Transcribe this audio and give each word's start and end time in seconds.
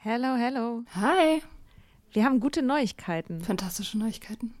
Hello, 0.00 0.36
hello. 0.36 0.84
Hi. 0.94 1.42
Wir 2.12 2.24
haben 2.24 2.38
gute 2.38 2.62
Neuigkeiten. 2.62 3.40
Fantastische 3.40 3.98
Neuigkeiten. 3.98 4.54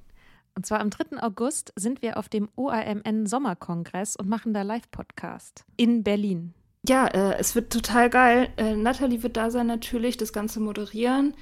Und 0.56 0.66
zwar 0.66 0.80
am 0.80 0.90
3. 0.90 1.22
August 1.22 1.72
sind 1.76 2.02
wir 2.02 2.16
auf 2.16 2.28
dem 2.28 2.48
OAMN 2.56 3.24
Sommerkongress 3.26 4.16
und 4.16 4.28
machen 4.28 4.52
da 4.52 4.62
Live-Podcast 4.62 5.64
in 5.76 6.02
Berlin. 6.02 6.54
Ja, 6.88 7.06
äh, 7.06 7.36
es 7.38 7.54
wird 7.54 7.72
total 7.72 8.10
geil. 8.10 8.52
Äh, 8.56 8.74
Nathalie 8.74 9.22
wird 9.22 9.36
da 9.36 9.52
sein 9.52 9.68
natürlich, 9.68 10.16
das 10.16 10.32
Ganze 10.32 10.58
moderieren. 10.58 11.34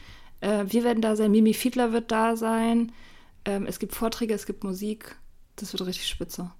Äh, 0.42 0.66
wir 0.68 0.84
werden 0.84 1.00
da 1.00 1.16
sein, 1.16 1.30
Mimi 1.30 1.54
Fiedler 1.54 1.94
wird 1.94 2.12
da 2.12 2.36
sein. 2.36 2.92
Ähm, 3.46 3.64
es 3.64 3.78
gibt 3.78 3.94
Vorträge, 3.94 4.34
es 4.34 4.44
gibt 4.44 4.62
Musik. 4.62 5.16
Das 5.56 5.72
wird 5.72 5.86
richtig 5.86 6.06
spitze. 6.06 6.52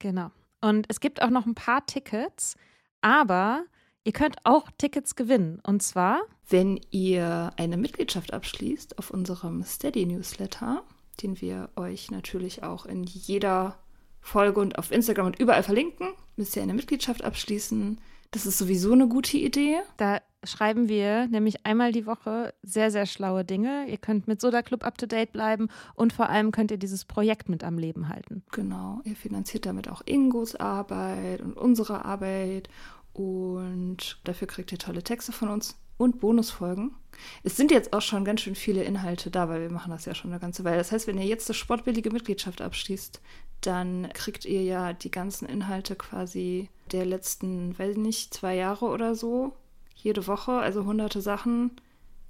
Genau. 0.00 0.32
Und 0.60 0.86
es 0.88 0.98
gibt 0.98 1.22
auch 1.22 1.30
noch 1.30 1.46
ein 1.46 1.54
paar 1.54 1.86
Tickets, 1.86 2.56
aber 3.00 3.64
ihr 4.04 4.12
könnt 4.12 4.36
auch 4.44 4.70
Tickets 4.78 5.16
gewinnen. 5.16 5.60
Und 5.62 5.82
zwar, 5.82 6.20
Wenn 6.48 6.80
ihr 6.90 7.52
eine 7.56 7.76
Mitgliedschaft 7.76 8.32
abschließt 8.32 8.98
auf 8.98 9.10
unserem 9.10 9.62
Steady-Newsletter, 9.62 10.82
den 11.22 11.40
wir 11.40 11.70
euch 11.76 12.10
natürlich 12.10 12.62
auch 12.62 12.86
in 12.86 13.04
jeder 13.04 13.78
Folge 14.20 14.60
und 14.60 14.78
auf 14.78 14.90
Instagram 14.90 15.26
und 15.26 15.38
überall 15.38 15.62
verlinken, 15.62 16.08
müsst 16.36 16.56
ihr 16.56 16.62
eine 16.62 16.74
Mitgliedschaft 16.74 17.24
abschließen. 17.24 18.00
Das 18.30 18.46
ist 18.46 18.58
sowieso 18.58 18.92
eine 18.92 19.08
gute 19.08 19.36
Idee. 19.38 19.78
da 19.96 20.20
schreiben 20.44 20.88
wir 20.88 21.26
nämlich 21.26 21.66
einmal 21.66 21.92
die 21.92 22.06
Woche 22.06 22.54
sehr, 22.62 22.90
sehr 22.90 23.06
schlaue 23.06 23.44
Dinge. 23.44 23.86
Ihr 23.88 23.98
könnt 23.98 24.26
mit 24.26 24.40
Soda 24.40 24.62
Club 24.62 24.84
up 24.84 24.96
to 24.96 25.06
date 25.06 25.32
bleiben 25.32 25.68
und 25.94 26.12
vor 26.12 26.30
allem 26.30 26.50
könnt 26.50 26.70
ihr 26.70 26.78
dieses 26.78 27.04
Projekt 27.04 27.48
mit 27.48 27.64
am 27.64 27.76
Leben 27.76 28.08
halten. 28.08 28.42
Genau, 28.52 29.00
ihr 29.04 29.16
finanziert 29.16 29.66
damit 29.66 29.88
auch 29.88 30.02
Ingos 30.06 30.54
Arbeit 30.56 31.42
und 31.42 31.56
unsere 31.56 32.04
Arbeit 32.04 32.68
und 33.12 34.18
dafür 34.24 34.46
kriegt 34.46 34.72
ihr 34.72 34.78
tolle 34.78 35.02
Texte 35.02 35.32
von 35.32 35.48
uns 35.48 35.76
und 35.96 36.18
Bonusfolgen. 36.20 36.94
Es 37.42 37.56
sind 37.56 37.70
jetzt 37.70 37.92
auch 37.92 38.00
schon 38.00 38.24
ganz 38.24 38.40
schön 38.40 38.54
viele 38.54 38.82
Inhalte 38.84 39.30
da, 39.30 39.48
weil 39.48 39.60
wir 39.60 39.70
machen 39.70 39.90
das 39.90 40.06
ja 40.06 40.14
schon 40.14 40.30
eine 40.30 40.40
ganze 40.40 40.64
Weile. 40.64 40.78
Das 40.78 40.92
heißt, 40.92 41.06
wenn 41.06 41.18
ihr 41.18 41.26
jetzt 41.26 41.48
eine 41.50 41.54
sportbillige 41.54 42.10
Mitgliedschaft 42.10 42.62
abschließt, 42.62 43.20
dann 43.60 44.08
kriegt 44.14 44.46
ihr 44.46 44.62
ja 44.62 44.94
die 44.94 45.10
ganzen 45.10 45.46
Inhalte 45.46 45.96
quasi 45.96 46.70
der 46.92 47.04
letzten, 47.04 47.78
weiß 47.78 47.92
ich 47.92 47.98
nicht, 47.98 48.32
zwei 48.32 48.56
Jahre 48.56 48.86
oder 48.86 49.14
so, 49.14 49.52
jede 49.94 50.26
Woche, 50.26 50.52
also 50.52 50.84
hunderte 50.84 51.20
Sachen, 51.20 51.72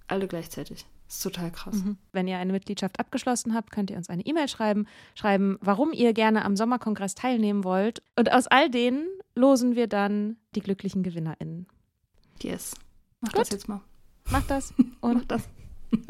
alle 0.08 0.26
gleichzeitig. 0.26 0.86
Das 1.10 1.16
ist 1.16 1.22
total 1.24 1.50
krass. 1.50 1.74
Wenn 2.12 2.28
ihr 2.28 2.38
eine 2.38 2.52
Mitgliedschaft 2.52 3.00
abgeschlossen 3.00 3.52
habt, 3.52 3.72
könnt 3.72 3.90
ihr 3.90 3.96
uns 3.96 4.08
eine 4.08 4.24
E-Mail 4.24 4.46
schreiben, 4.46 4.86
schreiben, 5.16 5.58
warum 5.60 5.92
ihr 5.92 6.12
gerne 6.12 6.44
am 6.44 6.54
Sommerkongress 6.54 7.16
teilnehmen 7.16 7.64
wollt. 7.64 8.00
Und 8.14 8.30
aus 8.30 8.46
all 8.46 8.70
denen 8.70 9.08
losen 9.34 9.74
wir 9.74 9.88
dann 9.88 10.36
die 10.54 10.60
glücklichen 10.60 11.02
GewinnerInnen. 11.02 11.66
Yes. 12.40 12.76
Mach 13.20 13.32
Gut. 13.32 13.40
das 13.40 13.50
jetzt 13.50 13.66
mal. 13.66 13.80
Macht 14.30 14.52
das 14.52 14.72
Mach 14.76 15.10
und 15.10 15.28
das. 15.32 15.48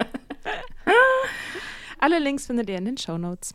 alle 1.99 2.19
Links 2.19 2.45
findet 2.45 2.69
ihr 2.69 2.77
in 2.77 2.85
den 2.85 2.99
Show 2.99 3.17
Notes. 3.17 3.55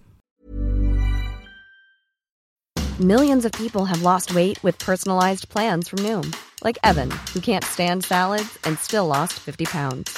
Millions 2.97 3.45
of 3.45 3.51
people 3.51 3.85
have 3.87 4.01
lost 4.01 4.33
weight 4.33 4.63
with 4.63 4.79
personalized 4.79 5.47
plans 5.49 5.89
from 5.89 5.99
Noom, 5.99 6.31
like 6.63 6.79
Evan, 6.83 7.11
who 7.35 7.39
can't 7.39 7.63
stand 7.63 8.03
salads 8.03 8.57
and 8.65 8.79
still 8.79 9.05
lost 9.05 9.33
50 9.33 9.65
pounds. 9.65 10.17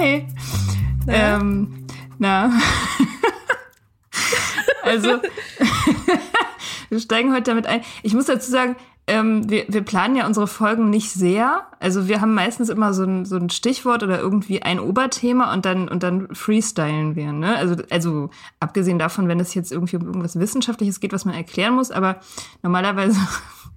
Hi. 0.00 0.26
Ähm, 1.08 1.84
na. 2.18 2.58
also, 4.82 5.20
wir 6.88 7.00
steigen 7.00 7.34
heute 7.34 7.42
damit 7.42 7.66
ein. 7.66 7.82
Ich 8.02 8.14
muss 8.14 8.24
dazu 8.24 8.50
sagen, 8.50 8.76
ähm, 9.06 9.50
wir, 9.50 9.66
wir 9.68 9.82
planen 9.82 10.16
ja 10.16 10.26
unsere 10.26 10.46
Folgen 10.46 10.88
nicht 10.88 11.10
sehr. 11.10 11.66
Also 11.80 12.08
wir 12.08 12.22
haben 12.22 12.32
meistens 12.32 12.70
immer 12.70 12.94
so 12.94 13.04
ein, 13.04 13.26
so 13.26 13.36
ein 13.36 13.50
Stichwort 13.50 14.02
oder 14.02 14.18
irgendwie 14.18 14.62
ein 14.62 14.80
Oberthema 14.80 15.52
und 15.52 15.66
dann, 15.66 15.86
und 15.86 16.02
dann 16.02 16.34
freestylen 16.34 17.14
wir. 17.14 17.32
Ne? 17.32 17.54
Also, 17.56 17.76
also 17.90 18.30
abgesehen 18.58 18.98
davon, 18.98 19.28
wenn 19.28 19.38
es 19.38 19.52
jetzt 19.52 19.70
irgendwie 19.70 19.96
um 19.96 20.06
irgendwas 20.06 20.38
Wissenschaftliches 20.38 21.00
geht, 21.00 21.12
was 21.12 21.26
man 21.26 21.34
erklären 21.34 21.74
muss, 21.74 21.90
aber 21.90 22.20
normalerweise 22.62 23.20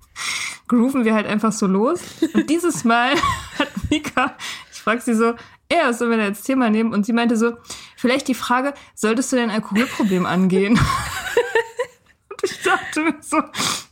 grooven 0.70 1.04
wir 1.04 1.16
halt 1.16 1.28
einfach 1.28 1.52
so 1.52 1.68
los. 1.68 2.00
Und 2.34 2.50
dieses 2.50 2.86
Mal 2.86 3.12
hat 3.60 3.68
Mika, 3.90 4.38
ich 4.72 4.80
frage 4.80 5.02
sie 5.02 5.16
so, 5.16 5.34
ja, 5.74 5.90
was 5.90 6.00
sollen 6.00 6.12
wir 6.12 6.26
jetzt 6.26 6.44
Thema 6.44 6.70
nehmen? 6.70 6.94
Und 6.94 7.06
sie 7.06 7.14
meinte 7.14 7.38
so, 7.38 7.54
vielleicht 7.98 8.28
die 8.28 8.34
Frage, 8.34 8.74
solltest 8.96 9.32
du 9.32 9.36
dein 9.38 9.50
Alkoholproblem 9.50 10.26
angehen? 10.26 10.80
Und 12.30 12.44
ich 12.44 12.62
dachte 12.62 13.02
mir 13.02 13.16
so, 13.22 13.42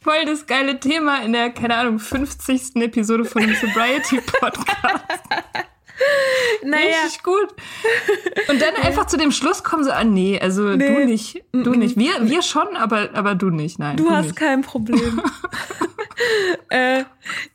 voll 0.03 0.25
das 0.25 0.45
geile 0.45 0.79
Thema 0.79 1.23
in 1.23 1.33
der, 1.33 1.51
keine 1.51 1.75
Ahnung, 1.75 1.99
50. 1.99 2.75
Episode 2.75 3.25
von 3.25 3.41
dem 3.41 3.55
Sobriety-Podcast. 3.55 5.03
Naja, 6.63 7.03
Richtig 7.03 7.23
gut. 7.23 7.47
Und 8.47 8.61
dann 8.61 8.75
einfach 8.75 9.05
zu 9.05 9.17
dem 9.17 9.31
Schluss 9.31 9.63
kommen 9.63 9.83
so, 9.83 9.91
ah 9.91 10.03
nee, 10.03 10.39
also 10.39 10.69
du 10.69 10.77
Nee. 10.77 11.05
nicht, 11.05 11.43
du 11.51 11.73
nicht. 11.73 11.97
Wir, 11.97 12.27
wir 12.27 12.41
schon, 12.41 12.75
aber, 12.75 13.09
aber 13.13 13.35
du 13.35 13.49
nicht, 13.49 13.79
nein. 13.79 13.97
du 13.97 14.09
hast 14.09 14.27
nicht. 14.27 14.35
kein 14.35 14.61
Problem. 14.61 15.21
äh, 16.69 17.03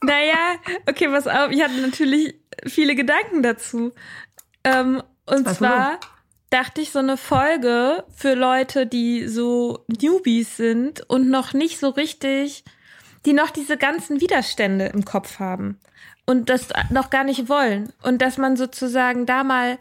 naja, 0.03 0.57
okay, 0.89 1.09
pass 1.09 1.27
auf. 1.27 1.51
Ich 1.51 1.63
hatte 1.63 1.81
natürlich 1.81 2.37
viele 2.65 2.95
Gedanken 2.95 3.43
dazu. 3.43 3.93
Ähm, 4.65 5.03
und 5.27 5.49
zwar 5.49 5.99
dachte 6.51 6.81
ich, 6.81 6.93
so 6.93 7.01
eine 7.01 7.17
Folge 7.17 8.05
für 8.15 8.35
Leute, 8.35 8.87
die 8.87 9.27
so 9.29 9.85
Newbies 9.89 10.57
sind 10.57 11.09
und 11.09 11.29
noch 11.29 11.53
nicht 11.53 11.79
so 11.79 11.89
richtig, 11.89 12.65
die 13.25 13.33
noch 13.33 13.51
diese 13.51 13.77
ganzen 13.77 14.21
Widerstände 14.21 14.87
im 14.87 15.05
Kopf 15.05 15.41
haben 15.41 15.79
und 16.27 16.49
das 16.49 16.69
noch 16.91 17.11
gar 17.11 17.25
nicht 17.25 17.49
wollen. 17.49 17.93
Und 18.03 18.23
dass 18.23 18.39
man 18.39 18.57
sozusagen 18.57 19.27
da 19.27 19.45
mal 19.45 19.79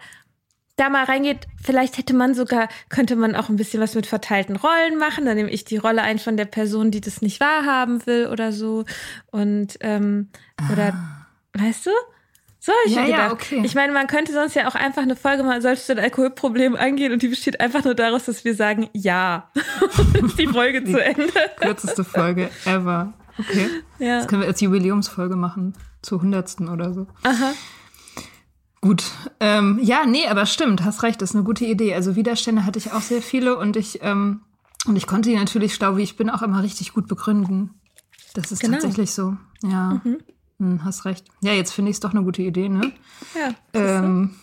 da 0.77 0.89
mal 0.89 1.05
reingeht, 1.05 1.47
vielleicht 1.63 1.97
hätte 1.97 2.13
man 2.13 2.33
sogar, 2.33 2.67
könnte 2.89 3.15
man 3.15 3.35
auch 3.35 3.47
ein 3.47 3.55
bisschen 3.55 3.81
was 3.81 3.95
mit 3.95 4.07
verteilten 4.07 4.57
Rollen 4.57 4.97
machen. 4.97 5.25
Dann 5.25 5.37
nehme 5.37 5.49
ich 5.49 5.63
die 5.63 5.77
Rolle 5.77 6.01
ein 6.01 6.19
von 6.19 6.35
der 6.35 6.45
Person, 6.45 6.91
die 6.91 6.99
das 6.99 7.21
nicht 7.21 7.39
wahrhaben 7.39 8.05
will 8.05 8.27
oder 8.27 8.51
so. 8.51 8.83
Und 9.31 9.77
ähm, 9.79 10.29
oder 10.71 10.93
weißt 11.53 11.85
du? 11.85 11.91
So 12.65 12.71
hab 12.71 12.87
ich 12.87 12.95
Ja, 12.95 13.05
ja, 13.05 13.31
okay. 13.31 13.61
Ich 13.63 13.75
meine, 13.75 13.93
man 13.93 14.07
könnte 14.07 14.33
sonst 14.33 14.55
ja 14.55 14.67
auch 14.67 14.73
einfach 14.73 15.03
eine 15.03 15.15
Folge 15.15 15.43
mal, 15.43 15.61
solltest 15.61 15.87
du 15.87 15.93
dein 15.93 16.05
Alkoholproblem 16.05 16.75
angehen 16.75 17.13
und 17.13 17.21
die 17.21 17.27
besteht 17.27 17.59
einfach 17.59 17.83
nur 17.83 17.93
daraus, 17.93 18.25
dass 18.25 18.43
wir 18.43 18.55
sagen, 18.55 18.89
ja. 18.91 19.51
Die 20.39 20.47
Folge 20.47 20.83
zu 20.83 20.99
Ende. 21.03 21.31
Kürzeste 21.59 22.03
Folge 22.03 22.49
ever. 22.65 23.13
Okay. 23.37 23.69
Ja. 23.99 24.17
Das 24.17 24.27
können 24.27 24.41
wir 24.41 24.47
als 24.47 24.61
Jubiläumsfolge 24.61 25.35
machen. 25.35 25.73
Zur 26.01 26.23
hundertsten 26.23 26.67
oder 26.67 26.91
so. 26.91 27.05
Aha. 27.21 27.53
Gut. 28.81 29.03
Ähm, 29.39 29.79
ja, 29.83 30.07
nee, 30.07 30.27
aber 30.27 30.47
stimmt, 30.47 30.83
hast 30.83 31.03
recht, 31.03 31.21
das 31.21 31.31
ist 31.31 31.35
eine 31.35 31.43
gute 31.45 31.65
Idee. 31.65 31.93
Also 31.93 32.15
Widerstände 32.15 32.65
hatte 32.65 32.79
ich 32.79 32.93
auch 32.93 33.01
sehr 33.01 33.21
viele 33.21 33.59
und 33.59 33.77
ich, 33.77 33.99
ähm, 34.01 34.41
und 34.87 34.95
ich 34.95 35.05
konnte 35.05 35.29
die 35.29 35.35
natürlich, 35.35 35.75
schlau 35.75 35.97
wie 35.97 36.03
ich 36.03 36.17
bin, 36.17 36.31
auch 36.31 36.41
immer 36.41 36.63
richtig 36.63 36.93
gut 36.93 37.07
begründen. 37.07 37.75
Das 38.33 38.51
ist 38.51 38.61
Genau. 38.61 38.73
tatsächlich 38.73 39.11
so. 39.11 39.37
Ja. 39.61 40.01
Hm, 40.59 40.83
hast 40.85 41.05
recht. 41.05 41.25
Ja, 41.41 41.53
jetzt 41.53 41.73
finde 41.73 41.91
ich 41.91 41.95
es 41.97 41.99
doch 41.99 42.11
eine 42.11 42.23
gute 42.23 42.41
Idee, 42.41 42.69
ne? 42.69 42.91
Ja. 43.35 43.49
Ähm, 43.73 44.35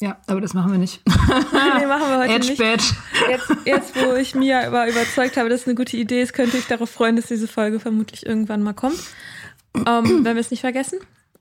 ja, 0.00 0.18
aber 0.26 0.40
das 0.40 0.52
machen 0.54 0.72
wir 0.72 0.78
nicht. 0.78 1.00
nee, 1.06 1.86
machen 1.86 2.08
wir 2.08 2.18
heute 2.18 2.32
Edge 2.32 2.48
nicht. 2.48 2.58
Badge. 2.58 2.84
Jetzt, 3.30 3.52
jetzt, 3.64 3.96
wo 3.96 4.14
ich 4.14 4.34
Mia 4.34 4.66
über, 4.68 4.88
überzeugt 4.88 5.36
habe, 5.36 5.48
dass 5.48 5.62
es 5.62 5.66
eine 5.66 5.76
gute 5.76 5.96
Idee 5.96 6.20
ist, 6.22 6.32
könnte 6.34 6.58
ich 6.58 6.66
darauf 6.66 6.90
freuen, 6.90 7.16
dass 7.16 7.26
diese 7.26 7.48
Folge 7.48 7.80
vermutlich 7.80 8.26
irgendwann 8.26 8.62
mal 8.62 8.74
kommt. 8.74 8.98
Ähm, 9.74 9.84
wenn 10.24 10.36
wir 10.36 10.40
es 10.40 10.50
nicht 10.50 10.60
vergessen. 10.60 10.98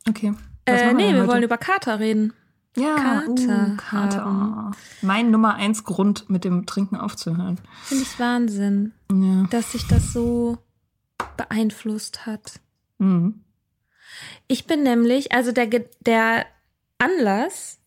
Okay. 0.07 0.33
Äh, 0.65 0.93
nee, 0.93 1.11
wir 1.13 1.21
heute? 1.21 1.27
wollen 1.27 1.43
über 1.43 1.57
Kater 1.57 1.99
reden. 1.99 2.31
ja, 2.77 2.95
Kater 2.95 3.73
uh, 3.73 3.75
Kater. 3.75 4.71
Mein 5.01 5.29
Nummer 5.31 5.55
eins 5.55 5.83
Grund, 5.83 6.29
mit 6.29 6.45
dem 6.45 6.65
Trinken 6.65 6.95
aufzuhören. 6.95 7.59
Finde 7.83 8.03
ich 8.03 8.17
Wahnsinn, 8.19 8.93
Ja. 9.11 9.45
dass 9.49 9.73
sich 9.73 9.87
das 9.87 10.13
so 10.13 10.57
beeinflusst 11.35 12.25
hat. 12.25 12.61
Mhm. 12.99 13.42
Ich 14.47 14.65
bin 14.65 14.83
nämlich, 14.83 15.31
also 15.31 15.51
der, 15.51 15.67
der 16.01 16.45
Anlass, 16.97 17.79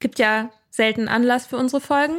gibt 0.00 0.18
ja 0.18 0.50
selten 0.70 1.08
Anlass 1.08 1.46
für 1.46 1.56
unsere 1.56 1.80
Folgen. 1.80 2.16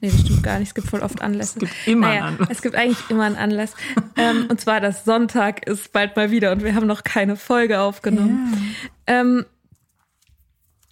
Nee, 0.00 0.10
das 0.10 0.20
stimmt 0.20 0.42
gar 0.42 0.58
nicht. 0.58 0.68
Es 0.68 0.74
gibt 0.74 0.88
voll 0.88 1.00
oft 1.00 1.22
Anlässe. 1.22 1.54
Es 1.54 1.60
gibt 1.60 1.72
immer 1.86 2.08
naja, 2.08 2.24
einen 2.24 2.34
Anlass. 2.34 2.48
Es 2.50 2.62
gibt 2.62 2.74
eigentlich 2.74 3.08
immer 3.08 3.24
einen 3.24 3.36
Anlass. 3.36 3.74
ähm, 4.16 4.46
und 4.50 4.60
zwar, 4.60 4.80
das 4.80 5.04
Sonntag 5.04 5.66
ist 5.66 5.92
bald 5.92 6.16
mal 6.16 6.30
wieder 6.30 6.50
und 6.50 6.64
wir 6.64 6.74
haben 6.74 6.86
noch 6.86 7.04
keine 7.04 7.36
Folge 7.36 7.80
aufgenommen. 7.80 8.74
Ähm, 9.06 9.46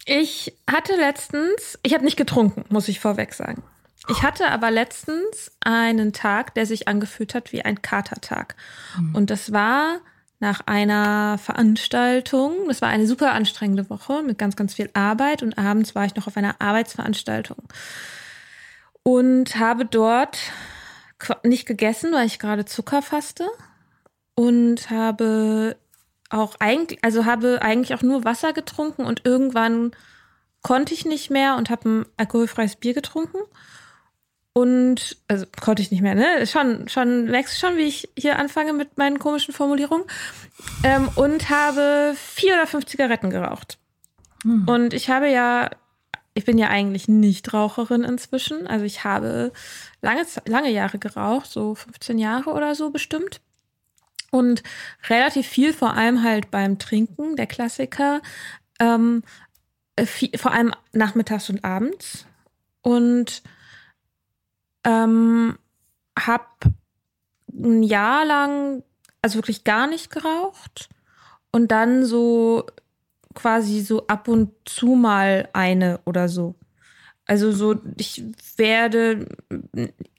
ich 0.05 0.55
hatte 0.69 0.95
letztens, 0.95 1.77
ich 1.83 1.93
habe 1.93 2.05
nicht 2.05 2.17
getrunken, 2.17 2.63
muss 2.69 2.87
ich 2.87 2.99
vorweg 2.99 3.33
sagen. 3.33 3.63
Ich 4.09 4.23
hatte 4.23 4.49
aber 4.49 4.71
letztens 4.71 5.51
einen 5.59 6.11
Tag, 6.11 6.55
der 6.55 6.65
sich 6.65 6.87
angefühlt 6.87 7.35
hat 7.35 7.51
wie 7.53 7.61
ein 7.63 7.81
Katertag. 7.81 8.55
Und 9.13 9.29
das 9.29 9.51
war 9.51 9.99
nach 10.41 10.61
einer 10.65 11.37
Veranstaltung. 11.37 12.67
Das 12.67 12.81
war 12.81 12.89
eine 12.89 13.07
super 13.07 13.31
anstrengende 13.31 13.89
Woche 13.89 14.23
mit 14.23 14.37
ganz, 14.37 14.55
ganz 14.55 14.73
viel 14.73 14.89
Arbeit 14.93 15.43
und 15.43 15.57
abends 15.57 15.95
war 15.95 16.05
ich 16.05 16.15
noch 16.15 16.27
auf 16.27 16.35
einer 16.35 16.55
Arbeitsveranstaltung 16.59 17.57
und 19.03 19.57
habe 19.57 19.85
dort 19.85 20.37
nicht 21.43 21.65
gegessen, 21.65 22.11
weil 22.13 22.25
ich 22.25 22.39
gerade 22.39 22.65
Zucker 22.65 23.01
faste 23.01 23.47
und 24.35 24.89
habe 24.89 25.77
auch 26.29 26.55
eigentlich, 26.59 27.03
also 27.03 27.25
habe 27.25 27.59
eigentlich 27.61 27.93
auch 27.93 28.01
nur 28.01 28.23
Wasser 28.23 28.53
getrunken 28.53 29.05
und 29.05 29.25
irgendwann 29.25 29.91
konnte 30.61 30.93
ich 30.93 31.05
nicht 31.05 31.29
mehr 31.29 31.55
und 31.57 31.69
habe 31.69 31.89
ein 31.89 32.05
alkoholfreies 32.17 32.77
Bier 32.77 32.93
getrunken. 32.93 33.37
Und, 34.53 35.17
also 35.29 35.45
konnte 35.61 35.81
ich 35.81 35.91
nicht 35.91 36.01
mehr, 36.01 36.15
ne? 36.15 36.45
Schon, 36.45 36.89
schon, 36.89 37.25
merkst 37.25 37.55
du 37.55 37.67
schon, 37.67 37.77
wie 37.77 37.87
ich 37.87 38.09
hier 38.17 38.37
anfange 38.37 38.73
mit 38.73 38.97
meinen 38.97 39.17
komischen 39.17 39.53
Formulierungen? 39.53 40.05
Ähm, 40.83 41.09
und 41.15 41.49
habe 41.49 42.13
vier 42.17 42.55
oder 42.55 42.67
fünf 42.67 42.85
Zigaretten 42.85 43.29
geraucht. 43.29 43.77
Und 44.43 44.93
ich 44.93 45.09
habe 45.09 45.29
ja, 45.29 45.69
ich 46.33 46.45
bin 46.45 46.57
ja 46.57 46.69
eigentlich 46.69 47.07
nicht 47.07 47.53
Raucherin 47.53 48.03
inzwischen. 48.03 48.67
Also 48.67 48.85
ich 48.85 49.03
habe 49.03 49.51
lange, 50.01 50.25
lange 50.45 50.71
Jahre 50.71 50.97
geraucht, 50.97 51.51
so 51.51 51.75
15 51.75 52.17
Jahre 52.17 52.51
oder 52.51 52.73
so 52.73 52.89
bestimmt. 52.89 53.41
Und 54.31 54.63
relativ 55.09 55.47
viel, 55.47 55.73
vor 55.73 55.93
allem 55.93 56.23
halt 56.23 56.51
beim 56.51 56.79
Trinken, 56.79 57.35
der 57.35 57.47
Klassiker. 57.47 58.21
Ähm, 58.79 59.23
äh, 59.95 60.05
viel, 60.05 60.35
vor 60.37 60.53
allem 60.53 60.73
nachmittags 60.93 61.49
und 61.49 61.63
abends. 61.63 62.25
Und 62.81 63.43
ähm, 64.83 65.57
hab 66.17 66.63
ein 67.53 67.83
Jahr 67.83 68.25
lang, 68.25 68.83
also 69.21 69.35
wirklich 69.35 69.63
gar 69.63 69.87
nicht 69.87 70.09
geraucht. 70.09 70.89
Und 71.51 71.71
dann 71.71 72.05
so 72.05 72.65
quasi 73.33 73.81
so 73.81 74.07
ab 74.07 74.27
und 74.27 74.53
zu 74.65 74.87
mal 74.87 75.49
eine 75.53 75.99
oder 76.05 76.29
so. 76.29 76.55
Also 77.25 77.51
so, 77.51 77.75
ich 77.97 78.23
werde, 78.57 79.27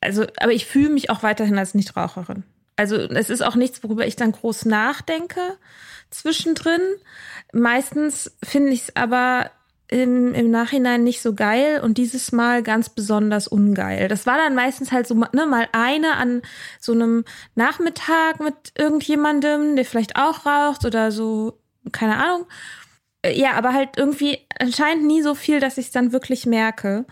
also, 0.00 0.26
aber 0.41 0.53
ich 0.53 0.67
fühle 0.67 0.91
mich 0.91 1.11
auch 1.11 1.23
weiterhin 1.23 1.58
als 1.58 1.75
Nichtraucherin. 1.75 2.44
Also 2.76 2.97
es 2.97 3.29
ist 3.29 3.43
auch 3.43 3.55
nichts, 3.55 3.82
worüber 3.82 4.06
ich 4.06 4.17
dann 4.17 4.32
groß 4.32 4.65
nachdenke 4.65 5.41
zwischendrin. 6.11 6.81
Meistens 7.53 8.32
finde 8.43 8.70
ich 8.70 8.82
es 8.82 8.97
aber 8.97 9.50
im, 9.93 10.33
im 10.33 10.50
Nachhinein 10.50 11.05
nicht 11.05 11.21
so 11.21 11.35
geil 11.35 11.81
und 11.85 11.99
dieses 11.99 12.33
Mal 12.33 12.62
ganz 12.62 12.89
besonders 12.89 13.47
ungeil. 13.47 14.09
Das 14.09 14.25
war 14.25 14.39
dann 14.39 14.55
meistens 14.55 14.91
halt 14.91 15.06
so 15.06 15.15
ne, 15.15 15.47
mal 15.47 15.69
eine 15.73 16.17
an 16.17 16.41
so 16.81 16.93
einem 16.93 17.25
Nachmittag 17.55 18.41
mit 18.41 18.73
irgendjemandem, 18.77 19.77
der 19.77 19.85
vielleicht 19.85 20.17
auch 20.17 20.47
raucht 20.47 20.87
oder 20.87 21.12
so, 21.12 21.59
keine 21.93 22.17
Ahnung. 22.17 22.47
Äh, 23.23 23.39
Ja, 23.39 23.53
aber 23.53 23.75
halt 23.75 23.99
irgendwie 23.99 24.39
anscheinend 24.59 25.05
nie 25.05 25.21
so 25.23 25.35
viel, 25.35 25.61
dass 25.61 25.77
ich 25.79 25.87
es 25.87 25.93
dann 25.93 26.12
wirklich 26.12 26.47
merke. 26.47 27.05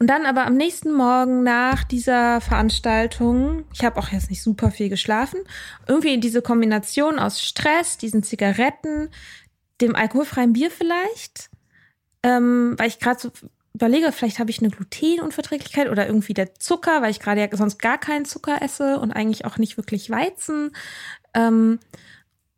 Und 0.00 0.06
dann 0.06 0.24
aber 0.24 0.46
am 0.46 0.56
nächsten 0.56 0.92
Morgen 0.92 1.42
nach 1.42 1.82
dieser 1.82 2.40
Veranstaltung, 2.40 3.64
ich 3.74 3.84
habe 3.84 3.98
auch 3.98 4.10
jetzt 4.10 4.30
nicht 4.30 4.44
super 4.44 4.70
viel 4.70 4.88
geschlafen, 4.88 5.40
irgendwie 5.88 6.20
diese 6.20 6.40
Kombination 6.40 7.18
aus 7.18 7.42
Stress, 7.42 7.98
diesen 7.98 8.22
Zigaretten, 8.22 9.08
dem 9.80 9.96
alkoholfreien 9.96 10.52
Bier 10.52 10.70
vielleicht, 10.70 11.50
ähm, 12.22 12.74
weil 12.78 12.88
ich 12.88 12.98
gerade 12.98 13.20
so 13.20 13.30
überlege, 13.74 14.10
vielleicht 14.12 14.38
habe 14.38 14.50
ich 14.50 14.58
eine 14.58 14.70
Glutenunverträglichkeit 14.70 15.88
oder 15.88 16.06
irgendwie 16.06 16.34
der 16.34 16.54
Zucker, 16.56 17.00
weil 17.02 17.10
ich 17.10 17.20
gerade 17.20 17.40
ja 17.40 17.48
sonst 17.56 17.78
gar 17.78 17.98
keinen 17.98 18.24
Zucker 18.24 18.60
esse 18.60 18.98
und 18.98 19.12
eigentlich 19.12 19.44
auch 19.44 19.58
nicht 19.58 19.76
wirklich 19.76 20.10
Weizen. 20.10 20.72
Ähm, 21.34 21.78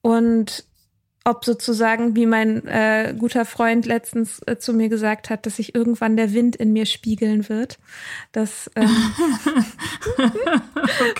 und 0.02 0.64
ob 1.24 1.44
sozusagen, 1.44 2.16
wie 2.16 2.24
mein 2.24 2.66
äh, 2.66 3.14
guter 3.16 3.44
Freund 3.44 3.84
letztens 3.84 4.40
äh, 4.46 4.56
zu 4.56 4.72
mir 4.72 4.88
gesagt 4.88 5.28
hat, 5.28 5.44
dass 5.44 5.56
sich 5.56 5.74
irgendwann 5.74 6.16
der 6.16 6.32
Wind 6.32 6.56
in 6.56 6.72
mir 6.72 6.86
spiegeln 6.86 7.48
wird. 7.48 7.78
Dass 8.32 8.70
ähm, 8.74 8.88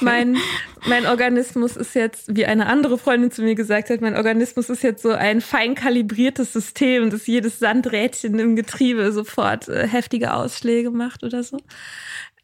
mein, 0.00 0.38
mein 0.86 1.06
Organismus 1.06 1.76
ist 1.76 1.94
jetzt, 1.94 2.34
wie 2.34 2.46
eine 2.46 2.66
andere 2.66 2.96
Freundin 2.96 3.30
zu 3.30 3.42
mir 3.42 3.54
gesagt 3.54 3.90
hat, 3.90 4.00
mein 4.00 4.16
Organismus 4.16 4.70
ist 4.70 4.82
jetzt 4.82 5.02
so 5.02 5.10
ein 5.10 5.42
fein 5.42 5.74
kalibriertes 5.74 6.52
System, 6.52 7.10
dass 7.10 7.26
jedes 7.26 7.58
Sandrädchen 7.58 8.38
im 8.38 8.56
Getriebe 8.56 9.12
sofort 9.12 9.68
äh, 9.68 9.86
heftige 9.86 10.32
Ausschläge 10.32 10.90
macht 10.90 11.24
oder 11.24 11.42
so. 11.42 11.58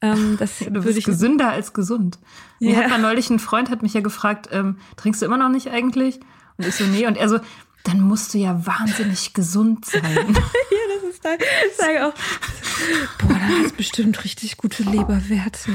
Ähm, 0.03 0.37
das 0.39 0.59
Du 0.59 0.75
würde 0.75 0.93
bist 0.93 1.07
gesünder 1.07 1.53
als 1.53 1.73
gesund. 1.73 2.19
Mir 2.61 2.73
Ja. 2.73 2.77
hat 2.83 2.91
mal 2.91 2.99
neulich 3.01 3.31
ein 3.31 3.39
Freund 3.39 3.71
hat 3.71 3.83
mich 3.83 3.95
ja 3.95 4.03
gefragt, 4.03 4.51
ähm, 4.53 4.77
trinkst 4.97 5.23
du 5.23 5.27
immer 5.27 5.39
noch 5.39 5.49
nicht 5.49 5.69
eigentlich? 5.71 6.21
Und 6.59 6.67
ich 6.67 6.75
so, 6.75 6.85
nee. 6.85 7.07
Und 7.07 7.17
er 7.17 7.29
so, 7.29 7.39
dann 7.85 8.01
musst 8.01 8.35
du 8.35 8.39
ja 8.39 8.67
wahnsinnig 8.67 9.33
gesund 9.33 9.85
sein. 9.85 10.03
Ja, 10.71 11.01
das 11.01 11.11
ist 11.15 11.25
da. 11.25 11.35
Ich 11.35 11.77
sage 11.77 12.07
auch, 12.07 12.15
boah, 13.19 13.35
da 13.35 13.49
hast 13.63 13.77
bestimmt 13.77 14.23
richtig 14.25 14.57
gute 14.57 14.83
Leberwerte. 14.83 15.71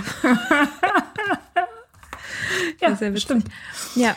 ja, 2.79 2.95
sehr 2.95 3.11
witzig. 3.11 3.23
stimmt. 3.23 3.45
Ja. 3.95 4.15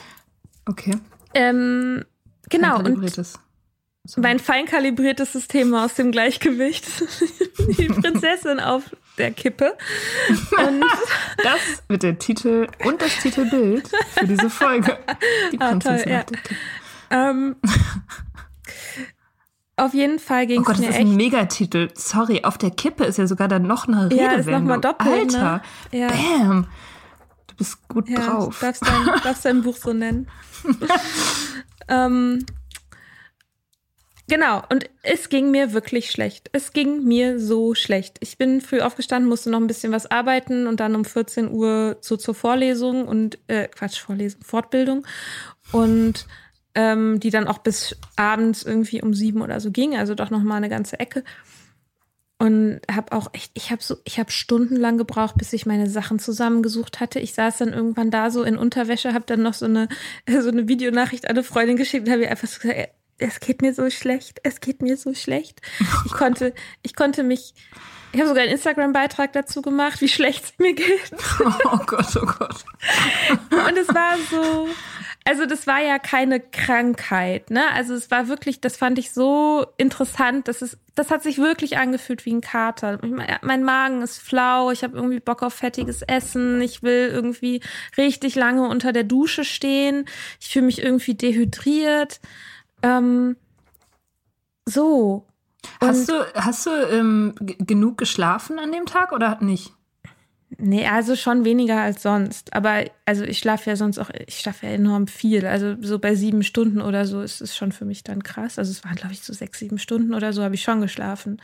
Okay. 0.66 0.98
Ähm, 1.34 2.04
genau, 2.48 2.78
und 2.78 2.84
Kalibriertes. 2.84 3.38
mein 4.16 4.38
fein 4.38 4.66
kalibriertes 4.66 5.32
System 5.32 5.74
aus 5.74 5.94
dem 5.94 6.10
Gleichgewicht. 6.12 6.86
Die 7.78 7.86
Prinzessin 7.86 8.60
auf 8.60 8.84
der 9.18 9.30
Kippe. 9.32 9.76
Und 10.58 10.84
Das 11.42 11.82
wird 11.88 12.02
der 12.02 12.18
Titel 12.18 12.68
und 12.84 13.00
das 13.02 13.16
Titelbild 13.18 13.88
für 14.16 14.26
diese 14.26 14.48
Folge. 14.50 14.98
Die 15.52 15.58
Ah, 15.60 15.70
Prinzessin 15.70 16.02
toll, 16.04 16.12
ja. 16.12 17.28
ähm, 17.30 17.56
auf 19.76 19.92
jeden 19.92 20.18
Fall 20.20 20.46
ging 20.46 20.60
Oh 20.60 20.62
es 20.62 20.66
Gott, 20.68 20.78
das 20.78 20.86
ist 20.94 20.96
ein 21.00 21.16
Megatitel. 21.16 21.90
Sorry, 21.94 22.44
auf 22.44 22.58
der 22.58 22.70
Kippe 22.70 23.04
ist 23.04 23.18
ja 23.18 23.26
sogar 23.26 23.48
dann 23.48 23.62
noch 23.66 23.88
eine 23.88 24.08
Ja, 24.14 24.28
Redewendung. 24.30 24.38
ist 24.40 24.46
noch 24.46 24.60
mal 24.62 24.78
doppelt, 24.78 25.32
ne? 25.32 25.38
Alter, 25.38 25.62
Ja. 25.90 26.06
bam. 26.08 26.66
Du 27.48 27.54
bist 27.56 27.88
gut 27.88 28.08
Ja, 28.08 28.20
drauf. 28.20 28.58
darfst 28.60 28.82
dein, 28.86 29.04
darfst 29.22 29.44
dein 29.44 29.62
Buch 29.62 29.76
so 29.76 29.92
nennen. 29.92 30.28
ähm, 31.88 32.44
genau, 34.28 34.62
und 34.70 34.88
es 35.02 35.28
ging 35.28 35.50
mir 35.50 35.72
wirklich 35.72 36.10
schlecht. 36.10 36.50
Es 36.52 36.72
ging 36.72 37.04
mir 37.04 37.38
so 37.38 37.74
schlecht. 37.74 38.18
Ich 38.20 38.38
bin 38.38 38.60
früh 38.60 38.80
aufgestanden, 38.80 39.28
musste 39.28 39.50
noch 39.50 39.60
ein 39.60 39.66
bisschen 39.66 39.92
was 39.92 40.10
arbeiten 40.10 40.66
und 40.66 40.80
dann 40.80 40.94
um 40.94 41.04
14 41.04 41.50
Uhr 41.50 41.96
so 42.00 42.16
zur 42.16 42.34
Vorlesung 42.34 43.06
und, 43.06 43.38
äh, 43.48 43.68
Quatsch, 43.68 44.00
Vorlesung, 44.00 44.42
Fortbildung. 44.42 45.06
Und 45.72 46.26
ähm, 46.74 47.20
die 47.20 47.30
dann 47.30 47.46
auch 47.46 47.58
bis 47.58 47.96
abends 48.16 48.62
irgendwie 48.64 49.00
um 49.02 49.14
sieben 49.14 49.42
oder 49.42 49.60
so 49.60 49.70
ging, 49.70 49.96
also 49.96 50.14
doch 50.14 50.30
noch 50.30 50.42
mal 50.42 50.56
eine 50.56 50.68
ganze 50.68 50.98
Ecke. 50.98 51.24
Und 52.38 52.80
habe 52.90 53.12
auch 53.12 53.28
echt, 53.32 53.52
ich 53.54 53.70
habe 53.70 53.82
so, 53.82 53.96
ich 54.04 54.18
habe 54.18 54.30
stundenlang 54.32 54.98
gebraucht, 54.98 55.36
bis 55.38 55.52
ich 55.52 55.66
meine 55.66 55.88
Sachen 55.88 56.18
zusammengesucht 56.18 56.98
hatte. 56.98 57.20
Ich 57.20 57.32
saß 57.32 57.58
dann 57.58 57.72
irgendwann 57.72 58.10
da 58.10 58.30
so 58.30 58.42
in 58.42 58.58
Unterwäsche, 58.58 59.14
habe 59.14 59.24
dann 59.26 59.42
noch 59.42 59.54
so 59.54 59.66
eine 59.66 59.88
so 60.28 60.50
eine 60.50 60.68
Videonachricht 60.68 61.26
an 61.26 61.36
eine 61.36 61.44
Freundin 61.44 61.76
geschickt 61.76 62.06
und 62.06 62.12
habe 62.12 62.24
ihr 62.24 62.30
einfach 62.30 62.48
so 62.48 62.60
gesagt, 62.60 62.90
es 63.18 63.40
geht 63.40 63.62
mir 63.62 63.74
so 63.74 63.88
schlecht, 63.90 64.40
es 64.42 64.60
geht 64.60 64.82
mir 64.82 64.96
so 64.96 65.14
schlecht. 65.14 65.60
Ich 66.06 66.12
konnte, 66.12 66.54
ich 66.82 66.94
konnte 66.94 67.22
mich, 67.22 67.54
ich 68.12 68.20
habe 68.20 68.28
sogar 68.28 68.44
einen 68.44 68.52
Instagram-Beitrag 68.52 69.32
dazu 69.32 69.62
gemacht, 69.62 70.00
wie 70.00 70.08
schlecht 70.08 70.44
es 70.44 70.52
mir 70.58 70.74
geht. 70.74 71.12
Oh 71.64 71.78
Gott, 71.86 72.16
oh 72.16 72.26
Gott. 72.26 72.64
Und 73.50 73.76
es 73.76 73.88
war 73.88 74.16
so, 74.30 74.68
also 75.26 75.46
das 75.46 75.66
war 75.66 75.80
ja 75.80 75.98
keine 75.98 76.38
Krankheit, 76.38 77.50
ne? 77.50 77.70
Also 77.72 77.94
es 77.94 78.10
war 78.10 78.28
wirklich, 78.28 78.60
das 78.60 78.76
fand 78.76 78.98
ich 78.98 79.12
so 79.12 79.66
interessant, 79.78 80.48
dass 80.48 80.60
es, 80.60 80.76
das 80.94 81.10
hat 81.10 81.22
sich 81.22 81.38
wirklich 81.38 81.78
angefühlt 81.78 82.26
wie 82.26 82.34
ein 82.34 82.42
Kater. 82.42 82.98
Mein 83.42 83.64
Magen 83.64 84.02
ist 84.02 84.18
flau, 84.18 84.70
ich 84.70 84.84
habe 84.84 84.96
irgendwie 84.96 85.20
Bock 85.20 85.42
auf 85.42 85.54
fettiges 85.54 86.02
Essen, 86.02 86.60
ich 86.60 86.82
will 86.82 87.10
irgendwie 87.10 87.60
richtig 87.96 88.34
lange 88.34 88.68
unter 88.68 88.92
der 88.92 89.04
Dusche 89.04 89.44
stehen, 89.44 90.04
ich 90.40 90.48
fühle 90.48 90.66
mich 90.66 90.82
irgendwie 90.82 91.14
dehydriert. 91.14 92.20
Ähm, 92.84 93.36
so. 94.66 95.26
Hast 95.80 96.08
du, 96.08 96.14
hast 96.34 96.66
du 96.66 96.70
ähm, 96.70 97.34
genug 97.40 97.98
geschlafen 97.98 98.58
an 98.58 98.70
dem 98.70 98.86
Tag 98.86 99.12
oder 99.12 99.38
nicht? 99.40 99.72
Nee, 100.58 100.86
also 100.86 101.16
schon 101.16 101.44
weniger 101.44 101.80
als 101.80 102.02
sonst. 102.02 102.52
Aber 102.52 102.84
also 103.06 103.24
ich 103.24 103.38
schlafe 103.38 103.70
ja 103.70 103.76
sonst 103.76 103.98
auch, 103.98 104.10
ich 104.26 104.38
schlafe 104.38 104.66
ja 104.66 104.72
enorm 104.72 105.06
viel. 105.06 105.46
Also 105.46 105.76
so 105.80 105.98
bei 105.98 106.14
sieben 106.14 106.42
Stunden 106.42 106.80
oder 106.80 107.06
so 107.06 107.22
ist 107.22 107.40
es 107.40 107.56
schon 107.56 107.72
für 107.72 107.84
mich 107.84 108.04
dann 108.04 108.22
krass. 108.22 108.58
Also 108.58 108.70
es 108.70 108.84
waren, 108.84 108.94
glaube 108.94 109.14
ich, 109.14 109.22
so 109.22 109.32
sechs, 109.32 109.58
sieben 109.58 109.78
Stunden 109.78 110.14
oder 110.14 110.32
so 110.32 110.42
habe 110.42 110.54
ich 110.54 110.62
schon 110.62 110.80
geschlafen. 110.80 111.40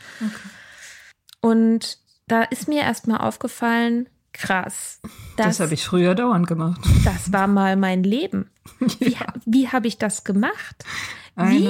Und 1.41 1.97
da 2.27 2.43
ist 2.43 2.67
mir 2.67 2.83
erstmal 2.83 3.19
aufgefallen, 3.19 4.07
krass. 4.33 4.99
Das, 5.35 5.47
das 5.47 5.59
habe 5.59 5.73
ich 5.73 5.83
früher 5.83 6.15
dauernd 6.15 6.47
gemacht. 6.47 6.79
Das 7.03 7.33
war 7.33 7.47
mal 7.47 7.75
mein 7.75 8.03
Leben. 8.03 8.49
Wie, 8.79 9.09
ja. 9.09 9.33
wie 9.45 9.67
habe 9.69 9.87
ich 9.87 9.97
das 9.97 10.23
gemacht? 10.23 10.85
Wie 11.35 11.67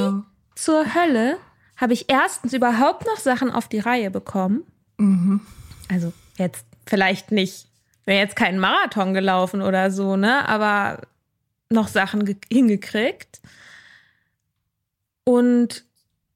zur 0.56 0.94
Hölle 0.94 1.38
habe 1.78 1.94
ich 1.94 2.06
erstens 2.10 2.54
überhaupt 2.54 3.06
noch 3.06 3.18
Sachen 3.18 3.52
auf 3.52 3.68
die 3.68 3.80
Reihe 3.80 4.12
bekommen? 4.12 4.64
Mhm. 4.98 5.42
Also 5.90 6.14
jetzt 6.38 6.66
vielleicht 6.86 7.32
nicht, 7.32 7.68
wäre 8.06 8.20
jetzt 8.20 8.36
kein 8.36 8.60
Marathon 8.60 9.14
gelaufen 9.14 9.62
oder 9.62 9.92
so, 9.92 10.16
ne? 10.16 10.48
Aber 10.48 11.02
noch 11.70 11.88
Sachen 11.88 12.38
hingekriegt. 12.52 13.42
Und 15.24 15.86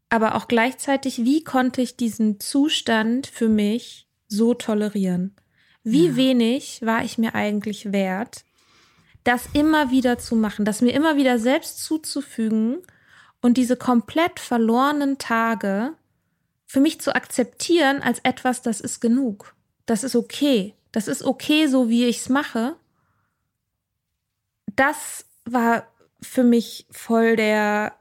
aber 0.10 0.36
auch 0.36 0.48
gleichzeitig, 0.48 1.20
wie 1.26 1.44
konnte 1.44 1.82
ich 1.82 1.98
diesen 1.98 2.40
Zustand 2.40 3.28
für 3.28 3.50
mich 3.50 4.08
so 4.28 4.54
tolerieren? 4.54 5.36
Wie 5.84 6.08
ja. 6.08 6.16
wenig 6.16 6.82
war 6.84 7.04
ich 7.04 7.18
mir 7.18 7.36
eigentlich 7.36 7.92
wert, 7.92 8.46
das 9.24 9.48
immer 9.54 9.92
wieder 9.92 10.18
zu 10.18 10.36
machen, 10.36 10.66
das 10.66 10.82
mir 10.82 10.92
immer 10.92 11.18
wieder 11.18 11.40
selbst 11.40 11.84
zuzufügen 11.84 12.78
und 13.46 13.58
diese 13.58 13.78
komplett 13.78 14.40
verlorenen 14.40 15.20
Tage 15.20 15.94
für 16.66 16.80
mich 16.80 17.00
zu 17.00 17.14
akzeptieren 17.14 18.02
als 18.02 18.18
etwas, 18.24 18.64
das 18.64 18.82
ist 18.82 19.02
genug. 19.02 19.54
Das 19.86 20.04
ist 20.04 20.16
okay. 20.16 20.74
Das 20.92 21.08
ist 21.08 21.22
okay, 21.24 21.68
so 21.68 21.88
wie 21.88 22.06
ich 22.06 22.22
es 22.22 22.30
mache. 22.30 22.76
Das 24.76 25.26
war 25.46 25.86
für 26.24 26.44
mich 26.44 26.88
voll 26.90 27.36
der 27.36 27.94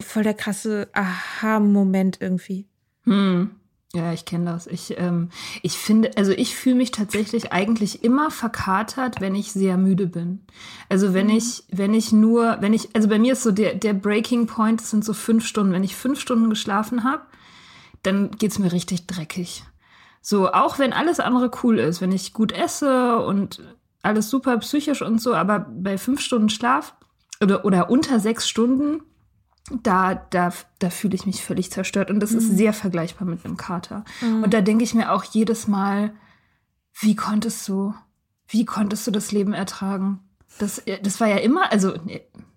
voll 0.00 0.24
der 0.24 0.34
krasse 0.34 0.88
Aha-Moment 0.94 2.20
irgendwie. 2.20 2.66
Hm. 3.04 3.57
Ja, 3.94 4.12
ich 4.12 4.26
kenne 4.26 4.44
das. 4.44 4.66
Ich, 4.66 4.98
ähm, 4.98 5.30
ich 5.62 5.78
finde, 5.78 6.10
also 6.18 6.32
ich 6.32 6.54
fühle 6.54 6.76
mich 6.76 6.90
tatsächlich 6.90 7.52
eigentlich 7.52 8.04
immer 8.04 8.30
verkatert, 8.30 9.22
wenn 9.22 9.34
ich 9.34 9.52
sehr 9.52 9.78
müde 9.78 10.06
bin. 10.06 10.44
Also 10.90 11.14
wenn 11.14 11.28
mhm. 11.28 11.36
ich, 11.36 11.64
wenn 11.70 11.94
ich 11.94 12.12
nur, 12.12 12.58
wenn 12.60 12.74
ich, 12.74 12.94
also 12.94 13.08
bei 13.08 13.18
mir 13.18 13.32
ist 13.32 13.42
so 13.42 13.50
der, 13.50 13.74
der 13.74 13.94
Breaking 13.94 14.46
Point, 14.46 14.82
das 14.82 14.90
sind 14.90 15.06
so 15.06 15.14
fünf 15.14 15.46
Stunden. 15.46 15.72
Wenn 15.72 15.84
ich 15.84 15.96
fünf 15.96 16.20
Stunden 16.20 16.50
geschlafen 16.50 17.02
habe, 17.02 17.22
dann 18.02 18.30
geht's 18.32 18.58
mir 18.58 18.72
richtig 18.72 19.06
dreckig. 19.06 19.64
So, 20.20 20.52
auch 20.52 20.78
wenn 20.78 20.92
alles 20.92 21.18
andere 21.18 21.50
cool 21.62 21.78
ist, 21.78 22.02
wenn 22.02 22.12
ich 22.12 22.34
gut 22.34 22.52
esse 22.52 23.18
und 23.20 23.62
alles 24.02 24.28
super 24.28 24.58
psychisch 24.58 25.00
und 25.00 25.20
so, 25.20 25.34
aber 25.34 25.60
bei 25.60 25.96
fünf 25.96 26.20
Stunden 26.20 26.50
Schlaf 26.50 26.94
oder, 27.40 27.64
oder 27.64 27.88
unter 27.88 28.20
sechs 28.20 28.48
Stunden 28.48 29.00
da, 29.70 30.14
da, 30.14 30.52
da 30.78 30.90
fühle 30.90 31.14
ich 31.14 31.26
mich 31.26 31.42
völlig 31.42 31.70
zerstört. 31.70 32.10
Und 32.10 32.20
das 32.20 32.32
mhm. 32.32 32.38
ist 32.38 32.56
sehr 32.56 32.72
vergleichbar 32.72 33.26
mit 33.26 33.44
einem 33.44 33.56
Kater. 33.56 34.04
Mhm. 34.20 34.44
Und 34.44 34.54
da 34.54 34.60
denke 34.60 34.84
ich 34.84 34.94
mir 34.94 35.12
auch 35.12 35.24
jedes 35.24 35.68
Mal, 35.68 36.12
wie 37.00 37.16
konntest 37.16 37.68
du, 37.68 37.94
wie 38.48 38.64
konntest 38.64 39.06
du 39.06 39.10
das 39.10 39.32
Leben 39.32 39.52
ertragen? 39.52 40.20
Das, 40.58 40.82
das 41.02 41.20
war 41.20 41.28
ja 41.28 41.36
immer, 41.36 41.70
also 41.70 41.94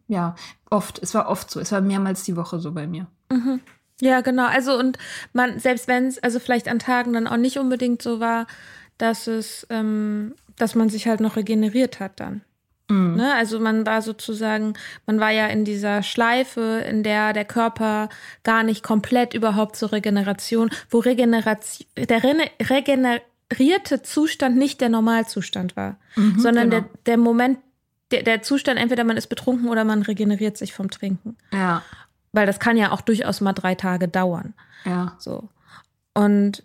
ja, 0.07 0.35
oft, 0.69 0.99
es 0.99 1.13
war 1.13 1.29
oft 1.29 1.51
so, 1.51 1.59
es 1.59 1.71
war 1.71 1.81
mehrmals 1.81 2.23
die 2.23 2.35
Woche 2.35 2.59
so 2.59 2.71
bei 2.71 2.87
mir. 2.87 3.07
Mhm. 3.31 3.61
Ja, 4.01 4.21
genau. 4.21 4.47
Also 4.47 4.77
und 4.77 4.97
man, 5.31 5.59
selbst 5.59 5.87
wenn 5.87 6.07
es, 6.07 6.17
also 6.19 6.39
vielleicht 6.39 6.67
an 6.67 6.79
Tagen 6.79 7.13
dann 7.13 7.27
auch 7.27 7.37
nicht 7.37 7.57
unbedingt 7.57 8.01
so 8.01 8.19
war, 8.19 8.47
dass 8.97 9.27
es, 9.27 9.67
ähm, 9.69 10.33
dass 10.57 10.75
man 10.75 10.89
sich 10.89 11.07
halt 11.07 11.19
noch 11.19 11.35
regeneriert 11.35 11.99
hat 11.99 12.19
dann. 12.19 12.41
Mhm. 12.91 13.15
Ne? 13.15 13.33
Also 13.33 13.59
man 13.59 13.85
war 13.85 14.01
sozusagen, 14.01 14.73
man 15.05 15.19
war 15.19 15.31
ja 15.31 15.47
in 15.47 15.63
dieser 15.63 16.03
Schleife, 16.03 16.83
in 16.87 17.03
der 17.03 17.33
der 17.33 17.45
Körper 17.45 18.09
gar 18.43 18.63
nicht 18.63 18.83
komplett 18.83 19.33
überhaupt 19.33 19.75
zur 19.75 19.91
Regeneration, 19.91 20.69
wo 20.89 20.99
Regeneration, 20.99 21.87
der 21.95 22.21
regenerierte 22.23 24.01
Zustand 24.03 24.57
nicht 24.57 24.81
der 24.81 24.89
Normalzustand 24.89 25.75
war, 25.77 25.97
mhm, 26.15 26.39
sondern 26.39 26.69
genau. 26.69 26.81
der, 26.81 26.89
der 27.05 27.17
Moment, 27.17 27.59
der, 28.11 28.23
der 28.23 28.41
Zustand, 28.41 28.79
entweder 28.79 29.05
man 29.05 29.15
ist 29.15 29.27
betrunken 29.27 29.69
oder 29.69 29.85
man 29.85 30.01
regeneriert 30.01 30.57
sich 30.57 30.73
vom 30.73 30.89
Trinken. 30.89 31.37
Ja. 31.53 31.83
Weil 32.33 32.45
das 32.45 32.59
kann 32.59 32.75
ja 32.75 32.91
auch 32.91 33.01
durchaus 33.01 33.39
mal 33.39 33.53
drei 33.53 33.75
Tage 33.75 34.07
dauern. 34.07 34.53
Ja. 34.85 35.15
So. 35.19 35.49
Und 36.13 36.63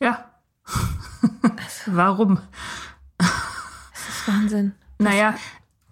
ja. 0.00 0.24
Warum? 1.86 2.40
Wahnsinn. 4.26 4.72
Naja, 4.98 5.34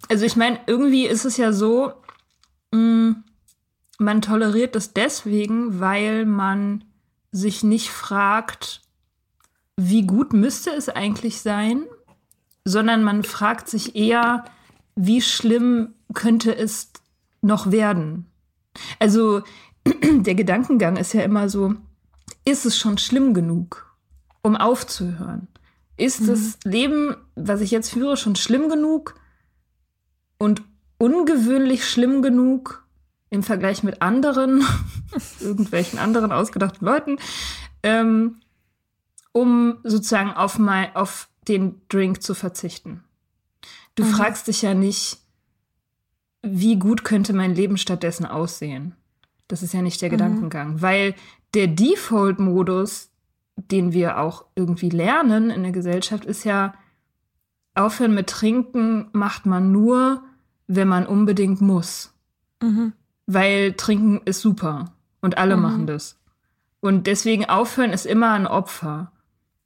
also 0.09 0.25
ich 0.25 0.35
meine, 0.35 0.59
irgendwie 0.67 1.05
ist 1.05 1.25
es 1.25 1.37
ja 1.37 1.51
so, 1.53 1.93
mh, 2.71 2.79
mm, 2.79 3.23
man 3.99 4.21
toleriert 4.21 4.75
es 4.75 4.93
deswegen, 4.93 5.79
weil 5.79 6.25
man 6.25 6.83
sich 7.31 7.63
nicht 7.63 7.91
fragt, 7.91 8.81
wie 9.77 10.05
gut 10.05 10.33
müsste 10.33 10.71
es 10.71 10.89
eigentlich 10.89 11.41
sein, 11.41 11.83
sondern 12.65 13.03
man 13.03 13.23
fragt 13.23 13.69
sich 13.69 13.95
eher, 13.95 14.45
wie 14.95 15.21
schlimm 15.21 15.93
könnte 16.13 16.55
es 16.55 16.91
noch 17.41 17.71
werden. 17.71 18.25
Also 18.99 19.43
der 19.85 20.35
Gedankengang 20.35 20.97
ist 20.97 21.13
ja 21.13 21.21
immer 21.21 21.49
so, 21.49 21.75
ist 22.45 22.65
es 22.65 22.77
schon 22.77 22.97
schlimm 22.97 23.33
genug, 23.33 23.95
um 24.41 24.55
aufzuhören? 24.55 25.47
Ist 26.01 26.21
mhm. 26.21 26.27
das 26.27 26.57
Leben, 26.63 27.15
was 27.35 27.61
ich 27.61 27.69
jetzt 27.69 27.91
führe, 27.91 28.17
schon 28.17 28.35
schlimm 28.35 28.69
genug 28.69 29.13
und 30.39 30.63
ungewöhnlich 30.97 31.87
schlimm 31.87 32.23
genug 32.23 32.87
im 33.29 33.43
Vergleich 33.43 33.83
mit 33.83 34.01
anderen, 34.01 34.65
irgendwelchen 35.39 35.99
anderen 35.99 36.31
ausgedachten 36.31 36.87
Leuten, 36.87 37.17
ähm, 37.83 38.37
um 39.31 39.77
sozusagen 39.83 40.31
auf, 40.31 40.57
mein, 40.57 40.95
auf 40.95 41.29
den 41.47 41.79
Drink 41.87 42.23
zu 42.23 42.33
verzichten? 42.33 43.03
Du 43.93 44.03
mhm. 44.03 44.09
fragst 44.09 44.47
dich 44.47 44.63
ja 44.63 44.73
nicht, 44.73 45.19
wie 46.41 46.79
gut 46.79 47.03
könnte 47.03 47.33
mein 47.33 47.53
Leben 47.53 47.77
stattdessen 47.77 48.25
aussehen? 48.25 48.95
Das 49.47 49.61
ist 49.61 49.75
ja 49.75 49.83
nicht 49.83 50.01
der 50.01 50.09
mhm. 50.09 50.13
Gedankengang, 50.13 50.81
weil 50.81 51.13
der 51.53 51.67
Default-Modus 51.67 53.10
den 53.69 53.93
wir 53.93 54.17
auch 54.19 54.45
irgendwie 54.55 54.89
lernen 54.89 55.49
in 55.49 55.63
der 55.63 55.71
Gesellschaft, 55.71 56.25
ist 56.25 56.43
ja, 56.43 56.73
aufhören 57.75 58.13
mit 58.13 58.27
Trinken 58.27 59.09
macht 59.13 59.45
man 59.45 59.71
nur, 59.71 60.23
wenn 60.67 60.87
man 60.87 61.05
unbedingt 61.05 61.61
muss. 61.61 62.13
Mhm. 62.61 62.93
Weil 63.27 63.73
Trinken 63.73 64.21
ist 64.25 64.41
super 64.41 64.93
und 65.21 65.37
alle 65.37 65.55
mhm. 65.55 65.61
machen 65.61 65.87
das. 65.87 66.19
Und 66.79 67.07
deswegen 67.07 67.45
aufhören 67.45 67.91
ist 67.91 68.05
immer 68.05 68.31
ein 68.31 68.47
Opfer. 68.47 69.11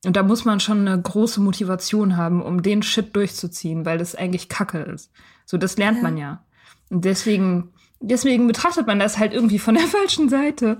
Und 0.06 0.16
da 0.16 0.24
muss 0.24 0.46
man 0.46 0.60
schon 0.60 0.88
eine 0.88 1.02
große 1.02 1.42
Motivation 1.42 2.18
haben, 2.18 2.42
um 2.42 2.62
den 2.62 2.84
Shit 2.84 3.16
durchzuziehen, 3.16 3.86
weil 3.86 3.98
das 3.98 4.14
eigentlich 4.14 4.50
Kacke 4.50 4.80
ist. 4.80 5.12
So, 5.46 5.58
das 5.58 5.78
lernt 5.78 5.98
ja. 5.98 6.04
man 6.04 6.18
ja. 6.18 6.44
Und 6.90 7.06
deswegen, 7.06 7.72
deswegen 8.00 8.46
betrachtet 8.48 8.86
man 8.86 9.00
das 9.00 9.18
halt 9.18 9.34
irgendwie 9.34 9.60
von 9.60 9.76
der 9.76 9.88
falschen 9.88 10.30
Seite. 10.30 10.80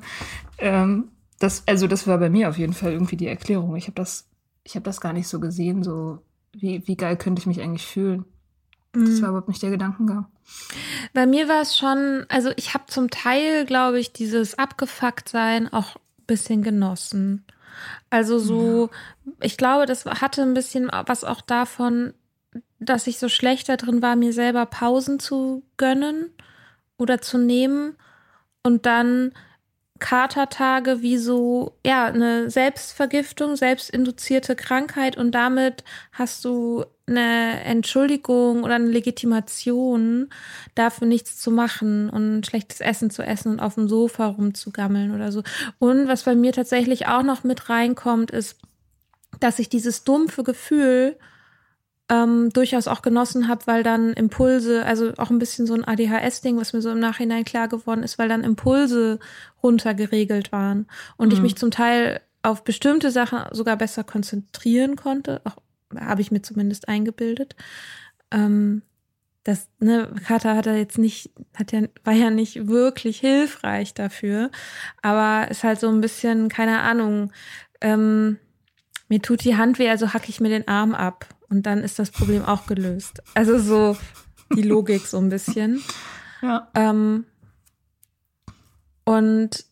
Ähm, 0.58 1.10
das, 1.40 1.64
also 1.68 1.88
das 1.88 2.08
war 2.08 2.18
bei 2.18 2.30
mir 2.30 2.50
auf 2.50 2.58
jeden 2.58 2.74
Fall 2.74 2.94
irgendwie 2.94 3.18
die 3.18 3.28
Erklärung. 3.28 3.76
Ich 3.76 3.86
habe 3.86 3.96
das, 3.96 4.28
ich 4.64 4.76
habe 4.76 4.84
das 4.84 5.02
gar 5.02 5.14
nicht 5.14 5.28
so 5.28 5.40
gesehen, 5.40 5.84
so 5.84 6.20
wie, 6.54 6.88
wie 6.88 6.96
geil 6.96 7.18
könnte 7.18 7.42
ich 7.42 7.46
mich 7.46 7.62
eigentlich 7.62 7.86
fühlen. 7.86 8.26
Das 8.94 9.04
mhm. 9.04 9.22
war 9.22 9.30
überhaupt 9.30 9.48
nicht 9.50 9.62
der 9.62 9.72
Gedankengang. 9.72 10.28
Bei 11.14 11.26
mir 11.26 11.48
war 11.48 11.62
es 11.62 11.78
schon, 11.78 12.26
also 12.30 12.52
ich 12.56 12.74
habe 12.74 12.86
zum 12.88 13.10
Teil, 13.10 13.66
glaube 13.66 14.00
ich, 14.00 14.14
dieses 14.14 14.58
Abgefucktsein 14.58 15.72
auch 15.74 15.96
ein 15.96 16.26
bisschen 16.28 16.62
genossen. 16.62 17.44
Also 18.10 18.40
so, 18.40 18.90
ja. 19.26 19.32
ich 19.42 19.58
glaube, 19.58 19.86
das 19.86 20.06
hatte 20.06 20.44
ein 20.44 20.54
bisschen 20.54 20.90
was 21.06 21.24
auch 21.24 21.42
davon, 21.42 22.14
dass 22.80 23.08
ich 23.08 23.20
so 23.20 23.28
schlecht 23.28 23.68
da 23.68 23.76
drin 23.76 24.02
war, 24.02 24.16
mir 24.16 24.34
selber 24.34 24.66
Pausen 24.66 25.20
zu 25.20 25.64
gönnen 25.78 26.30
oder 26.98 27.20
zu 27.22 27.38
nehmen 27.38 27.96
und 28.64 28.86
dann 28.86 29.34
Katertage 30.00 31.02
wie 31.02 31.18
so, 31.18 31.78
ja, 31.86 32.06
eine 32.08 32.50
Selbstvergiftung, 32.50 33.56
selbstinduzierte 33.56 34.56
Krankheit 34.56 35.18
und 35.18 35.32
damit 35.32 35.84
hast 36.12 36.44
du 36.44 36.84
eine 37.08 37.62
Entschuldigung 37.64 38.64
oder 38.64 38.76
eine 38.76 38.90
Legitimation 38.90 40.30
dafür 40.74 41.08
nichts 41.08 41.40
zu 41.40 41.50
machen 41.50 42.10
und 42.10 42.46
schlechtes 42.46 42.82
Essen 42.82 43.10
zu 43.10 43.24
essen 43.24 43.54
und 43.54 43.60
auf 43.60 43.76
dem 43.76 43.88
Sofa 43.88 44.28
rumzugammeln 44.28 45.14
oder 45.14 45.32
so. 45.32 45.44
Und 45.80 46.08
was 46.08 46.24
bei 46.24 46.36
mir 46.36 46.52
tatsächlich 46.52 47.08
auch 47.08 47.24
noch 47.24 47.44
mit 47.44 47.70
reinkommt, 47.70 48.32
ist, 48.32 48.58
dass 49.40 49.60
ich 49.60 49.70
dieses 49.70 50.04
dumpfe 50.04 50.44
Gefühl 50.44 51.18
ähm, 52.10 52.50
durchaus 52.52 52.88
auch 52.88 53.02
genossen 53.02 53.48
habe, 53.48 53.66
weil 53.66 53.84
dann 53.84 54.14
Impulse, 54.14 54.86
also 54.86 55.14
auch 55.18 55.32
ein 55.32 55.40
bisschen 55.40 55.66
so 55.66 55.74
ein 55.74 55.84
ADHS-Ding, 55.84 56.58
was 56.58 56.74
mir 56.74 56.82
so 56.82 56.92
im 56.92 57.00
Nachhinein 57.00 57.46
klar 57.46 57.68
geworden 57.68 58.04
ist, 58.04 58.20
weil 58.20 58.30
dann 58.30 58.44
Impulse 58.44 59.20
runtergeregelt 59.64 60.52
waren 60.52 60.88
und 61.18 61.30
mhm. 61.30 61.34
ich 61.34 61.42
mich 61.42 61.56
zum 61.56 61.72
Teil 61.72 62.22
auf 62.44 62.64
bestimmte 62.64 63.10
Sachen 63.10 63.40
sogar 63.52 63.76
besser 63.76 64.04
konzentrieren 64.04 64.96
konnte. 64.96 65.42
Auch 65.46 65.58
habe 66.00 66.22
ich 66.22 66.32
mir 66.32 66.42
zumindest 66.42 66.88
eingebildet. 66.88 67.56
Ähm, 68.32 68.84
das, 69.44 69.68
ne, 69.80 70.12
Kater 70.26 70.56
hat 70.56 70.68
er 70.68 70.78
jetzt 70.78 70.98
nicht, 70.98 71.32
hat 71.56 71.72
ja, 71.72 71.82
war 72.04 72.14
ja 72.14 72.30
nicht 72.30 72.68
wirklich 72.68 73.20
hilfreich 73.20 73.94
dafür. 73.94 74.52
Aber 75.02 75.50
ist 75.50 75.64
halt 75.64 75.80
so 75.80 75.88
ein 75.90 76.02
bisschen, 76.02 76.50
keine 76.50 76.82
Ahnung, 76.82 77.32
ähm, 77.82 78.38
mir 79.08 79.22
tut 79.22 79.44
die 79.44 79.56
Hand 79.56 79.78
weh, 79.78 79.90
also 79.90 80.14
hacke 80.14 80.30
ich 80.30 80.40
mir 80.40 80.50
den 80.50 80.68
Arm 80.68 80.96
ab. 80.96 81.28
Und 81.50 81.64
dann 81.66 81.80
ist 81.80 82.00
das 82.00 82.12
Problem 82.12 82.44
auch 82.44 82.66
gelöst. 82.68 83.22
Also 83.34 83.58
so 83.60 83.98
die 84.56 84.62
Logik 84.62 85.06
so 85.06 85.18
ein 85.18 85.30
bisschen. 85.30 85.82
Ja. 86.42 86.68
Ähm, 86.76 87.26
und, 89.04 89.66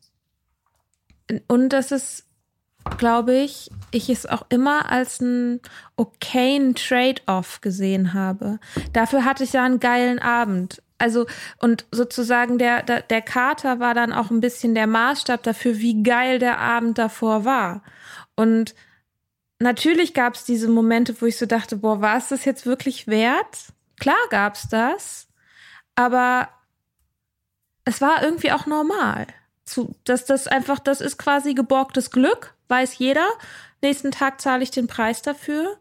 und 1.47 1.69
das 1.69 1.91
ist, 1.91 2.25
glaube 2.97 3.35
ich, 3.35 3.71
ich 3.91 4.09
es 4.09 4.25
auch 4.25 4.45
immer 4.49 4.91
als 4.91 5.21
einen 5.21 5.61
okayen 5.95 6.75
Trade-off 6.75 7.61
gesehen 7.61 8.13
habe. 8.13 8.59
Dafür 8.91 9.25
hatte 9.25 9.43
ich 9.43 9.53
ja 9.53 9.63
einen 9.63 9.79
geilen 9.79 10.19
Abend. 10.19 10.81
Also, 10.97 11.25
und 11.59 11.85
sozusagen 11.91 12.57
der, 12.57 12.83
der, 12.83 13.01
der 13.01 13.21
Kater 13.21 13.79
war 13.79 13.93
dann 13.93 14.13
auch 14.13 14.31
ein 14.31 14.39
bisschen 14.39 14.73
der 14.75 14.87
Maßstab 14.87 15.43
dafür, 15.43 15.79
wie 15.79 16.01
geil 16.03 16.39
der 16.39 16.59
Abend 16.59 16.97
davor 16.97 17.45
war. 17.45 17.81
Und 18.35 18.73
natürlich 19.60 20.13
gab 20.13 20.36
es 20.36 20.43
diese 20.43 20.67
Momente, 20.67 21.19
wo 21.22 21.25
ich 21.25 21.38
so 21.38 21.45
dachte, 21.45 21.77
boah, 21.77 22.01
war 22.01 22.17
es 22.17 22.29
das 22.29 22.45
jetzt 22.45 22.65
wirklich 22.65 23.07
wert? 23.07 23.74
Klar 24.00 24.15
gab 24.29 24.55
es 24.55 24.67
das, 24.69 25.27
aber 25.95 26.50
es 27.86 28.01
war 28.01 28.24
irgendwie 28.24 28.51
auch 28.51 28.65
normal. 28.65 29.27
Zu, 29.65 29.95
dass 30.03 30.25
das 30.25 30.48
einfach, 30.48 30.79
das 30.79 31.00
ist 31.00 31.17
quasi 31.17 31.53
geborgtes 31.53 32.12
Glück, 32.12 32.53
weiß 32.67 32.98
jeder. 32.98 33.27
Nächsten 33.81 34.12
Tag 34.12 34.41
zahle 34.41 34.63
ich 34.63 34.72
den 34.72 34.88
Preis 34.88 35.22
dafür. 35.22 35.77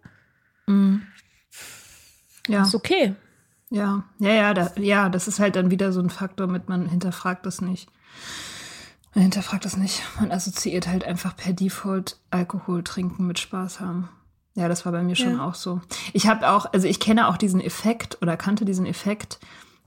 Ja. 2.47 2.63
Ist 2.63 2.75
okay. 2.75 3.15
Ja, 3.71 4.05
ja, 4.19 4.33
ja, 4.33 4.55
da, 4.55 4.73
ja, 4.77 5.09
das 5.09 5.29
ist 5.29 5.41
halt 5.41 5.57
dann 5.57 5.71
wieder 5.71 5.93
so 5.93 6.01
ein 6.01 6.11
Faktor 6.11 6.47
mit, 6.47 6.69
man 6.69 6.87
hinterfragt 6.87 7.47
das 7.47 7.61
nicht. 7.61 7.89
Man 9.15 9.23
hinterfragt 9.23 9.65
das 9.65 9.77
nicht. 9.77 10.03
Man 10.21 10.33
assoziiert 10.33 10.87
halt 10.89 11.05
einfach 11.05 11.37
per 11.37 11.53
Default 11.53 12.19
Alkohol 12.31 12.83
trinken 12.83 13.27
mit 13.27 13.39
Spaß 13.39 13.81
haben. 13.81 14.09
Ja, 14.55 14.69
das 14.69 14.85
war 14.85 14.93
bei 14.93 15.03
mir 15.03 15.17
schon 15.17 15.35
Ja. 15.37 15.47
auch 15.47 15.55
so. 15.55 15.81
Ich 16.13 16.27
habe 16.29 16.51
auch, 16.51 16.73
also 16.73 16.87
ich 16.87 17.01
kenne 17.01 17.29
auch 17.29 17.37
diesen 17.37 17.61
Effekt 17.61 18.19
oder 18.23 18.37
kannte 18.37 18.65
diesen 18.65 18.87
Effekt, 18.87 19.39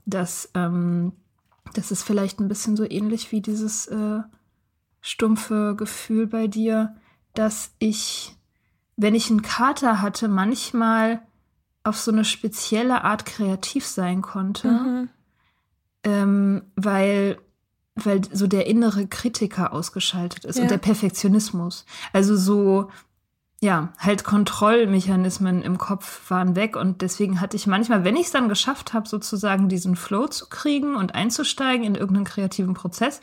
dass 0.06 0.50
ähm, 0.54 1.12
das 1.74 1.90
ist 1.90 2.02
vielleicht 2.02 2.40
ein 2.40 2.48
bisschen 2.48 2.76
so 2.76 2.84
ähnlich 2.88 3.30
wie 3.32 3.40
dieses 3.40 3.86
äh, 3.88 4.20
stumpfe 5.00 5.74
Gefühl 5.76 6.26
bei 6.26 6.46
dir, 6.46 6.96
dass 7.34 7.72
ich, 7.78 8.36
wenn 8.96 9.14
ich 9.14 9.30
einen 9.30 9.42
Kater 9.42 10.00
hatte, 10.02 10.26
manchmal 10.28 11.20
auf 11.84 11.98
so 11.98 12.10
eine 12.10 12.24
spezielle 12.24 13.04
Art 13.04 13.24
kreativ 13.26 13.86
sein 13.86 14.22
konnte, 14.22 14.68
Mhm. 14.68 15.08
ähm, 16.02 16.62
weil, 16.74 17.38
weil 17.96 18.20
so 18.32 18.46
der 18.46 18.66
innere 18.66 19.06
Kritiker 19.06 19.72
ausgeschaltet 19.72 20.44
ist 20.44 20.56
Ja. 20.56 20.62
und 20.62 20.70
der 20.70 20.78
Perfektionismus. 20.78 21.86
Also 22.12 22.36
so, 22.36 22.90
ja, 23.60 23.92
halt 23.98 24.22
Kontrollmechanismen 24.22 25.62
im 25.62 25.78
Kopf 25.78 26.30
waren 26.30 26.56
weg 26.56 26.76
und 26.76 27.00
deswegen 27.00 27.40
hatte 27.40 27.56
ich 27.56 27.66
manchmal, 27.66 28.04
wenn 28.04 28.16
ich 28.16 28.26
es 28.26 28.32
dann 28.32 28.48
geschafft 28.50 28.92
habe, 28.92 29.08
sozusagen 29.08 29.68
diesen 29.68 29.96
Flow 29.96 30.26
zu 30.26 30.46
kriegen 30.48 30.94
und 30.94 31.14
einzusteigen 31.14 31.84
in 31.84 31.94
irgendeinen 31.94 32.26
kreativen 32.26 32.74
Prozess, 32.74 33.20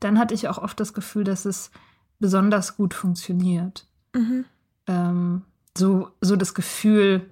dann 0.00 0.18
hatte 0.18 0.34
ich 0.34 0.48
auch 0.48 0.58
oft 0.58 0.78
das 0.80 0.92
Gefühl, 0.92 1.24
dass 1.24 1.44
es 1.44 1.70
besonders 2.18 2.76
gut 2.76 2.94
funktioniert. 2.94 3.86
Mhm. 4.12 4.44
Ähm, 4.88 5.42
so, 5.78 6.08
so 6.20 6.36
das 6.36 6.54
Gefühl, 6.54 7.30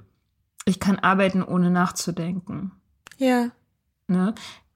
ich 0.64 0.78
kann 0.78 0.98
arbeiten, 0.98 1.42
ohne 1.42 1.70
nachzudenken. 1.70 2.72
Ja. 3.18 3.48
Ne? 4.06 4.34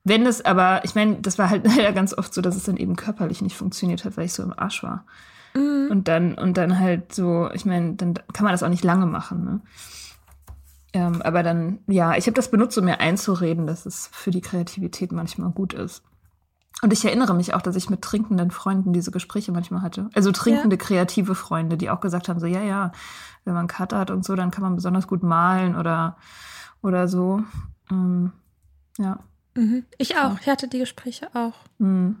Wenn 0.09 0.25
es 0.25 0.43
aber, 0.43 0.83
ich 0.83 0.95
meine, 0.95 1.17
das 1.21 1.37
war 1.37 1.51
halt 1.51 1.65
leider 1.77 1.93
ganz 1.93 2.17
oft 2.17 2.33
so, 2.33 2.41
dass 2.41 2.55
es 2.55 2.63
dann 2.63 2.77
eben 2.77 2.95
körperlich 2.95 3.41
nicht 3.41 3.55
funktioniert 3.55 4.03
hat, 4.03 4.17
weil 4.17 4.25
ich 4.25 4.33
so 4.33 4.41
im 4.41 4.57
Arsch 4.57 4.81
war. 4.81 5.05
Mhm. 5.53 5.87
Und 5.91 6.07
dann, 6.07 6.33
und 6.33 6.57
dann 6.57 6.79
halt 6.79 7.13
so, 7.13 7.49
ich 7.53 7.65
meine, 7.65 7.93
dann 7.93 8.15
kann 8.33 8.43
man 8.43 8.51
das 8.51 8.63
auch 8.63 8.69
nicht 8.69 8.83
lange 8.83 9.05
machen, 9.05 9.45
ne? 9.45 9.61
Ähm, 10.91 11.21
aber 11.21 11.43
dann, 11.43 11.79
ja, 11.85 12.15
ich 12.15 12.25
habe 12.25 12.33
das 12.33 12.49
benutzt, 12.49 12.75
um 12.79 12.85
mir 12.85 12.99
einzureden, 12.99 13.67
dass 13.67 13.85
es 13.85 14.09
für 14.11 14.31
die 14.31 14.41
Kreativität 14.41 15.11
manchmal 15.11 15.51
gut 15.51 15.73
ist. 15.73 16.01
Und 16.81 16.91
ich 16.93 17.05
erinnere 17.05 17.35
mich 17.35 17.53
auch, 17.53 17.61
dass 17.61 17.75
ich 17.75 17.91
mit 17.91 18.01
trinkenden 18.01 18.49
Freunden 18.49 18.91
diese 18.91 19.11
Gespräche 19.11 19.51
manchmal 19.51 19.83
hatte. 19.83 20.09
Also 20.15 20.31
trinkende, 20.31 20.77
kreative 20.77 21.35
Freunde, 21.35 21.77
die 21.77 21.91
auch 21.91 21.99
gesagt 21.99 22.27
haben, 22.27 22.39
so, 22.39 22.47
ja, 22.47 22.61
ja, 22.63 22.91
wenn 23.45 23.53
man 23.53 23.67
Kater 23.67 23.99
hat 23.99 24.09
und 24.09 24.25
so, 24.25 24.35
dann 24.35 24.49
kann 24.49 24.63
man 24.63 24.75
besonders 24.75 25.05
gut 25.05 25.21
malen 25.21 25.75
oder, 25.75 26.17
oder 26.81 27.07
so. 27.07 27.43
Ähm, 27.91 28.31
ja. 28.97 29.19
Mhm. 29.59 29.85
Ich 29.97 30.17
auch. 30.17 30.39
Ich 30.41 30.47
hatte 30.47 30.67
die 30.67 30.79
Gespräche 30.79 31.27
auch. 31.33 31.53
Mhm. 31.79 32.17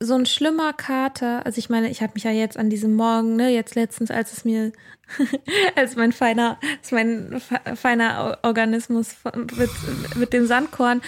so 0.00 0.14
ein 0.14 0.26
schlimmer 0.26 0.72
Kater, 0.72 1.46
also 1.46 1.58
ich 1.58 1.70
meine, 1.70 1.88
ich 1.88 2.02
habe 2.02 2.14
mich 2.14 2.24
ja 2.24 2.32
jetzt 2.32 2.56
an 2.56 2.70
diesem 2.70 2.96
Morgen, 2.96 3.36
ne, 3.36 3.50
jetzt 3.50 3.76
letztens, 3.76 4.10
als 4.10 4.32
es 4.32 4.44
mir, 4.44 4.72
als 5.76 5.94
mein 5.94 6.10
feiner, 6.10 6.58
als 6.78 6.90
mein 6.90 7.40
fe- 7.40 7.76
feiner 7.76 8.38
Organismus 8.42 9.14
mit, 9.56 9.70
mit 10.16 10.32
dem 10.32 10.46
Sandkorn, 10.46 11.02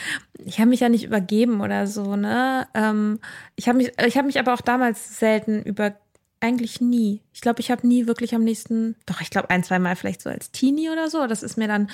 ich 0.44 0.60
habe 0.60 0.70
mich 0.70 0.78
ja 0.80 0.88
nicht 0.88 1.02
übergeben 1.04 1.60
oder 1.60 1.88
so, 1.88 2.14
ne. 2.14 2.68
Ähm, 2.74 3.18
ich 3.56 3.66
habe 3.68 3.78
mich, 3.78 3.90
ich 4.06 4.16
habe 4.16 4.26
mich 4.28 4.38
aber 4.38 4.54
auch 4.54 4.60
damals 4.60 5.18
selten 5.18 5.62
über, 5.62 5.96
eigentlich 6.38 6.80
nie. 6.80 7.20
Ich 7.32 7.40
glaube, 7.40 7.60
ich 7.62 7.72
habe 7.72 7.84
nie 7.88 8.06
wirklich 8.06 8.32
am 8.34 8.44
nächsten, 8.44 8.94
doch, 9.06 9.20
ich 9.22 9.30
glaube 9.30 9.50
ein, 9.50 9.64
zwei 9.64 9.80
Mal 9.80 9.96
vielleicht 9.96 10.22
so 10.22 10.30
als 10.30 10.52
Teenie 10.52 10.90
oder 10.90 11.10
so. 11.10 11.26
Das 11.26 11.42
ist 11.42 11.56
mir 11.56 11.66
dann 11.66 11.90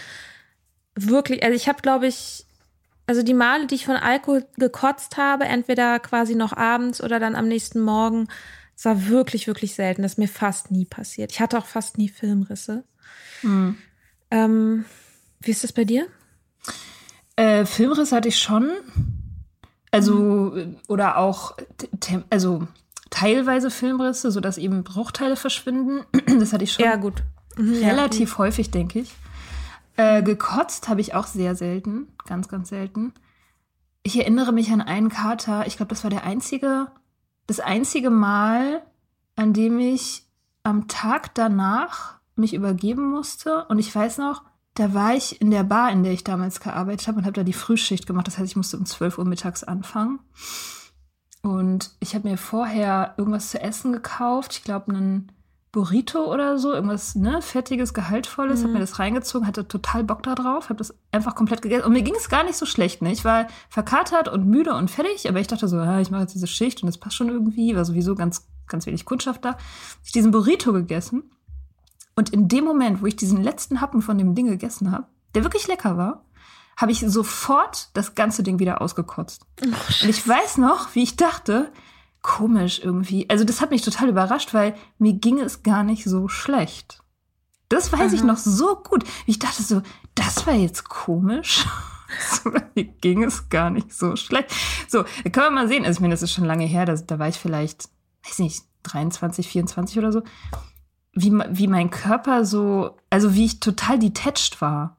wirklich, 0.95 1.43
also 1.45 1.55
ich 1.57 1.69
habe, 1.69 1.81
glaube 1.83 2.07
ich, 2.09 2.45
also 3.11 3.25
die 3.25 3.35
Male, 3.35 3.67
die 3.67 3.75
ich 3.75 3.87
von 3.87 3.97
Alkohol 3.97 4.47
gekotzt 4.57 5.17
habe, 5.17 5.45
entweder 5.45 5.99
quasi 5.99 6.37
noch 6.37 6.57
abends 6.57 7.03
oder 7.03 7.19
dann 7.19 7.35
am 7.35 7.49
nächsten 7.49 7.81
Morgen, 7.81 8.29
es 8.77 8.85
war 8.85 9.09
wirklich, 9.09 9.49
wirklich 9.49 9.75
selten. 9.75 10.03
Das 10.03 10.13
ist 10.13 10.19
mir 10.19 10.29
fast 10.29 10.71
nie 10.71 10.85
passiert. 10.85 11.33
Ich 11.33 11.41
hatte 11.41 11.59
auch 11.59 11.67
fast 11.67 11.99
nie 11.99 12.09
Filmrisse. 12.09 12.85
Mhm. 13.43 13.77
Ähm, 14.31 14.85
wie 15.41 15.51
ist 15.51 15.65
das 15.65 15.73
bei 15.73 15.85
dir? 15.85 16.07
Äh, 17.35 17.67
Filmriss 17.67 18.13
hatte 18.13 18.29
ich 18.29 18.39
schon. 18.39 18.71
Also, 19.91 20.57
äh, 20.57 20.69
oder 20.87 21.17
auch, 21.17 21.57
also 22.31 22.69
teilweise 23.11 23.73
Filmrisse, 23.73 24.31
sodass 24.31 24.57
eben 24.57 24.85
Bruchteile 24.85 25.35
verschwinden. 25.35 26.05
Das 26.39 26.53
hatte 26.53 26.63
ich 26.63 26.73
schon 26.73 26.85
Ja, 26.85 26.95
gut. 26.95 27.25
Mhm, 27.57 27.75
ja. 27.75 27.89
relativ 27.89 28.39
häufig, 28.39 28.71
denke 28.71 29.01
ich. 29.01 29.11
Äh, 30.01 30.23
gekotzt 30.23 30.89
habe 30.89 31.03
ich 31.03 31.13
auch 31.13 31.27
sehr 31.27 31.55
selten, 31.55 32.09
ganz, 32.25 32.49
ganz 32.49 32.71
selten. 32.71 33.13
Ich 34.03 34.19
erinnere 34.19 34.51
mich 34.51 34.73
an 34.73 34.81
einen 34.81 35.11
Kater, 35.11 35.67
ich 35.67 35.77
glaube, 35.77 35.91
das 35.91 36.05
war 36.05 36.11
der 36.11 36.25
einzige, 36.25 36.91
das 37.47 37.61
einzige 37.61 38.09
Mal, 38.09 38.81
an 39.37 39.53
dem 39.53 39.79
ich 39.79 40.27
am 40.63 40.89
Tag 40.89 41.35
danach 41.35 42.19
mich 42.35 42.55
übergeben 42.55 43.11
musste. 43.11 43.67
Und 43.67 43.79
ich 43.79 43.95
weiß 43.95 44.17
noch, 44.17 44.43
da 44.73 44.95
war 44.95 45.13
ich 45.13 45.39
in 45.43 45.51
der 45.51 45.65
Bar, 45.65 45.93
in 45.93 46.03
der 46.03 46.15
ich 46.15 46.25
damals 46.25 46.61
gearbeitet 46.61 47.07
habe 47.07 47.19
und 47.19 47.25
habe 47.25 47.35
da 47.35 47.43
die 47.43 47.53
Frühschicht 47.53 48.07
gemacht. 48.07 48.27
Das 48.27 48.39
heißt, 48.39 48.53
ich 48.53 48.57
musste 48.57 48.79
um 48.79 48.87
12 48.87 49.19
Uhr 49.19 49.27
mittags 49.27 49.65
anfangen. 49.65 50.21
Und 51.43 51.91
ich 52.01 52.15
habe 52.15 52.27
mir 52.27 52.39
vorher 52.39 53.17
irgendwas 53.19 53.51
zu 53.51 53.61
essen 53.61 53.93
gekauft. 53.93 54.55
Ich 54.55 54.65
glaube, 54.65 54.93
einen 54.93 55.31
Burrito 55.73 56.25
oder 56.33 56.59
so, 56.59 56.73
irgendwas 56.73 57.15
ne, 57.15 57.41
fettiges, 57.43 57.95
gehaltvolles, 57.95 58.63
habe 58.63 58.73
mir 58.73 58.81
das 58.81 58.99
reingezogen, 58.99 59.47
hatte 59.47 59.69
total 59.69 60.03
Bock 60.03 60.23
da 60.25 60.35
drauf, 60.35 60.69
habe 60.69 60.79
das 60.79 60.95
einfach 61.13 61.37
komplett 61.37 61.63
gegessen. 61.63 61.85
Und 61.85 61.93
mir 61.93 62.03
ging 62.03 62.17
es 62.17 62.29
gar 62.29 62.43
nicht 62.43 62.57
so 62.57 62.67
schlecht. 62.67 63.03
Ne? 63.03 63.13
Ich 63.13 63.25
war 63.25 63.47
verkatert 63.69 64.29
und 64.29 64.47
müde 64.47 64.75
und 64.75 64.91
fertig, 64.91 65.29
aber 65.29 65.39
ich 65.39 65.47
dachte 65.47 65.69
so, 65.69 65.77
ja, 65.77 66.01
ich 66.01 66.11
mache 66.11 66.23
jetzt 66.23 66.35
diese 66.35 66.49
Schicht 66.49 66.83
und 66.83 66.89
das 66.89 66.99
passt 66.99 67.15
schon 67.15 67.29
irgendwie, 67.29 67.77
war 67.77 67.85
sowieso 67.85 68.17
ganz, 68.17 68.49
ganz 68.67 68.87
wenig 68.87 69.05
Kundschaft 69.05 69.45
da. 69.45 69.57
Ich 70.05 70.11
diesen 70.11 70.33
Burrito 70.33 70.73
gegessen 70.73 71.31
und 72.17 72.31
in 72.31 72.49
dem 72.49 72.65
Moment, 72.65 73.01
wo 73.01 73.07
ich 73.07 73.15
diesen 73.15 73.43
letzten 73.43 73.81
Happen 73.81 74.03
von 74.03 74.19
dem 74.19 74.35
Ding 74.35 74.47
gegessen 74.47 74.91
habe, 74.91 75.07
der 75.37 75.45
wirklich 75.45 75.69
lecker 75.69 75.97
war, 75.97 76.25
habe 76.77 76.93
ich 76.93 77.01
sofort 77.01 77.91
das 77.95 78.15
ganze 78.15 78.43
Ding 78.43 78.59
wieder 78.59 78.83
ausgekotzt. 78.83 79.47
Und 79.63 80.09
ich 80.09 80.27
weiß 80.27 80.57
noch, 80.57 80.95
wie 80.95 81.03
ich 81.03 81.17
dachte, 81.17 81.71
komisch 82.23 82.81
irgendwie. 82.83 83.29
Also 83.29 83.45
das 83.45 83.61
hat 83.61 83.71
mich 83.71 83.83
total 83.83 84.09
überrascht, 84.09 84.55
weil 84.55 84.75
mir 84.99 85.15
ging 85.15 85.41
es 85.41 85.63
gar 85.63 85.83
nicht 85.83 86.05
so 86.05 86.29
schlecht. 86.29 87.03
Das 87.69 87.93
weiß 87.93 88.13
ich 88.13 88.21
Aha. 88.21 88.27
noch 88.27 88.37
so 88.37 88.77
gut. 88.77 89.05
Ich 89.27 89.39
dachte 89.39 89.63
so, 89.63 89.83
das 90.15 90.47
war 90.47 90.55
jetzt 90.55 90.89
komisch. 90.89 91.67
So, 92.19 92.51
mir 92.75 92.85
ging 92.87 93.23
es 93.23 93.51
gar 93.51 93.71
nicht 93.71 93.95
so 93.95 94.17
schlecht. 94.17 94.51
So, 94.89 95.05
da 95.05 95.31
können 95.31 95.47
wir 95.47 95.51
mal 95.53 95.69
sehen. 95.69 95.85
Also 95.85 95.99
ich 95.99 96.01
meine, 96.01 96.13
das 96.13 96.23
ist 96.25 96.33
schon 96.33 96.45
lange 96.45 96.65
her. 96.65 96.85
Das, 96.85 97.07
da 97.07 97.21
war 97.21 97.29
ich 97.29 97.37
vielleicht, 97.37 97.89
weiß 98.27 98.41
nicht, 98.41 98.65
23, 98.83 99.47
24 99.47 99.97
oder 99.97 100.11
so. 100.11 100.23
Wie, 101.13 101.31
wie 101.31 101.69
mein 101.69 101.91
Körper 101.91 102.45
so, 102.45 102.97
also 103.11 103.35
wie 103.35 103.45
ich 103.45 103.61
total 103.61 104.01
detached 104.01 104.61
war. 104.61 104.97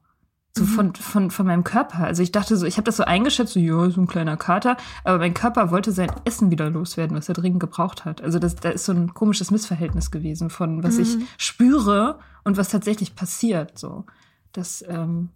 So 0.54 0.66
von, 0.66 0.94
von, 0.94 1.30
von 1.30 1.46
meinem 1.46 1.64
Körper. 1.64 2.04
Also 2.04 2.22
ich 2.22 2.30
dachte 2.30 2.58
so, 2.58 2.66
ich 2.66 2.76
habe 2.76 2.84
das 2.84 2.98
so 2.98 3.04
eingeschätzt, 3.04 3.54
so, 3.54 3.60
ja, 3.60 3.88
so 3.88 4.02
ein 4.02 4.06
kleiner 4.06 4.36
Kater, 4.36 4.76
aber 5.02 5.18
mein 5.18 5.32
Körper 5.32 5.70
wollte 5.70 5.92
sein 5.92 6.12
Essen 6.26 6.50
wieder 6.50 6.68
loswerden, 6.68 7.16
was 7.16 7.28
er 7.28 7.34
dringend 7.34 7.60
gebraucht 7.60 8.04
hat. 8.04 8.20
Also 8.20 8.38
das, 8.38 8.56
da 8.56 8.68
ist 8.68 8.84
so 8.84 8.92
ein 8.92 9.14
komisches 9.14 9.50
Missverhältnis 9.50 10.10
gewesen 10.10 10.50
von 10.50 10.82
was 10.82 10.98
ich 10.98 11.16
spüre 11.38 12.18
und 12.44 12.58
was 12.58 12.68
tatsächlich 12.68 13.14
passiert. 13.14 13.78
So. 13.78 14.04
Das, 14.52 14.84
ähm, 14.86 15.30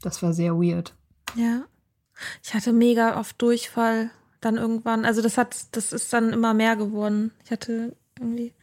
das 0.00 0.22
war 0.22 0.32
sehr 0.32 0.54
weird. 0.54 0.94
Ja. 1.34 1.64
Ich 2.42 2.54
hatte 2.54 2.72
mega 2.72 3.18
oft 3.18 3.40
Durchfall 3.42 4.10
dann 4.40 4.56
irgendwann. 4.56 5.04
Also 5.04 5.20
das 5.20 5.36
hat, 5.36 5.76
das 5.76 5.92
ist 5.92 6.12
dann 6.12 6.32
immer 6.32 6.54
mehr 6.54 6.76
geworden. 6.76 7.32
Ich 7.44 7.50
hatte 7.50 7.96
irgendwie. 8.18 8.54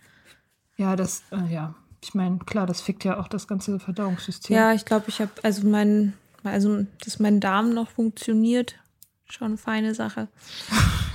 Ja, 0.77 0.95
das, 0.95 1.23
äh, 1.31 1.53
ja. 1.53 1.75
Ich 2.03 2.13
meine, 2.13 2.39
klar, 2.39 2.65
das 2.65 2.81
fickt 2.81 3.03
ja 3.03 3.19
auch 3.19 3.27
das 3.27 3.47
ganze 3.47 3.79
Verdauungssystem. 3.79 4.55
Ja, 4.55 4.73
ich 4.73 4.85
glaube, 4.85 5.05
ich 5.07 5.21
habe, 5.21 5.31
also 5.43 5.67
mein, 5.67 6.13
also 6.43 6.85
dass 7.03 7.19
mein 7.19 7.39
Darm 7.39 7.73
noch 7.73 7.89
funktioniert, 7.89 8.75
schon 9.29 9.47
eine 9.47 9.57
feine 9.57 9.95
Sache. 9.95 10.27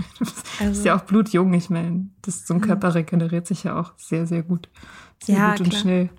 Also, 0.58 0.80
ist 0.80 0.86
ja 0.86 0.96
auch 0.96 1.02
blutjung. 1.02 1.52
Ich 1.52 1.68
meine, 1.68 2.08
das, 2.22 2.46
so 2.46 2.54
ein 2.54 2.62
Körper 2.62 2.94
regeneriert 2.94 3.46
sich 3.46 3.64
ja 3.64 3.78
auch 3.78 3.92
sehr, 3.98 4.26
sehr 4.26 4.42
gut. 4.42 4.70
Sehr 5.22 5.36
Ja, 5.36 5.50
gut 5.50 5.60
und 5.60 5.68
klar. 5.68 5.80
schnell. 5.82 6.10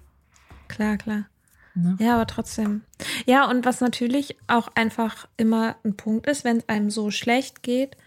Klar, 0.67 0.97
klar. 0.97 1.25
Ne? 1.73 1.95
Ja, 1.99 2.15
aber 2.15 2.27
trotzdem. 2.27 2.81
Ja, 3.25 3.49
und 3.49 3.65
was 3.65 3.81
natürlich 3.81 4.37
auch 4.47 4.67
einfach 4.75 5.27
immer 5.37 5.75
ein 5.83 5.95
Punkt 5.97 6.27
ist, 6.27 6.43
wenn 6.43 6.57
es 6.57 6.69
einem 6.69 6.89
so 6.89 7.11
schlecht 7.11 7.63
geht, 7.63 7.97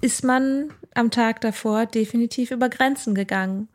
ist 0.00 0.24
man 0.24 0.70
am 0.94 1.10
Tag 1.10 1.40
davor 1.40 1.86
definitiv 1.86 2.50
über 2.50 2.68
Grenzen 2.68 3.14
gegangen. 3.14 3.68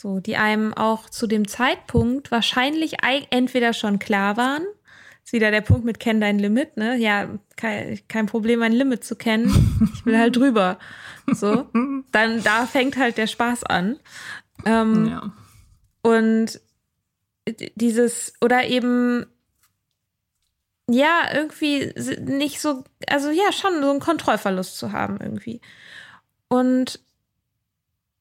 So, 0.00 0.20
die 0.20 0.36
einem 0.36 0.74
auch 0.74 1.10
zu 1.10 1.26
dem 1.26 1.48
Zeitpunkt 1.48 2.30
wahrscheinlich 2.30 3.02
ei- 3.02 3.26
entweder 3.30 3.72
schon 3.72 3.98
klar 3.98 4.36
waren. 4.36 4.62
Ist 5.24 5.32
wieder 5.32 5.50
der 5.50 5.60
Punkt 5.60 5.84
mit 5.84 5.98
kenn 5.98 6.20
dein 6.20 6.38
Limit, 6.38 6.76
ne? 6.76 6.96
Ja, 6.98 7.28
kein, 7.56 7.98
kein 8.06 8.26
Problem, 8.26 8.62
ein 8.62 8.70
Limit 8.72 9.02
zu 9.02 9.16
kennen. 9.16 9.90
Ich 9.94 10.06
will 10.06 10.16
halt 10.16 10.36
drüber. 10.36 10.78
So. 11.32 11.66
Dann, 12.12 12.42
da 12.44 12.66
fängt 12.66 12.96
halt 12.96 13.18
der 13.18 13.26
Spaß 13.26 13.64
an. 13.64 13.98
Ähm, 14.64 15.08
Ja. 15.08 15.32
und 16.02 16.60
dieses, 17.74 18.34
oder 18.40 18.66
eben, 18.68 19.26
ja, 20.88 21.28
irgendwie 21.34 21.92
nicht 22.20 22.60
so, 22.60 22.84
also 23.08 23.30
ja, 23.30 23.50
schon 23.52 23.82
so 23.82 23.90
einen 23.90 24.00
Kontrollverlust 24.00 24.78
zu 24.78 24.92
haben 24.92 25.18
irgendwie. 25.20 25.60
Und 26.46 27.00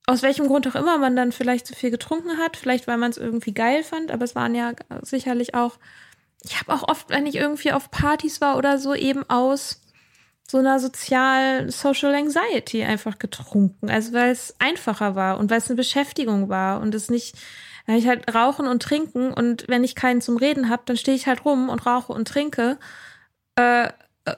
aus 0.08 0.24
welchem 0.24 0.48
Grund 0.48 0.68
auch 0.68 0.76
immer 0.76 0.98
man 0.98 1.16
dann 1.16 1.32
vielleicht 1.32 1.68
zu 1.68 1.76
viel 1.76 1.92
getrunken 1.92 2.38
hat, 2.38 2.56
vielleicht 2.58 2.88
weil 2.88 2.98
man 2.98 3.12
es 3.12 3.18
irgendwie 3.18 3.54
geil 3.54 3.84
fand, 3.84 4.10
aber 4.10 4.24
es 4.24 4.36
waren 4.36 4.56
ja 4.56 4.72
sicherlich 5.02 5.54
auch, 5.54 5.78
ich 6.44 6.60
habe 6.60 6.74
auch 6.74 6.88
oft, 6.88 7.10
wenn 7.10 7.26
ich 7.26 7.36
irgendwie 7.36 7.74
auf 7.74 7.92
Partys 7.92 8.40
war 8.40 8.58
oder 8.58 8.78
so, 8.78 8.96
eben 8.96 9.30
aus 9.30 9.82
so 10.50 10.60
einer 10.60 10.80
sozial 10.80 11.70
Social 11.70 12.16
Anxiety 12.16 12.84
einfach 12.84 13.20
getrunken. 13.20 13.90
Also 13.90 14.14
weil 14.14 14.32
es 14.32 14.56
einfacher 14.60 15.16
war 15.16 15.38
und 15.40 15.52
weil 15.52 15.58
es 15.58 15.68
eine 15.68 15.76
Beschäftigung 15.76 16.48
war 16.48 16.80
und 16.80 16.96
es 16.96 17.10
nicht, 17.10 17.36
wenn 17.86 17.98
ich 17.98 18.08
halt 18.08 18.34
rauchen 18.34 18.66
und 18.66 18.82
trinken 18.82 19.34
und 19.34 19.66
wenn 19.68 19.84
ich 19.84 19.94
keinen 19.94 20.22
zum 20.22 20.38
Reden 20.38 20.70
habe, 20.70 20.84
dann 20.86 20.96
stehe 20.96 21.18
ich 21.18 21.28
halt 21.28 21.44
rum 21.44 21.68
und 21.68 21.86
rauche 21.86 22.14
und 22.14 22.30
trinke, 22.30 22.78
äh, 23.58 23.88
äh, 23.88 24.36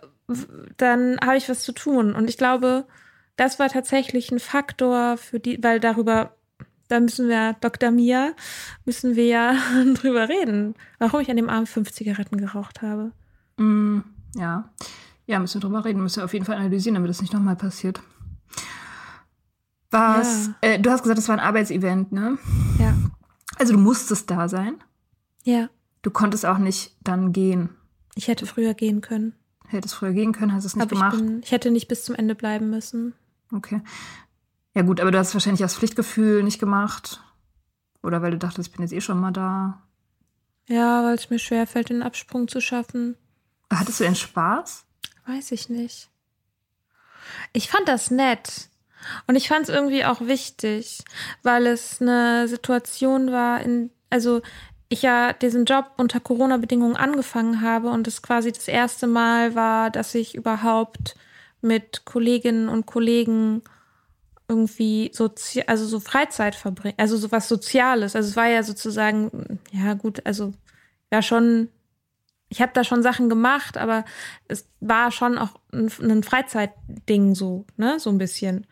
dann 0.78 1.20
habe 1.24 1.38
ich 1.38 1.48
was 1.48 1.62
zu 1.62 1.74
tun. 1.74 2.16
Und 2.16 2.28
ich 2.28 2.40
glaube, 2.40 2.86
das 3.39 3.58
war 3.58 3.69
tatsächlich 3.69 4.32
ein 4.32 4.39
Faktor 4.39 5.15
für 5.17 5.39
die, 5.39 5.63
weil 5.63 5.80
darüber, 5.80 6.36
da 6.89 6.99
müssen 6.99 7.30
wir, 7.30 7.54
Dr. 7.62 7.89
Mia, 7.89 8.34
müssen 8.86 9.15
wir 9.15 9.25
ja 9.28 9.56
drüber 9.93 10.28
reden, 10.28 10.75
warum 10.97 11.21
ich 11.21 11.30
an 11.30 11.38
dem 11.38 11.49
Abend 11.49 11.69
fünf 11.69 11.91
Zigaretten 11.91 12.38
geraucht 12.38 12.82
habe. 12.82 13.13
Mm, 13.58 13.99
ja. 14.36 14.69
Ja, 15.25 15.39
müssen 15.39 15.62
wir 15.62 15.62
drüber 15.62 15.86
reden, 15.86 16.04
müssen 16.04 16.17
wir 16.17 16.25
auf 16.25 16.34
jeden 16.34 16.45
Fall 16.45 16.58
analysieren, 16.58 16.95
damit 16.95 17.10
das 17.10 17.21
nicht 17.21 17.34
nochmal 17.34 17.56
passiert. 17.56 18.02
Was? 19.89 20.47
Ja. 20.47 20.69
Äh, 20.69 20.80
du 20.80 20.91
hast 20.91 21.04
gesagt, 21.04 21.17
das 21.17 21.30
war 21.30 21.38
ein 21.38 21.43
Arbeitsevent, 21.43 22.12
ne? 22.12 22.38
Ja. 22.78 22.93
Also 23.58 23.73
du 23.73 23.80
musstest 23.80 24.30
da 24.30 24.49
sein. 24.49 24.75
Ja. 25.43 25.69
Du 26.02 26.12
konntest 26.12 26.45
auch 26.45 26.58
nicht 26.58 26.95
dann 27.02 27.32
gehen. 27.32 27.69
Ich 28.15 28.28
hätte 28.28 28.45
früher 28.45 28.73
gehen 28.73 29.02
können. 29.02 29.34
Hättest 29.67 29.95
früher 29.95 30.13
gehen 30.13 30.34
können, 30.34 30.54
hast 30.54 30.65
es 30.65 30.75
nicht 30.75 30.84
aber 30.84 30.93
ich, 30.93 30.99
gemacht. 30.99 31.17
bin, 31.17 31.41
ich 31.43 31.52
hätte 31.52 31.71
nicht 31.71 31.88
bis 31.88 32.04
zum 32.04 32.15
Ende 32.15 32.36
bleiben 32.36 32.69
müssen. 32.69 33.13
Okay. 33.52 33.82
Ja 34.76 34.84
gut, 34.84 35.00
aber 35.00 35.12
du 35.12 35.18
hast 35.18 35.34
wahrscheinlich 35.34 35.64
aus 35.64 35.76
Pflichtgefühl 35.76 36.44
nicht 36.44 36.60
gemacht. 36.60 37.22
Oder 38.04 38.22
weil 38.22 38.32
du 38.32 38.38
dachtest, 38.38 38.70
ich 38.70 38.74
bin 38.74 38.84
jetzt 38.84 38.94
eh 38.94 39.02
schon 39.02 39.20
mal 39.20 39.32
da. 39.32 39.82
Ja, 40.68 41.04
weil 41.04 41.16
es 41.16 41.30
mir 41.30 41.40
schwerfällt, 41.40 41.90
den 41.90 42.04
Absprung 42.04 42.48
zu 42.48 42.62
schaffen. 42.62 43.18
Hattest 43.72 44.00
du 44.00 44.04
denn 44.04 44.16
Spaß? 44.16 44.86
Weiß 45.26 45.52
ich 45.52 45.70
nicht. 45.70 46.10
Ich 47.54 47.70
fand 47.70 47.88
das 47.88 48.12
nett. 48.12 48.70
Und 49.28 49.36
ich 49.36 49.48
fand 49.48 49.64
es 49.64 49.70
irgendwie 49.70 50.06
auch 50.06 50.22
wichtig, 50.22 51.04
weil 51.44 51.68
es 51.68 52.02
eine 52.02 52.48
Situation 52.48 53.32
war, 53.32 53.62
in, 53.62 53.92
also 54.10 54.42
ich 54.90 55.04
ja 55.04 55.34
diesen 55.34 55.66
Job 55.66 55.92
unter 55.98 56.20
Corona-Bedingungen 56.20 56.98
angefangen 56.98 57.62
habe 57.62 57.90
und 57.90 58.08
es 58.08 58.22
quasi 58.22 58.52
das 58.52 58.68
erste 58.68 59.08
Mal 59.08 59.56
war, 59.56 59.90
dass 59.90 60.16
ich 60.16 60.36
überhaupt 60.36 61.16
mit 61.62 62.06
Kolleginnen 62.06 62.69
und 62.69 62.86
Kollegen 62.86 63.62
irgendwie 64.48 65.12
sozi 65.13 65.63
also 65.67 65.86
so 65.86 66.00
Freizeit 66.00 66.56
verbringen, 66.56 66.95
also 66.98 67.17
so 67.17 67.32
was 67.32 67.48
Soziales. 67.48 68.15
Also 68.15 68.30
es 68.30 68.36
war 68.36 68.48
ja 68.48 68.63
sozusagen, 68.63 69.60
ja 69.72 69.93
gut, 69.93 70.26
also 70.26 70.54
ja 71.12 71.22
schon, 71.22 71.69
ich 72.50 72.62
habe 72.62 72.72
da 72.74 72.84
schon 72.84 73.04
Sachen 73.04 73.30
gemacht, 73.30 73.78
aber 73.78 74.06
es 74.48 74.67
war 74.80 75.12
schon 75.12 75.38
auch 75.38 75.60
ein, 75.72 75.91
ein 76.02 76.24
Freizeitding 76.24 77.36
so, 77.36 77.65
ne, 77.78 78.00
so 78.00 78.10
ein 78.10 78.17
bisschen. 78.17 78.65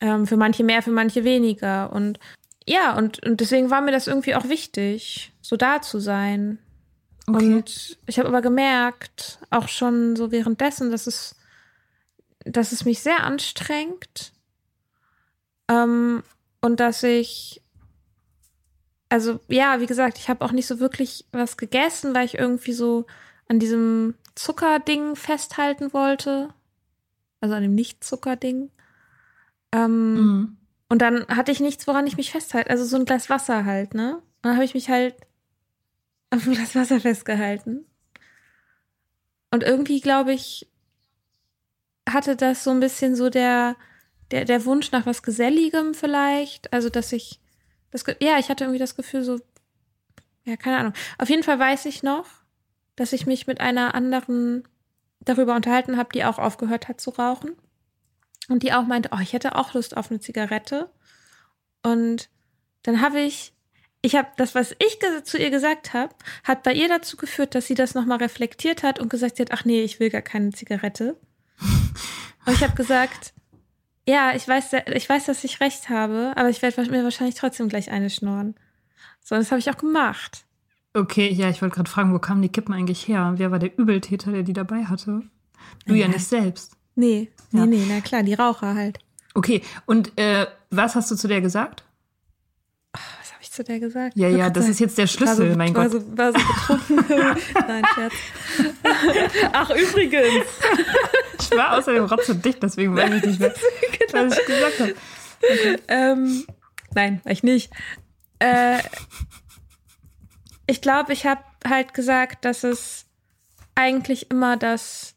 Ähm, 0.00 0.26
für 0.26 0.36
manche 0.36 0.64
mehr, 0.64 0.82
für 0.82 0.90
manche 0.90 1.24
weniger. 1.24 1.92
Und 1.92 2.18
ja, 2.66 2.96
und, 2.96 3.24
und 3.24 3.40
deswegen 3.40 3.70
war 3.70 3.80
mir 3.80 3.92
das 3.92 4.06
irgendwie 4.06 4.34
auch 4.34 4.48
wichtig, 4.48 5.32
so 5.40 5.56
da 5.56 5.82
zu 5.82 5.98
sein. 5.98 6.58
Okay. 7.26 7.54
Und 7.54 7.98
ich 8.06 8.18
habe 8.18 8.28
aber 8.28 8.42
gemerkt, 8.42 9.38
auch 9.50 9.68
schon 9.68 10.16
so 10.16 10.32
währenddessen, 10.32 10.90
dass 10.90 11.06
es, 11.06 11.36
dass 12.44 12.72
es 12.72 12.84
mich 12.84 13.00
sehr 13.00 13.24
anstrengt. 13.24 14.32
Ähm, 15.68 16.22
und 16.60 16.80
dass 16.80 17.02
ich, 17.02 17.62
also 19.08 19.40
ja, 19.48 19.80
wie 19.80 19.86
gesagt, 19.86 20.18
ich 20.18 20.28
habe 20.28 20.44
auch 20.44 20.52
nicht 20.52 20.66
so 20.66 20.80
wirklich 20.80 21.26
was 21.32 21.56
gegessen, 21.56 22.14
weil 22.14 22.26
ich 22.26 22.38
irgendwie 22.38 22.72
so 22.72 23.06
an 23.48 23.58
diesem 23.58 24.14
Zuckerding 24.34 25.16
festhalten 25.16 25.92
wollte. 25.92 26.52
Also 27.40 27.54
an 27.54 27.62
dem 27.62 27.74
Nicht-Zuckerding. 27.74 28.70
Ähm, 29.72 30.14
Mhm. 30.14 30.56
und 30.88 31.02
dann 31.02 31.26
hatte 31.28 31.50
ich 31.52 31.60
nichts, 31.60 31.86
woran 31.86 32.06
ich 32.06 32.16
mich 32.16 32.30
festhalte. 32.30 32.70
Also 32.70 32.84
so 32.84 32.96
ein 32.96 33.04
Glas 33.04 33.28
Wasser 33.30 33.64
halt, 33.64 33.94
ne? 33.94 34.16
Und 34.16 34.22
dann 34.42 34.54
habe 34.54 34.64
ich 34.64 34.74
mich 34.74 34.88
halt 34.88 35.14
auf 36.30 36.46
ein 36.46 36.52
Glas 36.52 36.74
Wasser 36.74 37.00
festgehalten. 37.00 37.84
Und 39.50 39.62
irgendwie, 39.62 40.00
glaube 40.00 40.32
ich, 40.32 40.68
hatte 42.08 42.36
das 42.36 42.64
so 42.64 42.70
ein 42.70 42.80
bisschen 42.80 43.14
so 43.14 43.30
der, 43.30 43.76
der, 44.30 44.44
der 44.44 44.64
Wunsch 44.64 44.90
nach 44.92 45.06
was 45.06 45.22
Geselligem 45.22 45.94
vielleicht. 45.94 46.72
Also, 46.72 46.88
dass 46.88 47.12
ich, 47.12 47.40
das, 47.90 48.04
ja, 48.20 48.38
ich 48.38 48.48
hatte 48.48 48.64
irgendwie 48.64 48.78
das 48.78 48.96
Gefühl 48.96 49.22
so, 49.22 49.40
ja, 50.44 50.56
keine 50.56 50.78
Ahnung. 50.78 50.92
Auf 51.18 51.28
jeden 51.28 51.42
Fall 51.42 51.58
weiß 51.58 51.86
ich 51.86 52.02
noch, 52.02 52.26
dass 52.96 53.12
ich 53.12 53.26
mich 53.26 53.46
mit 53.46 53.60
einer 53.60 53.94
anderen 53.94 54.64
darüber 55.20 55.54
unterhalten 55.54 55.96
habe, 55.96 56.10
die 56.12 56.24
auch 56.24 56.38
aufgehört 56.38 56.88
hat 56.88 57.00
zu 57.00 57.10
rauchen. 57.10 57.52
Und 58.48 58.64
die 58.64 58.72
auch 58.72 58.86
meinte, 58.86 59.10
oh, 59.12 59.20
ich 59.20 59.32
hätte 59.32 59.54
auch 59.54 59.72
Lust 59.74 59.96
auf 59.96 60.10
eine 60.10 60.18
Zigarette. 60.18 60.90
Und 61.82 62.28
dann 62.82 63.00
habe 63.00 63.20
ich, 63.20 63.54
ich 64.02 64.16
habe 64.16 64.28
das, 64.36 64.54
was 64.56 64.72
ich 64.72 64.98
zu 65.24 65.38
ihr 65.38 65.50
gesagt 65.50 65.94
habe, 65.94 66.14
hat 66.42 66.64
bei 66.64 66.72
ihr 66.72 66.88
dazu 66.88 67.16
geführt, 67.16 67.54
dass 67.54 67.68
sie 67.68 67.74
das 67.74 67.94
nochmal 67.94 68.18
reflektiert 68.18 68.82
hat 68.82 68.98
und 68.98 69.10
gesagt 69.10 69.38
hat, 69.38 69.52
ach 69.52 69.64
nee, 69.64 69.82
ich 69.82 70.00
will 70.00 70.10
gar 70.10 70.22
keine 70.22 70.50
Zigarette. 70.50 71.16
Und 72.46 72.54
ich 72.54 72.62
habe 72.62 72.74
gesagt, 72.74 73.32
ja, 74.08 74.32
ich 74.34 74.46
weiß, 74.48 74.72
ich 74.94 75.08
weiß, 75.08 75.26
dass 75.26 75.44
ich 75.44 75.60
recht 75.60 75.88
habe, 75.88 76.32
aber 76.36 76.48
ich 76.48 76.60
werde 76.62 76.82
mir 76.90 77.04
wahrscheinlich 77.04 77.36
trotzdem 77.36 77.68
gleich 77.68 77.90
eine 77.90 78.10
schnorren. 78.10 78.54
So, 79.22 79.36
das 79.36 79.50
habe 79.52 79.60
ich 79.60 79.70
auch 79.70 79.76
gemacht. 79.76 80.44
Okay, 80.94 81.30
ja, 81.30 81.48
ich 81.48 81.62
wollte 81.62 81.76
gerade 81.76 81.90
fragen, 81.90 82.12
wo 82.12 82.18
kamen 82.18 82.42
die 82.42 82.48
Kippen 82.50 82.74
eigentlich 82.74 83.06
her? 83.08 83.34
Wer 83.36 83.50
war 83.50 83.58
der 83.58 83.78
Übeltäter, 83.78 84.32
der 84.32 84.42
die 84.42 84.52
dabei 84.52 84.84
hatte? 84.84 85.22
Du 85.86 85.94
ja 85.94 86.06
Ja. 86.06 86.08
nicht 86.08 86.26
selbst. 86.26 86.76
Nee, 86.96 87.30
nee, 87.52 87.60
Ja. 87.60 87.66
nee, 87.66 87.84
na 87.88 88.00
klar, 88.00 88.22
die 88.22 88.34
Raucher 88.34 88.74
halt. 88.74 88.98
Okay, 89.34 89.62
und 89.86 90.18
äh, 90.18 90.46
was 90.70 90.94
hast 90.94 91.10
du 91.10 91.14
zu 91.14 91.28
der 91.28 91.40
gesagt? 91.40 91.84
Was 92.92 93.32
habe 93.32 93.40
ich 93.42 93.50
zu 93.52 93.64
der 93.64 93.80
gesagt? 93.80 94.16
Ja, 94.16 94.28
ja, 94.28 94.50
das 94.50 94.64
sagen, 94.64 94.72
ist 94.72 94.80
jetzt 94.80 94.98
der 94.98 95.04
war 95.04 95.08
Schlüssel, 95.08 95.52
so, 95.52 95.56
mein 95.56 95.74
war 95.74 95.88
Gott. 95.88 95.92
So, 96.02 96.18
war 96.18 96.32
so 96.32 96.38
betrunken. 96.38 97.36
Nein, 97.68 97.84
Scherz. 97.94 98.14
Ach, 99.52 99.70
übrigens. 99.70 100.44
Ich 101.50 101.56
war 101.56 101.78
außerdem 101.78 102.04
rotzedicht, 102.04 102.62
deswegen 102.62 102.96
weiß 102.96 103.12
ich 103.14 103.24
nicht 103.24 103.40
mehr, 103.40 103.54
was 104.12 104.38
ich 104.38 104.46
gesagt 104.46 104.80
habe. 104.80 104.94
Ähm, 105.88 106.46
nein, 106.94 107.20
ich 107.26 107.42
nicht. 107.42 107.72
Äh, 108.38 108.78
ich 110.66 110.80
glaube, 110.80 111.12
ich 111.12 111.26
habe 111.26 111.42
halt 111.66 111.94
gesagt, 111.94 112.44
dass 112.44 112.64
es 112.64 113.06
eigentlich 113.74 114.30
immer 114.30 114.56
das, 114.56 115.14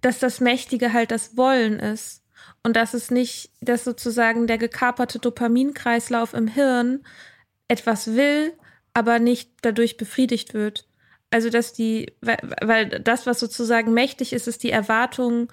dass 0.00 0.18
das 0.18 0.40
Mächtige 0.40 0.92
halt 0.92 1.10
das 1.10 1.36
Wollen 1.36 1.78
ist. 1.78 2.22
Und 2.64 2.76
dass 2.76 2.94
es 2.94 3.10
nicht, 3.10 3.50
dass 3.60 3.84
sozusagen 3.84 4.46
der 4.46 4.58
gekaperte 4.58 5.18
Dopaminkreislauf 5.18 6.32
im 6.32 6.46
Hirn 6.46 7.04
etwas 7.66 8.14
will, 8.14 8.52
aber 8.94 9.18
nicht 9.18 9.50
dadurch 9.62 9.96
befriedigt 9.96 10.54
wird. 10.54 10.86
Also 11.32 11.50
dass 11.50 11.72
die, 11.72 12.12
weil, 12.20 12.38
weil 12.60 12.88
das, 13.00 13.26
was 13.26 13.40
sozusagen 13.40 13.92
mächtig 13.92 14.32
ist, 14.32 14.46
ist 14.46 14.62
die 14.62 14.70
Erwartung 14.70 15.52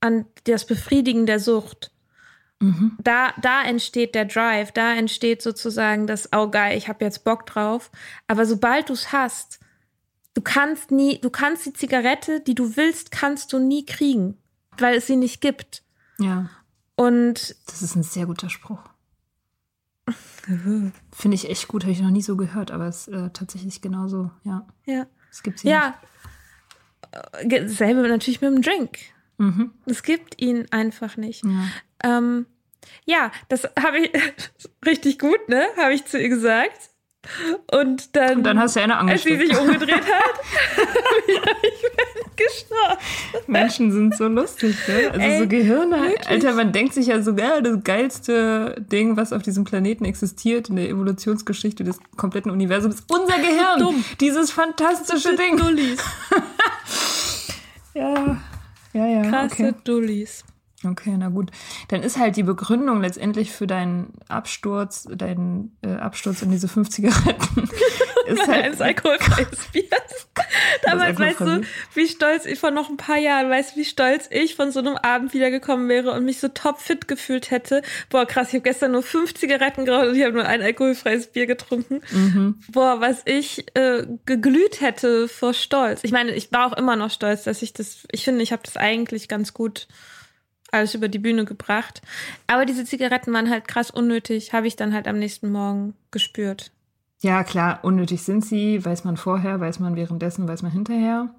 an 0.00 0.26
das 0.44 0.66
Befriedigen 0.66 1.26
der 1.26 1.38
Sucht. 1.38 1.92
Mhm. 2.60 2.96
Da, 3.02 3.32
da 3.40 3.62
entsteht 3.62 4.14
der 4.14 4.26
Drive, 4.26 4.72
da 4.72 4.94
entsteht 4.94 5.42
sozusagen 5.42 6.06
das, 6.06 6.28
oh 6.34 6.48
geil, 6.48 6.76
ich 6.76 6.88
habe 6.88 7.04
jetzt 7.04 7.24
Bock 7.24 7.46
drauf. 7.46 7.90
Aber 8.26 8.44
sobald 8.46 8.88
du 8.88 8.92
es 8.92 9.12
hast, 9.12 9.60
du 10.34 10.42
kannst 10.42 10.90
nie, 10.90 11.18
du 11.18 11.30
kannst 11.30 11.66
die 11.66 11.72
Zigarette, 11.72 12.40
die 12.40 12.54
du 12.54 12.76
willst, 12.76 13.10
kannst 13.10 13.52
du 13.52 13.58
nie 13.58 13.86
kriegen, 13.86 14.36
weil 14.78 14.96
es 14.96 15.06
sie 15.06 15.16
nicht 15.16 15.40
gibt. 15.40 15.82
Ja, 16.18 16.50
Und 16.96 17.56
das 17.66 17.80
ist 17.80 17.96
ein 17.96 18.02
sehr 18.02 18.26
guter 18.26 18.50
Spruch. 18.50 18.89
Finde 21.12 21.34
ich 21.34 21.48
echt 21.50 21.68
gut, 21.68 21.82
habe 21.84 21.92
ich 21.92 22.00
noch 22.00 22.10
nie 22.10 22.22
so 22.22 22.36
gehört, 22.36 22.70
aber 22.70 22.86
es 22.86 23.08
ist 23.08 23.14
äh, 23.14 23.30
tatsächlich 23.32 23.80
genauso, 23.80 24.30
ja. 24.44 24.66
ja, 24.86 25.06
Es 25.30 25.42
gibt 25.42 25.58
sie 25.60 25.68
ja, 25.68 25.94
Äh, 27.42 27.66
selbe 27.68 28.06
natürlich 28.08 28.40
mit 28.40 28.52
dem 28.54 28.62
Drink. 28.62 28.98
Mhm. 29.38 29.72
Es 29.86 30.02
gibt 30.02 30.40
ihn 30.40 30.66
einfach 30.70 31.16
nicht. 31.16 31.42
Ja. 31.44 32.18
Ähm, 32.18 32.46
ja, 33.04 33.30
das 33.48 33.64
habe 33.78 33.98
ich 33.98 34.10
richtig 34.86 35.18
gut, 35.18 35.48
ne? 35.48 35.66
Habe 35.76 35.92
ich 35.94 36.04
zu 36.04 36.18
ihr 36.20 36.28
gesagt. 36.28 36.90
Und 37.72 38.16
dann, 38.16 38.38
Und 38.38 38.42
dann 38.44 38.58
hast 38.58 38.76
du 38.76 38.80
eine 38.80 38.96
als 38.96 39.22
sie 39.24 39.32
angesteckt. 39.32 39.48
sich 39.50 39.58
umgedreht 39.58 40.06
hat, 40.06 40.40
habe 40.76 41.56
ich 41.62 42.19
geschnarcht. 42.46 43.48
Menschen 43.48 43.92
sind 43.92 44.16
so 44.16 44.28
lustig, 44.28 44.76
ne? 44.88 45.10
Also 45.12 45.20
Ey, 45.20 45.38
so 45.40 45.46
Gehirne. 45.48 46.00
wirklich. 46.02 46.28
Alter, 46.28 46.54
man 46.54 46.72
denkt 46.72 46.94
sich 46.94 47.06
ja 47.06 47.20
so, 47.22 47.32
ja, 47.32 47.60
das 47.60 47.82
geilste 47.84 48.76
Ding, 48.90 49.16
was 49.16 49.32
auf 49.32 49.42
diesem 49.42 49.64
Planeten 49.64 50.04
existiert 50.04 50.68
in 50.70 50.76
der 50.76 50.88
Evolutionsgeschichte 50.88 51.84
des 51.84 51.98
kompletten 52.16 52.50
Universums, 52.50 52.96
ist 52.96 53.04
unser 53.12 53.38
Gehirn. 53.38 53.78
dumm. 53.78 54.04
Dieses 54.20 54.50
fantastische 54.50 55.36
Ding. 55.36 55.56
Dullis. 55.56 55.98
Ja, 57.94 58.36
ja, 58.92 59.06
ja. 59.06 59.22
Krasse 59.22 59.52
Okay. 59.52 59.74
Dullis. 59.84 60.44
Okay, 60.84 61.14
na 61.18 61.28
gut. 61.28 61.50
Dann 61.88 62.02
ist 62.02 62.18
halt 62.18 62.36
die 62.36 62.42
Begründung 62.42 63.00
letztendlich 63.00 63.52
für 63.52 63.66
deinen 63.66 64.14
Absturz, 64.28 65.06
deinen 65.10 65.76
äh, 65.82 65.94
Absturz 65.94 66.42
in 66.42 66.50
diese 66.50 66.68
fünf 66.68 66.88
Zigaretten, 66.90 67.68
ist 68.26 68.46
halt 68.48 68.64
Eines 68.64 68.80
alkoholfreies 68.80 69.66
Bier. 69.72 69.84
Damals, 70.84 71.18
weißt 71.18 71.40
du, 71.40 71.62
wie 71.94 72.06
stolz 72.06 72.46
ich 72.46 72.58
vor 72.58 72.70
noch 72.70 72.88
ein 72.88 72.96
paar 72.96 73.18
Jahren, 73.18 73.50
weißt 73.50 73.74
du, 73.74 73.80
wie 73.80 73.84
stolz 73.84 74.28
ich 74.30 74.54
von 74.54 74.72
so 74.72 74.80
einem 74.80 74.96
Abend 74.96 75.34
wiedergekommen 75.34 75.88
wäre 75.88 76.12
und 76.12 76.24
mich 76.24 76.40
so 76.40 76.48
topfit 76.48 77.08
gefühlt 77.08 77.50
hätte. 77.50 77.82
Boah, 78.08 78.26
krass, 78.26 78.48
ich 78.48 78.54
habe 78.54 78.62
gestern 78.62 78.92
nur 78.92 79.02
fünf 79.02 79.34
Zigaretten 79.34 79.84
geraucht 79.84 80.08
und 80.08 80.16
ich 80.16 80.24
habe 80.24 80.34
nur 80.34 80.46
ein 80.46 80.62
alkoholfreies 80.62 81.28
Bier 81.28 81.46
getrunken. 81.46 82.00
Mhm. 82.10 82.60
Boah, 82.68 83.00
was 83.00 83.22
ich 83.24 83.66
äh, 83.76 84.06
geglüht 84.26 84.80
hätte 84.80 85.28
vor 85.28 85.54
Stolz. 85.54 86.00
Ich 86.02 86.12
meine, 86.12 86.32
ich 86.32 86.50
war 86.52 86.66
auch 86.66 86.76
immer 86.76 86.96
noch 86.96 87.10
stolz, 87.10 87.44
dass 87.44 87.62
ich 87.62 87.72
das, 87.72 88.06
ich 88.10 88.24
finde, 88.24 88.42
ich 88.42 88.52
habe 88.52 88.62
das 88.64 88.76
eigentlich 88.76 89.28
ganz 89.28 89.52
gut 89.54 89.88
alles 90.72 90.94
über 90.94 91.08
die 91.08 91.18
Bühne 91.18 91.44
gebracht. 91.44 92.02
Aber 92.46 92.64
diese 92.64 92.84
Zigaretten 92.84 93.32
waren 93.32 93.50
halt 93.50 93.68
krass 93.68 93.90
unnötig, 93.90 94.52
habe 94.52 94.66
ich 94.66 94.76
dann 94.76 94.94
halt 94.94 95.08
am 95.08 95.18
nächsten 95.18 95.50
Morgen 95.50 95.94
gespürt. 96.10 96.72
Ja, 97.20 97.44
klar, 97.44 97.80
unnötig 97.82 98.22
sind 98.22 98.44
sie, 98.44 98.84
weiß 98.84 99.04
man 99.04 99.16
vorher, 99.16 99.60
weiß 99.60 99.78
man 99.80 99.96
währenddessen, 99.96 100.48
weiß 100.48 100.62
man 100.62 100.72
hinterher. 100.72 101.34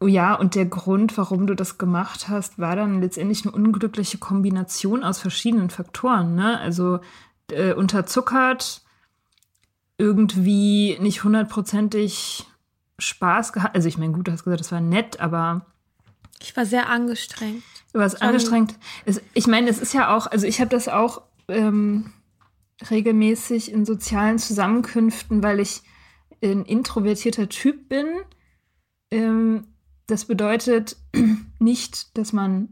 Oh 0.00 0.06
ja, 0.06 0.34
und 0.34 0.54
der 0.54 0.66
Grund, 0.66 1.16
warum 1.18 1.46
du 1.46 1.54
das 1.54 1.78
gemacht 1.78 2.28
hast, 2.28 2.58
war 2.58 2.76
dann 2.76 3.00
letztendlich 3.00 3.44
eine 3.44 3.54
unglückliche 3.54 4.18
Kombination 4.18 5.04
aus 5.04 5.20
verschiedenen 5.20 5.70
Faktoren. 5.70 6.34
Ne? 6.34 6.58
Also 6.58 7.00
äh, 7.50 7.72
unterzuckert, 7.72 8.82
irgendwie 9.98 10.98
nicht 11.00 11.24
hundertprozentig 11.24 12.46
Spaß 12.98 13.52
gehabt. 13.52 13.74
Also 13.74 13.88
ich 13.88 13.98
meine, 13.98 14.12
gut, 14.12 14.28
du 14.28 14.32
hast 14.32 14.44
gesagt, 14.44 14.60
das 14.60 14.72
war 14.72 14.80
nett, 14.80 15.20
aber 15.20 15.66
Ich 16.40 16.56
war 16.56 16.66
sehr 16.66 16.88
angestrengt. 16.88 17.62
Du 17.96 18.02
warst 18.02 18.20
angestrengt. 18.20 18.74
Es, 19.06 19.22
ich 19.32 19.46
meine, 19.46 19.70
es 19.70 19.78
ist 19.78 19.94
ja 19.94 20.14
auch, 20.14 20.26
also 20.26 20.46
ich 20.46 20.60
habe 20.60 20.68
das 20.68 20.86
auch 20.86 21.22
ähm, 21.48 22.12
regelmäßig 22.90 23.72
in 23.72 23.86
sozialen 23.86 24.38
Zusammenkünften, 24.38 25.42
weil 25.42 25.60
ich 25.60 25.80
ein 26.44 26.66
introvertierter 26.66 27.48
Typ 27.48 27.88
bin. 27.88 28.06
Ähm, 29.10 29.68
das 30.06 30.26
bedeutet 30.26 30.98
nicht, 31.58 32.18
dass 32.18 32.34
man 32.34 32.68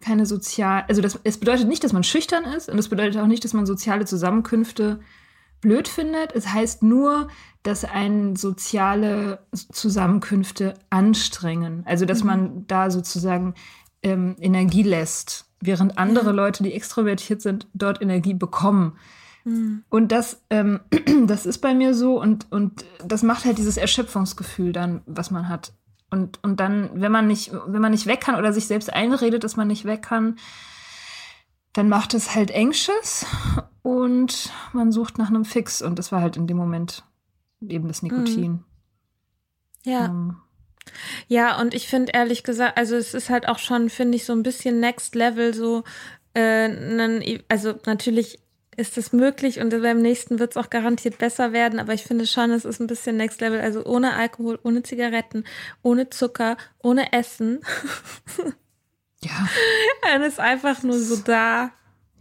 keine 0.00 0.24
sozial, 0.24 0.86
also 0.88 1.02
das, 1.02 1.20
es 1.22 1.36
bedeutet 1.36 1.68
nicht, 1.68 1.84
dass 1.84 1.92
man 1.92 2.02
schüchtern 2.02 2.44
ist 2.44 2.70
und 2.70 2.78
es 2.78 2.88
bedeutet 2.88 3.20
auch 3.20 3.26
nicht, 3.26 3.44
dass 3.44 3.52
man 3.52 3.66
soziale 3.66 4.06
Zusammenkünfte 4.06 5.00
blöd 5.60 5.86
findet. 5.86 6.32
Es 6.32 6.48
heißt 6.48 6.82
nur, 6.82 7.28
dass 7.62 7.84
einen 7.84 8.36
soziale 8.36 9.46
Zusammenkünfte 9.52 10.72
anstrengen. 10.88 11.82
Also, 11.84 12.06
dass 12.06 12.24
man 12.24 12.66
da 12.66 12.90
sozusagen 12.90 13.52
ähm, 14.02 14.36
Energie 14.40 14.82
lässt, 14.82 15.46
während 15.60 15.98
andere 15.98 16.32
Leute, 16.32 16.62
die 16.62 16.72
extrovertiert 16.72 17.40
sind, 17.40 17.66
dort 17.74 18.02
Energie 18.02 18.34
bekommen. 18.34 18.98
Und 19.88 20.12
das, 20.12 20.42
ähm, 20.50 20.80
das 21.26 21.46
ist 21.46 21.58
bei 21.58 21.74
mir 21.74 21.94
so 21.94 22.20
und, 22.20 22.50
und 22.52 22.84
das 23.04 23.22
macht 23.22 23.44
halt 23.44 23.58
dieses 23.58 23.76
Erschöpfungsgefühl 23.76 24.72
dann, 24.72 25.02
was 25.06 25.30
man 25.30 25.48
hat. 25.48 25.72
Und, 26.10 26.42
und 26.44 26.60
dann, 26.60 26.90
wenn 26.94 27.10
man 27.10 27.26
nicht, 27.26 27.52
wenn 27.66 27.80
man 27.80 27.92
nicht 27.92 28.06
weg 28.06 28.20
kann 28.20 28.36
oder 28.36 28.52
sich 28.52 28.66
selbst 28.66 28.92
einredet, 28.92 29.44
dass 29.44 29.56
man 29.56 29.66
nicht 29.66 29.84
weg 29.84 30.02
kann, 30.02 30.36
dann 31.72 31.88
macht 31.88 32.14
es 32.14 32.34
halt 32.34 32.54
anxious 32.54 33.24
und 33.80 34.52
man 34.74 34.92
sucht 34.92 35.18
nach 35.18 35.28
einem 35.28 35.44
Fix. 35.44 35.82
Und 35.82 35.98
das 35.98 36.12
war 36.12 36.20
halt 36.20 36.36
in 36.36 36.46
dem 36.46 36.58
Moment 36.58 37.04
eben 37.66 37.88
das 37.88 38.02
Nikotin. 38.02 38.62
Ja. 39.84 40.04
Ähm, 40.04 40.36
Ja, 41.28 41.60
und 41.60 41.74
ich 41.74 41.88
finde 41.88 42.12
ehrlich 42.14 42.42
gesagt, 42.42 42.76
also 42.76 42.96
es 42.96 43.14
ist 43.14 43.30
halt 43.30 43.48
auch 43.48 43.58
schon, 43.58 43.88
finde 43.90 44.16
ich, 44.16 44.24
so 44.24 44.32
ein 44.32 44.42
bisschen 44.42 44.80
Next 44.80 45.14
Level, 45.14 45.54
so, 45.54 45.84
äh, 46.34 46.68
nen- 46.68 47.42
also 47.48 47.74
natürlich 47.86 48.38
ist 48.76 48.96
es 48.96 49.12
möglich 49.12 49.60
und 49.60 49.70
beim 49.82 50.00
nächsten 50.00 50.38
wird 50.38 50.52
es 50.52 50.56
auch 50.56 50.70
garantiert 50.70 51.18
besser 51.18 51.52
werden, 51.52 51.78
aber 51.78 51.92
ich 51.92 52.04
finde 52.04 52.26
schon, 52.26 52.50
es 52.50 52.64
ist 52.64 52.80
ein 52.80 52.86
bisschen 52.86 53.16
Next 53.18 53.40
Level, 53.42 53.60
also 53.60 53.84
ohne 53.84 54.14
Alkohol, 54.14 54.58
ohne 54.62 54.82
Zigaretten, 54.82 55.44
ohne 55.82 56.08
Zucker, 56.10 56.56
ohne 56.82 57.12
Essen. 57.12 57.60
ja, 59.22 59.48
Man 60.10 60.22
ist 60.22 60.40
einfach 60.40 60.82
nur 60.82 60.98
so 60.98 61.16
da 61.16 61.70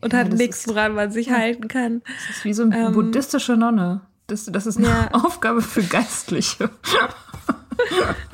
und 0.01 0.13
Ja, 0.13 0.19
hat 0.19 0.29
nichts, 0.33 0.67
woran 0.67 0.93
man 0.93 1.11
sich 1.11 1.29
halten 1.31 1.67
kann. 1.67 2.01
das 2.27 2.37
ist 2.37 2.45
wie 2.45 2.53
so 2.53 2.63
eine 2.63 2.77
Ähm, 2.87 2.93
buddhistische 2.93 3.55
Nonne. 3.55 4.01
Das, 4.27 4.45
das 4.45 4.65
ist 4.65 4.77
eine 4.77 4.87
Ja. 4.87 5.09
Aufgabe 5.13 5.61
für 5.61 5.83
Geistliche. 5.83 6.69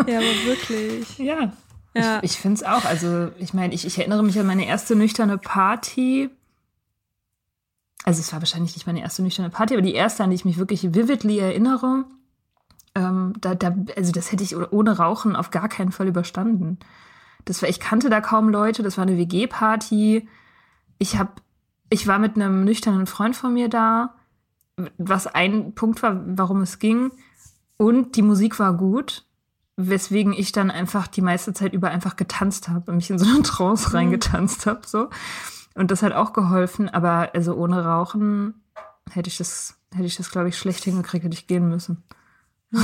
Ja, 0.07 0.17
aber 0.17 0.45
wirklich. 0.45 1.17
Ja. 1.17 1.51
Ja. 1.93 2.17
Ich, 2.21 2.31
ich 2.31 2.37
finde 2.37 2.55
es 2.55 2.63
auch. 2.63 2.85
Also, 2.85 3.31
ich 3.37 3.53
meine, 3.53 3.73
ich, 3.73 3.85
ich 3.85 3.97
erinnere 3.97 4.23
mich 4.23 4.39
an 4.39 4.45
meine 4.45 4.67
erste 4.67 4.95
nüchterne 4.95 5.37
Party. 5.37 6.29
Also, 8.03 8.19
es 8.19 8.31
war 8.31 8.41
wahrscheinlich 8.41 8.75
nicht 8.75 8.87
meine 8.87 9.01
erste 9.01 9.23
nüchterne 9.23 9.49
Party, 9.49 9.73
aber 9.73 9.81
die 9.81 9.93
erste, 9.93 10.23
an 10.23 10.29
die 10.29 10.35
ich 10.35 10.45
mich 10.45 10.57
wirklich 10.57 10.93
vividly 10.93 11.39
erinnere. 11.39 12.05
Ähm, 12.95 13.33
da, 13.39 13.55
da, 13.55 13.75
also, 13.95 14.11
das 14.11 14.31
hätte 14.31 14.43
ich 14.43 14.55
ohne 14.55 14.97
Rauchen 14.97 15.35
auf 15.35 15.51
gar 15.51 15.69
keinen 15.69 15.91
Fall 15.91 16.07
überstanden. 16.07 16.77
Das 17.45 17.61
war, 17.61 17.69
ich 17.69 17.79
kannte 17.79 18.09
da 18.09 18.21
kaum 18.21 18.49
Leute. 18.49 18.83
Das 18.83 18.97
war 18.97 19.03
eine 19.03 19.17
WG-Party. 19.17 20.27
Ich 20.99 21.17
habe, 21.17 21.31
ich 21.89 22.07
war 22.07 22.19
mit 22.19 22.35
einem 22.35 22.63
nüchternen 22.63 23.07
Freund 23.07 23.35
von 23.35 23.53
mir 23.53 23.69
da, 23.69 24.15
was 24.97 25.27
ein 25.27 25.73
Punkt 25.73 26.03
war, 26.03 26.21
warum 26.25 26.61
es 26.61 26.79
ging. 26.79 27.11
Und 27.77 28.15
die 28.15 28.21
Musik 28.21 28.59
war 28.59 28.73
gut 28.75 29.26
weswegen 29.77 30.33
ich 30.33 30.51
dann 30.51 30.71
einfach 30.71 31.07
die 31.07 31.21
meiste 31.21 31.53
Zeit 31.53 31.73
über 31.73 31.89
einfach 31.89 32.15
getanzt 32.15 32.67
habe 32.67 32.91
und 32.91 32.97
mich 32.97 33.09
in 33.09 33.19
so 33.19 33.25
eine 33.25 33.41
Trance 33.43 33.93
reingetanzt 33.93 34.65
habe 34.65 34.81
so. 34.85 35.09
Und 35.75 35.91
das 35.91 36.01
hat 36.01 36.13
auch 36.13 36.33
geholfen 36.33 36.89
aber 36.89 37.29
also 37.33 37.53
ohne 37.55 37.85
Rauchen 37.85 38.55
hätte 39.11 39.29
ich 39.29 39.37
das 39.37 39.77
hätte 39.93 40.05
ich 40.05 40.17
das 40.17 40.31
glaube 40.31 40.49
ich 40.49 40.57
schlecht 40.57 40.83
hingekriegt 40.83 41.23
hätte 41.23 41.35
ich 41.35 41.47
gehen 41.47 41.69
müssen. 41.69 42.03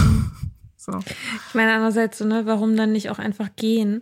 So. 0.86 1.00
Ich 1.48 1.56
meine, 1.56 1.72
andererseits 1.76 2.18
so, 2.18 2.26
ne, 2.26 2.46
warum 2.46 2.76
dann 2.76 2.92
nicht 2.92 3.10
auch 3.10 3.18
einfach 3.18 3.56
gehen? 3.56 4.02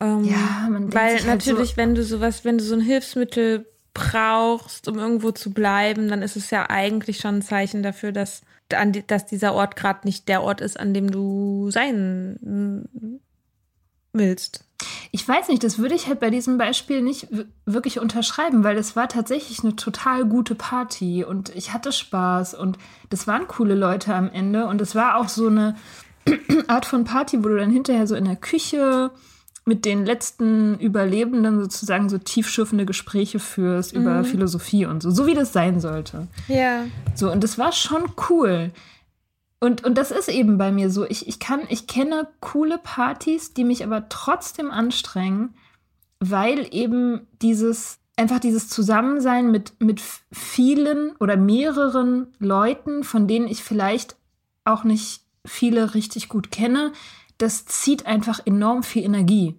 Ähm, 0.00 0.22
ja 0.24 0.68
man 0.70 0.82
denkt 0.82 0.94
Weil 0.94 1.16
sich 1.16 1.26
halt 1.26 1.38
natürlich, 1.38 1.70
so, 1.70 1.76
wenn 1.78 1.94
du 1.94 2.04
sowas, 2.04 2.44
wenn 2.44 2.58
du 2.58 2.64
so 2.64 2.74
ein 2.74 2.82
Hilfsmittel 2.82 3.66
brauchst, 3.94 4.86
um 4.86 4.98
irgendwo 4.98 5.30
zu 5.30 5.54
bleiben, 5.54 6.08
dann 6.08 6.20
ist 6.20 6.36
es 6.36 6.50
ja 6.50 6.68
eigentlich 6.68 7.16
schon 7.16 7.36
ein 7.36 7.42
Zeichen 7.42 7.82
dafür, 7.82 8.12
dass, 8.12 8.42
an 8.74 8.92
dass 9.06 9.26
dieser 9.26 9.54
Ort 9.54 9.76
gerade 9.76 10.00
nicht 10.04 10.28
der 10.28 10.42
Ort 10.42 10.60
ist, 10.60 10.78
an 10.78 10.94
dem 10.94 11.10
du 11.10 11.70
sein 11.70 12.38
mm, 12.40 13.18
willst. 14.12 14.64
ich 15.12 15.26
weiß 15.26 15.48
nicht 15.48 15.62
das 15.62 15.78
würde 15.78 15.94
ich 15.94 16.08
halt 16.08 16.20
bei 16.20 16.30
diesem 16.30 16.58
Beispiel 16.58 17.02
nicht 17.02 17.28
wirklich 17.64 18.00
unterschreiben 18.00 18.64
weil 18.64 18.76
es 18.76 18.96
war 18.96 19.08
tatsächlich 19.08 19.62
eine 19.62 19.76
total 19.76 20.24
gute 20.24 20.54
Party 20.54 21.24
und 21.24 21.54
ich 21.54 21.72
hatte 21.72 21.92
Spaß 21.92 22.54
und 22.54 22.78
das 23.10 23.26
waren 23.26 23.46
coole 23.46 23.74
Leute 23.74 24.14
am 24.14 24.30
Ende 24.30 24.66
und 24.66 24.80
es 24.80 24.94
war 24.94 25.16
auch 25.16 25.28
so 25.28 25.48
eine 25.48 25.76
Art 26.66 26.86
von 26.86 27.04
Party, 27.04 27.42
wo 27.44 27.48
du 27.48 27.56
dann 27.56 27.70
hinterher 27.70 28.06
so 28.06 28.14
in 28.14 28.24
der 28.24 28.36
Küche 28.36 29.10
mit 29.68 29.84
den 29.84 30.06
letzten 30.06 30.78
Überlebenden 30.78 31.60
sozusagen 31.60 32.08
so 32.08 32.18
tiefschürfende 32.18 32.86
Gespräche 32.86 33.40
führst 33.40 33.92
über 33.92 34.22
Philosophie 34.22 34.86
und 34.86 35.02
so, 35.02 35.10
so 35.10 35.26
wie 35.26 35.34
das 35.34 35.52
sein 35.52 35.80
sollte. 35.80 36.28
Ja. 36.46 36.84
So, 37.16 37.32
und 37.32 37.42
das 37.42 37.58
war 37.58 37.72
schon 37.72 38.04
cool. 38.30 38.70
Und, 39.58 39.84
und 39.84 39.98
das 39.98 40.12
ist 40.12 40.28
eben 40.28 40.56
bei 40.56 40.70
mir 40.70 40.88
so. 40.88 41.04
Ich, 41.04 41.26
ich 41.26 41.40
kann, 41.40 41.62
ich 41.68 41.88
kenne 41.88 42.28
coole 42.38 42.78
Partys, 42.78 43.54
die 43.54 43.64
mich 43.64 43.82
aber 43.82 44.08
trotzdem 44.08 44.70
anstrengen, 44.70 45.54
weil 46.20 46.68
eben 46.72 47.26
dieses, 47.42 47.98
einfach 48.16 48.38
dieses 48.38 48.68
Zusammensein 48.68 49.50
mit, 49.50 49.72
mit 49.80 50.00
vielen 50.30 51.16
oder 51.16 51.36
mehreren 51.36 52.28
Leuten, 52.38 53.02
von 53.02 53.26
denen 53.26 53.48
ich 53.48 53.64
vielleicht 53.64 54.14
auch 54.64 54.84
nicht 54.84 55.22
viele 55.44 55.94
richtig 55.94 56.28
gut 56.28 56.52
kenne, 56.52 56.92
das 57.38 57.66
zieht 57.66 58.06
einfach 58.06 58.40
enorm 58.44 58.82
viel 58.82 59.04
Energie. 59.04 59.54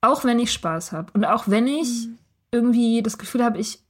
Auch 0.00 0.24
wenn 0.24 0.38
ich 0.38 0.52
Spaß 0.52 0.92
habe 0.92 1.12
und 1.12 1.24
auch 1.24 1.48
wenn 1.48 1.66
ich 1.66 2.06
mhm. 2.06 2.18
irgendwie 2.50 3.02
das 3.02 3.18
Gefühl 3.18 3.44
habe, 3.44 3.58
ich 3.58 3.80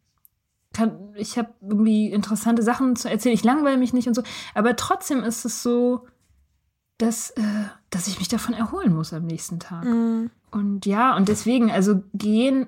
kann, 0.73 1.15
ich 1.15 1.39
habe 1.39 1.53
irgendwie 1.61 2.11
interessante 2.11 2.63
Sachen 2.63 2.97
zu 2.97 3.11
erzählen, 3.11 3.35
ich 3.35 3.45
langweile 3.45 3.79
mich 3.79 3.93
nicht 3.93 4.09
und 4.09 4.15
so. 4.15 4.23
Aber 4.55 4.77
trotzdem 4.77 5.23
ist 5.23 5.45
es 5.45 5.63
so, 5.63 6.07
dass, 6.99 7.31
äh, 7.31 7.43
dass 7.91 8.09
ich 8.09 8.19
mich 8.19 8.29
davon 8.29 8.55
erholen 8.55 8.95
muss 8.95 9.13
am 9.13 9.25
nächsten 9.25 9.59
Tag. 9.59 9.85
Mhm. 9.85 10.31
Und 10.51 10.87
ja, 10.87 11.17
und 11.17 11.29
deswegen, 11.29 11.71
also 11.71 12.03
gehen, 12.13 12.67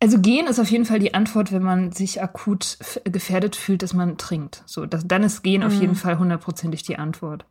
also 0.00 0.18
gehen 0.18 0.46
ist 0.46 0.58
auf 0.58 0.70
jeden 0.70 0.84
Fall 0.84 0.98
die 0.98 1.14
Antwort, 1.14 1.52
wenn 1.52 1.62
man 1.62 1.92
sich 1.92 2.22
akut 2.22 2.78
gefährdet 3.04 3.56
fühlt, 3.56 3.82
dass 3.82 3.94
man 3.94 4.16
trinkt. 4.16 4.62
So, 4.66 4.86
das, 4.86 5.06
dann 5.06 5.22
ist 5.22 5.42
gehen 5.42 5.60
mhm. 5.60 5.66
auf 5.66 5.74
jeden 5.74 5.94
Fall 5.94 6.18
hundertprozentig 6.18 6.82
die 6.82 6.98
Antwort. 6.98 7.44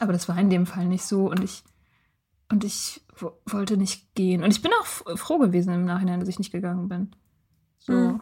Aber 0.00 0.12
das 0.12 0.28
war 0.28 0.38
in 0.38 0.50
dem 0.50 0.66
Fall 0.66 0.86
nicht 0.86 1.04
so 1.04 1.30
und 1.30 1.42
ich 1.42 1.62
und 2.50 2.64
ich 2.64 3.02
wollte 3.46 3.76
nicht 3.76 4.14
gehen. 4.14 4.42
Und 4.42 4.52
ich 4.52 4.62
bin 4.62 4.70
auch 4.80 5.16
froh 5.16 5.38
gewesen 5.38 5.74
im 5.74 5.84
Nachhinein, 5.84 6.20
dass 6.20 6.28
ich 6.28 6.38
nicht 6.38 6.52
gegangen 6.52 6.88
bin. 6.88 7.10
So. 7.78 7.92
Mhm 7.92 8.20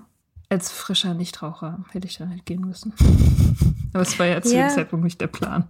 als 0.55 0.71
frischer 0.71 1.15
Nichtraucher 1.15 1.85
hätte 1.91 2.07
ich 2.07 2.17
dann 2.17 2.31
halt 2.31 2.47
gehen 2.47 2.63
müssen. 2.63 2.95
aber 3.93 4.03
es 4.03 4.19
war 4.19 4.27
ja 4.27 4.41
zu 4.43 4.55
ja. 4.55 4.69
dem 4.69 4.75
Zeitpunkt 4.75 5.05
nicht 5.05 5.21
der 5.21 5.27
Plan. 5.27 5.69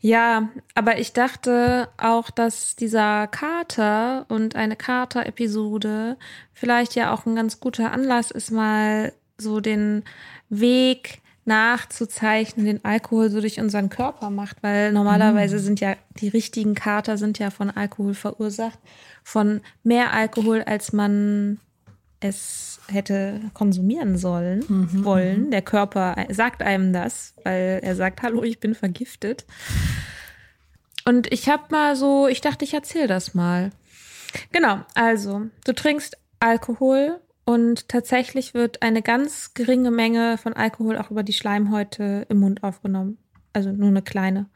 Ja, 0.00 0.48
aber 0.74 0.98
ich 0.98 1.12
dachte 1.12 1.88
auch, 1.98 2.30
dass 2.30 2.76
dieser 2.76 3.26
Kater 3.26 4.26
und 4.28 4.54
eine 4.54 4.76
Kater-Episode 4.76 6.16
vielleicht 6.52 6.94
ja 6.94 7.12
auch 7.12 7.26
ein 7.26 7.34
ganz 7.34 7.58
guter 7.58 7.90
Anlass 7.92 8.30
ist, 8.30 8.52
mal 8.52 9.12
so 9.36 9.60
den 9.60 10.04
Weg 10.48 11.20
nachzuzeichnen, 11.48 12.66
den 12.66 12.84
Alkohol 12.84 13.30
so 13.30 13.40
durch 13.40 13.58
unseren 13.58 13.88
Körper 13.88 14.30
macht, 14.30 14.62
weil 14.62 14.92
normalerweise 14.92 15.56
mm. 15.56 15.60
sind 15.60 15.80
ja 15.80 15.96
die 16.20 16.28
richtigen 16.28 16.74
Kater 16.74 17.18
sind 17.18 17.40
ja 17.40 17.50
von 17.50 17.70
Alkohol 17.70 18.14
verursacht, 18.14 18.78
von 19.24 19.60
mehr 19.82 20.12
Alkohol, 20.12 20.62
als 20.62 20.92
man 20.92 21.58
es 22.20 22.80
hätte 22.88 23.40
konsumieren 23.54 24.18
sollen, 24.18 24.64
mhm, 24.68 25.04
wollen. 25.04 25.46
Mhm. 25.46 25.50
Der 25.50 25.62
Körper 25.62 26.16
sagt 26.30 26.62
einem 26.62 26.92
das, 26.92 27.34
weil 27.44 27.80
er 27.82 27.94
sagt, 27.94 28.22
hallo, 28.22 28.42
ich 28.42 28.60
bin 28.60 28.74
vergiftet. 28.74 29.44
Und 31.04 31.32
ich 31.32 31.48
habe 31.48 31.64
mal 31.70 31.96
so, 31.96 32.26
ich 32.26 32.40
dachte, 32.40 32.64
ich 32.64 32.74
erzähle 32.74 33.06
das 33.06 33.34
mal. 33.34 33.70
Genau, 34.52 34.80
also, 34.94 35.46
du 35.64 35.72
trinkst 35.72 36.18
Alkohol 36.40 37.20
und 37.48 37.88
tatsächlich 37.88 38.52
wird 38.52 38.82
eine 38.82 39.00
ganz 39.00 39.54
geringe 39.54 39.90
Menge 39.90 40.36
von 40.36 40.52
Alkohol 40.52 40.98
auch 40.98 41.10
über 41.10 41.22
die 41.22 41.32
Schleimhäute 41.32 42.26
im 42.28 42.40
Mund 42.40 42.62
aufgenommen. 42.62 43.16
Also 43.54 43.72
nur 43.72 43.88
eine 43.88 44.02
kleine. 44.02 44.50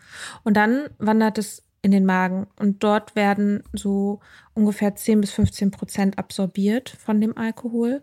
Und 0.44 0.58
dann 0.58 0.90
wandert 0.98 1.38
es 1.38 1.62
in 1.80 1.90
den 1.90 2.04
Magen. 2.04 2.48
Und 2.56 2.84
dort 2.84 3.16
werden 3.16 3.62
so 3.72 4.20
ungefähr 4.52 4.94
10 4.94 5.22
bis 5.22 5.30
15 5.32 5.70
Prozent 5.70 6.18
absorbiert 6.18 6.90
von 6.90 7.18
dem 7.18 7.34
Alkohol. 7.34 8.02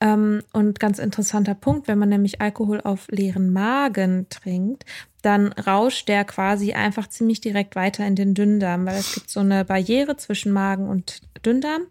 Ähm, 0.00 0.42
und 0.52 0.78
ganz 0.78 0.98
interessanter 0.98 1.54
Punkt, 1.54 1.88
wenn 1.88 1.98
man 1.98 2.08
nämlich 2.08 2.40
Alkohol 2.40 2.80
auf 2.80 3.08
leeren 3.10 3.52
Magen 3.52 4.28
trinkt, 4.28 4.84
dann 5.22 5.48
rauscht 5.52 6.08
der 6.08 6.24
quasi 6.24 6.72
einfach 6.72 7.08
ziemlich 7.08 7.40
direkt 7.40 7.74
weiter 7.74 8.06
in 8.06 8.14
den 8.14 8.34
Dünndarm, 8.34 8.86
weil 8.86 8.96
es 8.96 9.14
gibt 9.14 9.28
so 9.28 9.40
eine 9.40 9.64
Barriere 9.64 10.16
zwischen 10.16 10.52
Magen 10.52 10.88
und 10.88 11.20
Dünndarm. 11.44 11.82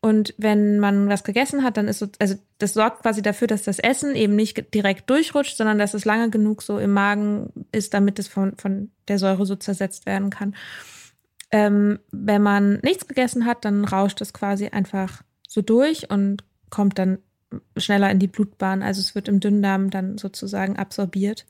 Und 0.00 0.34
wenn 0.36 0.80
man 0.80 1.08
was 1.08 1.22
gegessen 1.22 1.62
hat, 1.62 1.76
dann 1.76 1.86
ist 1.86 2.00
so, 2.00 2.08
also 2.18 2.34
das 2.58 2.74
sorgt 2.74 3.02
quasi 3.02 3.22
dafür, 3.22 3.46
dass 3.46 3.62
das 3.62 3.78
Essen 3.78 4.16
eben 4.16 4.34
nicht 4.34 4.74
direkt 4.74 5.08
durchrutscht, 5.10 5.56
sondern 5.56 5.78
dass 5.78 5.94
es 5.94 6.04
lange 6.04 6.30
genug 6.30 6.62
so 6.62 6.78
im 6.78 6.92
Magen 6.92 7.52
ist, 7.70 7.94
damit 7.94 8.18
es 8.18 8.26
von, 8.26 8.56
von 8.56 8.90
der 9.06 9.18
Säure 9.18 9.46
so 9.46 9.54
zersetzt 9.54 10.06
werden 10.06 10.30
kann. 10.30 10.56
Ähm, 11.52 12.00
wenn 12.10 12.42
man 12.42 12.80
nichts 12.82 13.06
gegessen 13.06 13.44
hat, 13.44 13.64
dann 13.64 13.84
rauscht 13.84 14.20
es 14.22 14.32
quasi 14.32 14.68
einfach 14.68 15.22
so 15.46 15.60
durch 15.60 16.10
und 16.10 16.42
kommt 16.70 16.98
dann 16.98 17.18
schneller 17.76 18.10
in 18.10 18.18
die 18.18 18.28
Blutbahn. 18.28 18.82
Also 18.82 19.00
es 19.00 19.14
wird 19.14 19.28
im 19.28 19.40
Dünndarm 19.40 19.90
dann 19.90 20.18
sozusagen 20.18 20.76
absorbiert. 20.76 21.46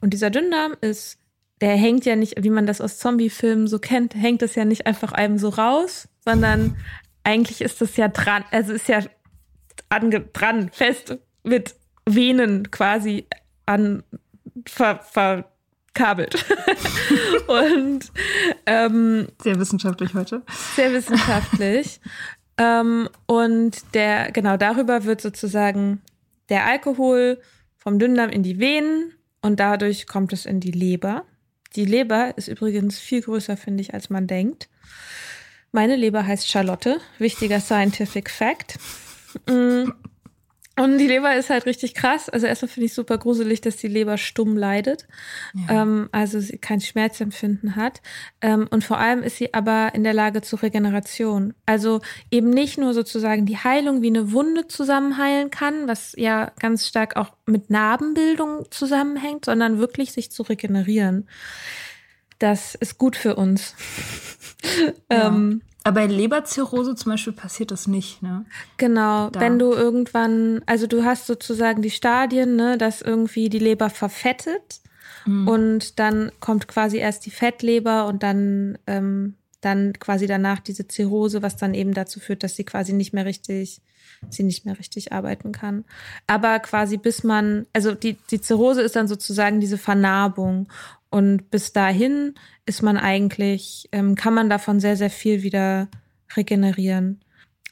Und 0.00 0.10
dieser 0.10 0.30
Dünndarm 0.30 0.74
ist, 0.80 1.18
der 1.60 1.76
hängt 1.76 2.06
ja 2.06 2.16
nicht, 2.16 2.42
wie 2.42 2.50
man 2.50 2.66
das 2.66 2.80
aus 2.80 2.98
Zombie-Filmen 2.98 3.66
so 3.66 3.78
kennt, 3.78 4.14
hängt 4.14 4.42
es 4.42 4.54
ja 4.54 4.64
nicht 4.64 4.86
einfach 4.86 5.12
einem 5.12 5.38
so 5.38 5.50
raus, 5.50 6.08
sondern 6.24 6.76
eigentlich 7.22 7.60
ist 7.60 7.80
das 7.80 7.96
ja 7.96 8.08
dran, 8.08 8.44
also 8.50 8.72
ist 8.72 8.88
ja 8.88 9.02
dran, 10.32 10.70
fest 10.72 11.18
mit 11.42 11.74
Venen 12.06 12.70
quasi 12.70 13.26
an 13.66 14.02
ver, 14.66 15.00
verkabelt. 15.00 16.44
und 17.46 18.10
ähm, 18.66 19.28
sehr 19.42 19.58
wissenschaftlich 19.58 20.14
heute. 20.14 20.42
Sehr 20.76 20.92
wissenschaftlich. 20.92 22.00
Ähm, 22.60 23.08
und 23.26 23.94
der, 23.94 24.30
genau 24.32 24.58
darüber 24.58 25.04
wird 25.04 25.22
sozusagen 25.22 26.02
der 26.50 26.66
Alkohol 26.66 27.40
vom 27.78 27.98
Dünndarm 27.98 28.28
in 28.28 28.42
die 28.42 28.60
Venen 28.60 29.14
und 29.40 29.58
dadurch 29.58 30.06
kommt 30.06 30.34
es 30.34 30.44
in 30.44 30.60
die 30.60 30.70
Leber. 30.70 31.24
Die 31.74 31.86
Leber 31.86 32.36
ist 32.36 32.48
übrigens 32.48 32.98
viel 32.98 33.22
größer, 33.22 33.56
finde 33.56 33.80
ich, 33.80 33.94
als 33.94 34.10
man 34.10 34.26
denkt. 34.26 34.68
Meine 35.72 35.96
Leber 35.96 36.26
heißt 36.26 36.48
Charlotte. 36.48 37.00
Wichtiger 37.18 37.60
Scientific 37.60 38.28
Fact. 38.28 38.78
Und 40.80 40.96
die 40.96 41.06
Leber 41.06 41.36
ist 41.36 41.50
halt 41.50 41.66
richtig 41.66 41.92
krass. 41.92 42.30
Also 42.30 42.46
erstmal 42.46 42.70
finde 42.70 42.86
ich 42.86 42.94
super 42.94 43.18
gruselig, 43.18 43.60
dass 43.60 43.76
die 43.76 43.86
Leber 43.86 44.16
stumm 44.16 44.56
leidet. 44.56 45.06
Ja. 45.52 45.82
Ähm, 45.82 46.08
also 46.10 46.40
sie 46.40 46.56
kein 46.56 46.80
Schmerzempfinden 46.80 47.76
hat. 47.76 48.00
Ähm, 48.40 48.66
und 48.70 48.82
vor 48.82 48.96
allem 48.96 49.22
ist 49.22 49.36
sie 49.36 49.52
aber 49.52 49.90
in 49.94 50.04
der 50.04 50.14
Lage 50.14 50.40
zur 50.40 50.62
Regeneration. 50.62 51.52
Also 51.66 52.00
eben 52.30 52.48
nicht 52.48 52.78
nur 52.78 52.94
sozusagen 52.94 53.44
die 53.44 53.58
Heilung 53.58 54.00
wie 54.00 54.06
eine 54.06 54.32
Wunde 54.32 54.68
zusammenheilen 54.68 55.50
kann, 55.50 55.86
was 55.86 56.14
ja 56.16 56.50
ganz 56.58 56.88
stark 56.88 57.14
auch 57.16 57.34
mit 57.44 57.68
Narbenbildung 57.68 58.64
zusammenhängt, 58.70 59.44
sondern 59.44 59.78
wirklich 59.78 60.12
sich 60.12 60.32
zu 60.32 60.42
regenerieren. 60.44 61.28
Das 62.38 62.74
ist 62.74 62.96
gut 62.96 63.16
für 63.16 63.36
uns. 63.36 63.74
Ja. 65.10 65.28
ähm, 65.28 65.62
aber 65.82 66.02
bei 66.02 66.06
Leberzirrhose 66.06 66.94
zum 66.94 67.12
Beispiel 67.12 67.32
passiert 67.32 67.70
das 67.70 67.86
nicht, 67.86 68.22
ne? 68.22 68.44
Genau, 68.76 69.30
da. 69.30 69.40
wenn 69.40 69.58
du 69.58 69.72
irgendwann, 69.72 70.62
also 70.66 70.86
du 70.86 71.04
hast 71.04 71.26
sozusagen 71.26 71.80
die 71.80 71.90
Stadien, 71.90 72.56
ne, 72.56 72.76
dass 72.76 73.00
irgendwie 73.00 73.48
die 73.48 73.58
Leber 73.58 73.88
verfettet 73.88 74.80
mhm. 75.24 75.48
und 75.48 75.98
dann 75.98 76.32
kommt 76.40 76.68
quasi 76.68 76.98
erst 76.98 77.24
die 77.24 77.30
Fettleber 77.30 78.06
und 78.06 78.22
dann, 78.22 78.78
ähm, 78.86 79.36
dann 79.62 79.94
quasi 79.94 80.26
danach 80.26 80.60
diese 80.60 80.86
Zirrhose, 80.86 81.42
was 81.42 81.56
dann 81.56 81.72
eben 81.72 81.94
dazu 81.94 82.20
führt, 82.20 82.42
dass 82.42 82.56
sie 82.56 82.64
quasi 82.64 82.92
nicht 82.92 83.14
mehr 83.14 83.24
richtig, 83.24 83.80
sie 84.28 84.42
nicht 84.42 84.66
mehr 84.66 84.78
richtig 84.78 85.12
arbeiten 85.12 85.52
kann. 85.52 85.84
Aber 86.26 86.58
quasi 86.58 86.98
bis 86.98 87.24
man, 87.24 87.66
also 87.72 87.94
die, 87.94 88.18
die 88.30 88.40
Zirrhose 88.40 88.82
ist 88.82 88.96
dann 88.96 89.08
sozusagen 89.08 89.60
diese 89.60 89.78
Vernarbung 89.78 90.68
und 91.10 91.50
bis 91.50 91.72
dahin 91.72 92.34
ist 92.66 92.82
man 92.82 92.96
eigentlich, 92.96 93.88
ähm, 93.92 94.14
kann 94.14 94.34
man 94.34 94.48
davon 94.48 94.80
sehr, 94.80 94.96
sehr 94.96 95.10
viel 95.10 95.42
wieder 95.42 95.88
regenerieren. 96.36 97.20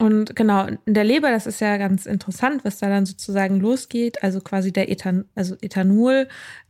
Und 0.00 0.36
genau, 0.36 0.66
in 0.84 0.94
der 0.94 1.04
Leber, 1.04 1.30
das 1.30 1.46
ist 1.46 1.60
ja 1.60 1.76
ganz 1.76 2.06
interessant, 2.06 2.64
was 2.64 2.78
da 2.78 2.88
dann 2.88 3.04
sozusagen 3.04 3.58
losgeht. 3.58 4.22
Also 4.22 4.40
quasi 4.40 4.72
der 4.72 4.90
Ethan, 4.90 5.24
also 5.34 5.56
Ethanol 5.60 6.28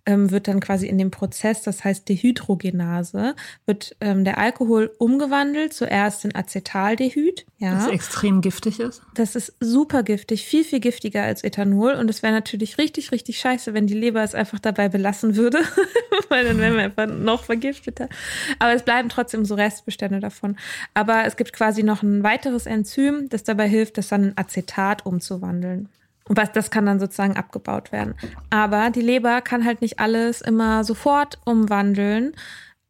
ähm, 0.09 0.31
wird 0.31 0.49
dann 0.49 0.61
quasi 0.61 0.87
in 0.87 0.97
dem 0.97 1.11
Prozess, 1.11 1.61
das 1.63 1.85
heißt 1.85 2.09
Dehydrogenase, 2.09 3.37
wird 3.67 3.95
ähm, 4.01 4.25
der 4.25 4.39
Alkohol 4.39 4.91
umgewandelt, 4.97 5.75
zuerst 5.75 6.25
in 6.25 6.35
Acetaldehyd. 6.35 7.45
Ja. 7.59 7.75
Das 7.75 7.89
extrem 7.89 8.41
giftig 8.41 8.81
ist. 8.81 9.03
Das 9.15 9.37
ist 9.37 9.53
super 9.61 10.03
giftig, 10.03 10.47
viel, 10.47 10.65
viel 10.65 10.81
giftiger 10.81 11.25
als 11.25 11.45
Ethanol. 11.45 11.93
Und 11.93 12.09
es 12.09 12.23
wäre 12.23 12.33
natürlich 12.33 12.79
richtig, 12.79 13.13
richtig 13.13 13.39
scheiße, 13.39 13.75
wenn 13.75 13.87
die 13.87 13.95
Leber 13.95 14.23
es 14.23 14.35
einfach 14.35 14.59
dabei 14.59 14.89
belassen 14.89 15.37
würde, 15.37 15.59
weil 16.31 16.47
dann 16.47 16.57
wären 16.57 16.77
wir 16.77 16.85
einfach 16.85 17.07
noch 17.07 17.45
vergifteter. 17.45 18.09
Aber 18.59 18.73
es 18.73 18.85
bleiben 18.85 19.11
trotzdem 19.11 19.45
so 19.45 19.57
Restbestände 19.57 20.21
davon. 20.21 20.57
Aber 20.95 21.27
es 21.27 21.37
gibt 21.37 21.53
quasi 21.53 21.83
noch 21.83 22.03
ein 22.03 22.23
weiteres 22.23 22.65
Enzym, 22.65 23.29
das 23.29 23.45
dabei 23.45 23.69
hilft, 23.69 23.99
das 23.99 24.09
dann 24.09 24.25
in 24.25 24.39
Acetat 24.39 25.05
umzuwandeln. 25.05 25.91
Und 26.29 26.37
was, 26.37 26.53
das 26.53 26.71
kann 26.71 26.87
dann 26.87 27.01
sozusagen 27.01 27.37
abgebaut 27.37 27.91
werden. 27.91 28.15
Aber 28.51 28.91
die 28.91 29.01
Leber 29.01 29.41
kann 29.41 29.65
halt 29.65 29.81
nicht 29.81 29.99
alles 29.99 30.41
immer 30.41 30.85
sofort 30.85 31.39
umwandeln. 31.45 32.35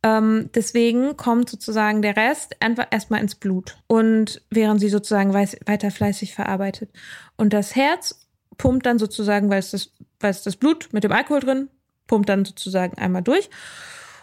Ähm, 0.03 0.51
deswegen 0.55 1.17
kommt 1.17 1.49
sozusagen 1.49 2.03
der 2.03 2.17
Rest 2.17 2.57
einfach 2.61 2.87
erstmal 2.91 3.21
ins 3.21 3.37
Blut. 3.37 3.79
Und 3.87 4.43
während 4.51 4.81
sie 4.81 4.89
sozusagen 4.89 5.33
weiter 5.35 5.91
fleißig 5.91 6.35
verarbeitet. 6.35 6.91
Und 7.37 7.53
das 7.53 7.77
Herz 7.77 8.27
pumpt 8.57 8.87
dann 8.87 8.99
sozusagen, 8.99 9.51
weil 9.51 9.61
es 9.61 9.71
das, 9.71 9.93
weil 10.21 10.31
es 10.31 10.43
das 10.43 10.57
Blut 10.57 10.89
mit 10.93 11.05
dem 11.05 11.13
Alkohol 11.13 11.41
drin 11.41 11.69
pumpt 12.09 12.29
dann 12.29 12.45
sozusagen 12.45 12.99
einmal 12.99 13.23
durch. 13.23 13.49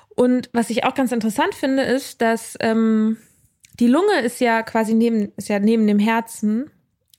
Und 0.10 0.50
was 0.52 0.70
ich 0.70 0.84
auch 0.84 0.94
ganz 0.94 1.12
interessant 1.12 1.56
finde, 1.56 1.84
ist, 1.84 2.22
dass 2.22 2.58
ähm, 2.60 3.18
die 3.80 3.88
Lunge 3.88 4.22
ist 4.22 4.42
ja 4.42 4.64
quasi 4.64 4.94
neben, 4.94 5.32
ist 5.38 5.50
ja 5.50 5.60
neben 5.60 5.88
dem 5.88 6.00
Herzen. 6.00 6.70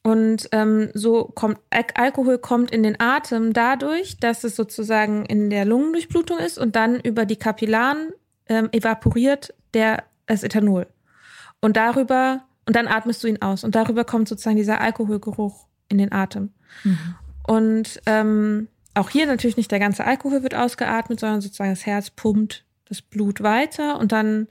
Und 0.07 0.49
ähm, 0.53 0.91
so 0.95 1.25
kommt 1.25 1.59
Al 1.71 1.85
Alkohol 1.95 2.39
kommt 2.39 2.71
in 2.71 2.85
den 2.85 3.01
Atem 3.01 3.53
dadurch, 3.53 4.19
dass 4.19 4.45
es 4.45 4.55
sozusagen 4.55 5.27
in 5.27 5.51
der 5.51 5.65
Lungendurchblutung 5.65 6.39
ist 6.39 6.59
und 6.59 6.77
dann 6.77 7.01
über 7.01 7.27
die 7.27 7.35
Kapillaren 7.35 8.11
ähm, 8.49 8.69
evaporiert 8.71 9.53
der 9.75 10.05
das 10.27 10.45
Ethanol. 10.45 10.87
Und 11.61 11.77
darüber 11.77 12.45
und 12.67 12.77
dann 12.77 12.87
atmest 12.87 13.25
du 13.25 13.27
ihn 13.27 13.43
aus 13.43 13.65
und 13.65 13.75
darüber 13.75 14.05
kommt 14.05 14.29
sozusagen 14.29 14.55
dieser 14.57 14.81
Alkoholgeruch 14.81 15.67
in 15.89 15.99
den 15.99 16.13
Atem. 16.13 16.53
Mhm. 16.85 16.99
Und 17.45 18.01
ähm, 18.07 18.69
auch 18.95 19.11
hier 19.11 19.27
natürlich 19.27 19.57
nicht 19.57 19.73
der 19.73 19.81
ganze 19.81 20.05
Alkohol 20.05 20.45
wird 20.45 20.55
ausgeatmet, 20.55 21.19
sondern 21.19 21.41
sozusagen 21.41 21.71
das 21.71 21.85
Herz 21.85 22.11
pumpt 22.11 22.65
das 22.89 23.03
Blut 23.03 23.43
weiter 23.43 23.99
und 23.99 24.13
dann 24.13 24.47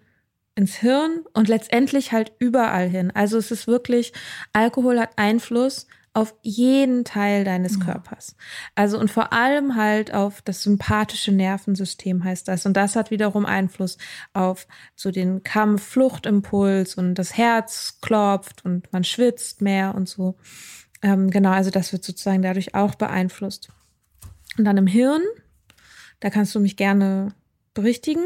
ins 0.56 0.76
Hirn 0.76 1.24
und 1.34 1.48
letztendlich 1.48 2.12
halt 2.12 2.32
überall 2.40 2.88
hin. 2.88 3.12
Also 3.12 3.38
es 3.38 3.52
ist 3.52 3.68
wirklich, 3.68 4.14
Alkohol 4.54 5.00
hat 5.00 5.12
Einfluss 5.18 5.88
auf 6.16 6.34
jeden 6.44 7.04
Teil 7.04 7.44
deines 7.44 7.82
Körpers. 7.82 8.38
Also 8.74 8.98
und 8.98 9.12
vor 9.12 9.34
allem 9.34 9.76
halt 9.76 10.14
auf 10.14 10.42
das 10.42 10.64
sympathische 10.64 11.34
Nervensystem 11.34 12.24
heißt 12.24 12.48
das. 12.48 12.66
Und 12.66 12.78
das 12.78 12.96
hat 12.96 13.12
wiederum 13.12 13.46
Einfluss 13.46 13.98
auf 14.32 14.66
so 14.96 15.12
den 15.12 15.44
Kampf-Fluchtimpuls 15.44 16.96
und 16.96 17.16
das 17.16 17.36
Herz 17.36 18.00
klopft 18.02 18.64
und 18.64 18.92
man 18.94 19.04
schwitzt 19.04 19.62
mehr 19.62 19.94
und 19.94 20.08
so. 20.08 20.38
Ähm, 21.02 21.32
genau, 21.32 21.52
also 21.52 21.70
das 21.70 21.92
wird 21.92 22.06
sozusagen 22.06 22.42
dadurch 22.42 22.76
auch 22.76 22.96
beeinflusst. 22.96 23.68
Und 24.58 24.64
dann 24.64 24.78
im 24.78 24.88
Hirn, 24.88 25.22
da 26.22 26.30
kannst 26.30 26.56
du 26.56 26.62
mich 26.62 26.78
gerne 26.78 27.34
berichtigen, 27.74 28.24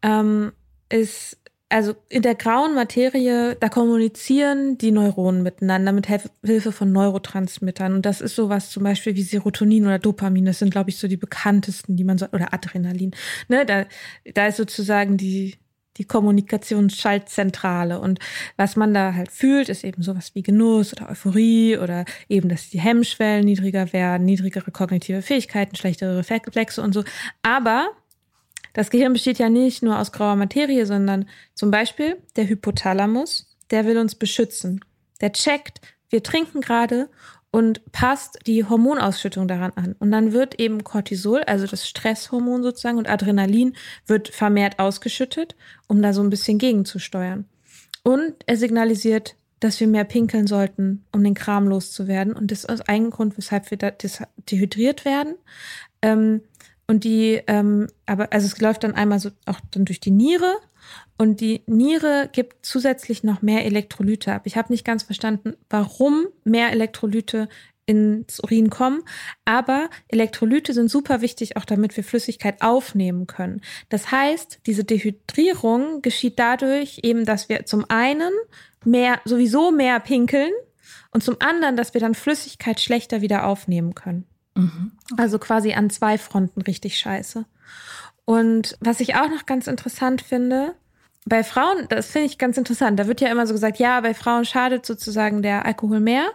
ähm, 0.00 0.52
ist 0.88 1.38
also 1.68 1.94
in 2.08 2.22
der 2.22 2.36
grauen 2.36 2.74
Materie, 2.74 3.56
da 3.56 3.68
kommunizieren 3.68 4.78
die 4.78 4.92
Neuronen 4.92 5.42
miteinander 5.42 5.92
mit 5.92 6.06
Hilfe 6.06 6.70
von 6.70 6.92
Neurotransmittern. 6.92 7.94
Und 7.94 8.06
das 8.06 8.20
ist 8.20 8.36
sowas 8.36 8.70
zum 8.70 8.84
Beispiel 8.84 9.16
wie 9.16 9.22
Serotonin 9.22 9.84
oder 9.84 9.98
Dopamin. 9.98 10.44
Das 10.44 10.60
sind, 10.60 10.70
glaube 10.70 10.90
ich, 10.90 10.98
so 10.98 11.08
die 11.08 11.16
bekanntesten, 11.16 11.96
die 11.96 12.04
man 12.04 12.18
so, 12.18 12.26
oder 12.26 12.54
Adrenalin. 12.54 13.12
Ne, 13.48 13.66
da, 13.66 13.86
da 14.32 14.46
ist 14.46 14.58
sozusagen 14.58 15.16
die, 15.16 15.56
die 15.96 16.04
Kommunikationsschaltzentrale. 16.04 17.98
Und 17.98 18.20
was 18.56 18.76
man 18.76 18.94
da 18.94 19.14
halt 19.14 19.32
fühlt, 19.32 19.68
ist 19.68 19.82
eben 19.82 20.02
sowas 20.02 20.36
wie 20.36 20.42
Genuss 20.42 20.92
oder 20.92 21.10
Euphorie 21.10 21.78
oder 21.78 22.04
eben, 22.28 22.48
dass 22.48 22.70
die 22.70 22.80
Hemmschwellen 22.80 23.44
niedriger 23.44 23.92
werden, 23.92 24.24
niedrigere 24.24 24.70
kognitive 24.70 25.20
Fähigkeiten, 25.20 25.74
schlechtere 25.74 26.16
Reflexe 26.18 26.80
und 26.80 26.92
so. 26.92 27.02
Aber 27.42 27.88
das 28.76 28.90
Gehirn 28.90 29.14
besteht 29.14 29.38
ja 29.38 29.48
nicht 29.48 29.82
nur 29.82 29.98
aus 29.98 30.12
grauer 30.12 30.36
Materie, 30.36 30.84
sondern 30.84 31.26
zum 31.54 31.70
Beispiel 31.70 32.18
der 32.36 32.46
Hypothalamus, 32.46 33.56
der 33.70 33.86
will 33.86 33.96
uns 33.96 34.14
beschützen. 34.14 34.84
Der 35.22 35.32
checkt, 35.32 35.80
wir 36.10 36.22
trinken 36.22 36.60
gerade 36.60 37.08
und 37.50 37.90
passt 37.90 38.38
die 38.46 38.64
Hormonausschüttung 38.64 39.48
daran 39.48 39.72
an. 39.76 39.96
Und 39.98 40.10
dann 40.10 40.34
wird 40.34 40.60
eben 40.60 40.84
Cortisol, 40.84 41.42
also 41.44 41.66
das 41.66 41.88
Stresshormon 41.88 42.62
sozusagen, 42.62 42.98
und 42.98 43.08
Adrenalin 43.08 43.74
wird 44.06 44.28
vermehrt 44.28 44.78
ausgeschüttet, 44.78 45.56
um 45.86 46.02
da 46.02 46.12
so 46.12 46.22
ein 46.22 46.28
bisschen 46.28 46.58
gegenzusteuern. 46.58 47.46
Und 48.02 48.34
er 48.44 48.58
signalisiert, 48.58 49.36
dass 49.58 49.80
wir 49.80 49.86
mehr 49.86 50.04
pinkeln 50.04 50.46
sollten, 50.46 51.06
um 51.12 51.24
den 51.24 51.32
Kram 51.32 51.66
loszuwerden. 51.66 52.34
Und 52.34 52.50
das 52.50 52.64
ist 52.64 52.90
ein 52.90 53.08
Grund, 53.08 53.38
weshalb 53.38 53.70
wir 53.70 53.78
dehydriert 53.78 55.06
werden. 55.06 55.36
Ähm, 56.02 56.42
und 56.86 57.04
die, 57.04 57.40
ähm, 57.46 57.88
aber, 58.06 58.32
also 58.32 58.46
es 58.46 58.60
läuft 58.60 58.84
dann 58.84 58.94
einmal 58.94 59.18
so 59.18 59.30
auch 59.46 59.60
dann 59.72 59.84
durch 59.84 60.00
die 60.00 60.10
Niere 60.10 60.56
und 61.18 61.40
die 61.40 61.62
Niere 61.66 62.28
gibt 62.32 62.64
zusätzlich 62.64 63.24
noch 63.24 63.42
mehr 63.42 63.64
Elektrolyte 63.64 64.32
ab. 64.32 64.42
Ich 64.44 64.56
habe 64.56 64.72
nicht 64.72 64.84
ganz 64.84 65.02
verstanden, 65.02 65.54
warum 65.68 66.26
mehr 66.44 66.70
Elektrolyte 66.70 67.48
ins 67.86 68.40
Urin 68.40 68.68
kommen. 68.68 69.02
Aber 69.44 69.88
Elektrolyte 70.08 70.74
sind 70.74 70.90
super 70.90 71.20
wichtig, 71.20 71.56
auch 71.56 71.64
damit 71.64 71.96
wir 71.96 72.04
Flüssigkeit 72.04 72.60
aufnehmen 72.60 73.26
können. 73.26 73.62
Das 73.88 74.10
heißt, 74.10 74.60
diese 74.66 74.84
Dehydrierung 74.84 76.02
geschieht 76.02 76.38
dadurch 76.38 77.00
eben, 77.02 77.24
dass 77.24 77.48
wir 77.48 77.64
zum 77.64 77.84
einen 77.88 78.32
mehr, 78.84 79.20
sowieso 79.24 79.70
mehr 79.70 80.00
pinkeln 80.00 80.50
und 81.12 81.22
zum 81.22 81.36
anderen, 81.40 81.76
dass 81.76 81.94
wir 81.94 82.00
dann 82.00 82.14
Flüssigkeit 82.14 82.80
schlechter 82.80 83.22
wieder 83.22 83.46
aufnehmen 83.46 83.94
können. 83.94 84.26
Mhm. 84.56 84.92
Also 85.16 85.38
quasi 85.38 85.74
an 85.74 85.90
zwei 85.90 86.18
Fronten 86.18 86.62
richtig 86.62 86.98
scheiße. 86.98 87.44
Und 88.24 88.76
was 88.80 89.00
ich 89.00 89.14
auch 89.14 89.28
noch 89.28 89.46
ganz 89.46 89.66
interessant 89.66 90.20
finde, 90.22 90.74
bei 91.26 91.44
Frauen, 91.44 91.86
das 91.88 92.10
finde 92.10 92.26
ich 92.26 92.38
ganz 92.38 92.56
interessant, 92.56 92.98
da 92.98 93.06
wird 93.06 93.20
ja 93.20 93.30
immer 93.30 93.46
so 93.46 93.54
gesagt, 93.54 93.78
ja, 93.78 94.00
bei 94.00 94.14
Frauen 94.14 94.44
schadet 94.44 94.86
sozusagen 94.86 95.42
der 95.42 95.64
Alkohol 95.64 96.00
mehr 96.00 96.26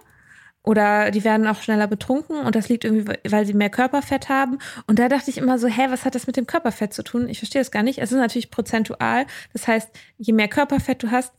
oder 0.64 1.12
die 1.12 1.24
werden 1.24 1.48
auch 1.48 1.62
schneller 1.62 1.88
betrunken 1.88 2.38
und 2.38 2.56
das 2.56 2.70
liegt 2.70 2.84
irgendwie, 2.84 3.14
weil 3.28 3.46
sie 3.46 3.54
mehr 3.54 3.70
Körperfett 3.70 4.30
haben. 4.30 4.60
Und 4.86 5.00
da 5.00 5.10
dachte 5.10 5.32
ich 5.32 5.38
immer 5.38 5.58
so, 5.58 5.68
hä, 5.68 5.88
was 5.90 6.06
hat 6.06 6.14
das 6.14 6.28
mit 6.28 6.38
dem 6.38 6.46
Körperfett 6.46 6.94
zu 6.94 7.04
tun? 7.04 7.30
Ich 7.30 7.40
verstehe 7.40 7.62
das 7.62 7.72
gar 7.72 7.84
nicht. 7.84 8.00
Es 8.00 8.12
ist 8.12 8.18
natürlich 8.18 8.52
prozentual. 8.52 9.26
Das 9.54 9.68
heißt, 9.68 9.90
je 10.18 10.34
mehr 10.34 10.50
Körperfett 10.50 11.02
du 11.02 11.10
hast, 11.10 11.34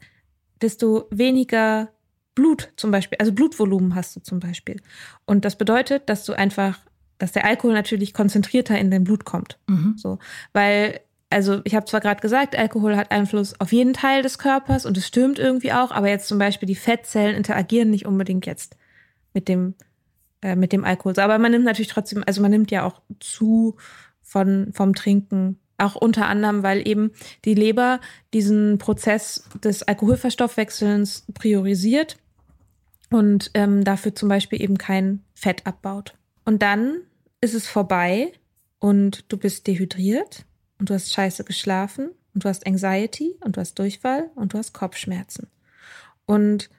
desto 0.60 1.06
weniger 1.10 1.90
Blut 2.34 2.72
zum 2.76 2.90
Beispiel, 2.90 3.18
also 3.18 3.32
Blutvolumen 3.32 3.94
hast 3.94 4.16
du 4.16 4.20
zum 4.20 4.40
Beispiel. 4.40 4.80
Und 5.26 5.44
das 5.44 5.56
bedeutet, 5.56 6.08
dass 6.08 6.24
du 6.24 6.32
einfach, 6.32 6.78
dass 7.18 7.32
der 7.32 7.44
Alkohol 7.44 7.74
natürlich 7.74 8.14
konzentrierter 8.14 8.78
in 8.78 8.90
dein 8.90 9.04
Blut 9.04 9.24
kommt. 9.24 9.58
Mhm. 9.68 9.94
So, 9.96 10.18
weil 10.52 11.00
also 11.30 11.60
ich 11.64 11.74
habe 11.74 11.86
zwar 11.86 12.00
gerade 12.00 12.20
gesagt, 12.20 12.56
Alkohol 12.56 12.96
hat 12.96 13.10
Einfluss 13.10 13.58
auf 13.58 13.72
jeden 13.72 13.94
Teil 13.94 14.22
des 14.22 14.38
Körpers 14.38 14.84
und 14.84 14.96
es 14.98 15.06
stimmt 15.06 15.38
irgendwie 15.38 15.72
auch, 15.72 15.90
aber 15.90 16.08
jetzt 16.08 16.28
zum 16.28 16.38
Beispiel 16.38 16.66
die 16.66 16.74
Fettzellen 16.74 17.34
interagieren 17.34 17.90
nicht 17.90 18.06
unbedingt 18.06 18.44
jetzt 18.44 18.76
mit 19.32 19.48
dem 19.48 19.74
äh, 20.42 20.56
mit 20.56 20.72
dem 20.72 20.84
Alkohol. 20.84 21.18
Aber 21.18 21.38
man 21.38 21.52
nimmt 21.52 21.64
natürlich 21.64 21.88
trotzdem, 21.88 22.22
also 22.26 22.42
man 22.42 22.50
nimmt 22.50 22.70
ja 22.70 22.84
auch 22.84 23.00
zu 23.18 23.76
von 24.22 24.72
vom 24.72 24.94
Trinken 24.94 25.58
auch 25.78 25.96
unter 25.96 26.26
anderem, 26.26 26.62
weil 26.62 26.86
eben 26.86 27.12
die 27.44 27.54
Leber 27.54 28.00
diesen 28.32 28.78
Prozess 28.78 29.48
des 29.62 29.82
Alkoholverstoffwechselns 29.82 31.26
priorisiert 31.34 32.16
und 33.12 33.50
ähm, 33.54 33.84
dafür 33.84 34.14
zum 34.14 34.28
Beispiel 34.28 34.60
eben 34.60 34.78
kein 34.78 35.22
Fett 35.34 35.66
abbaut. 35.66 36.14
Und 36.44 36.62
dann 36.62 37.02
ist 37.40 37.54
es 37.54 37.68
vorbei 37.68 38.32
und 38.78 39.30
du 39.30 39.36
bist 39.36 39.66
dehydriert 39.66 40.44
und 40.78 40.90
du 40.90 40.94
hast 40.94 41.12
scheiße 41.12 41.44
geschlafen 41.44 42.10
und 42.34 42.44
du 42.44 42.48
hast 42.48 42.66
Anxiety 42.66 43.36
und 43.40 43.56
du 43.56 43.60
hast 43.60 43.78
Durchfall 43.78 44.30
und 44.34 44.54
du 44.54 44.58
hast 44.58 44.72
Kopfschmerzen. 44.72 45.48
Und 46.24 46.70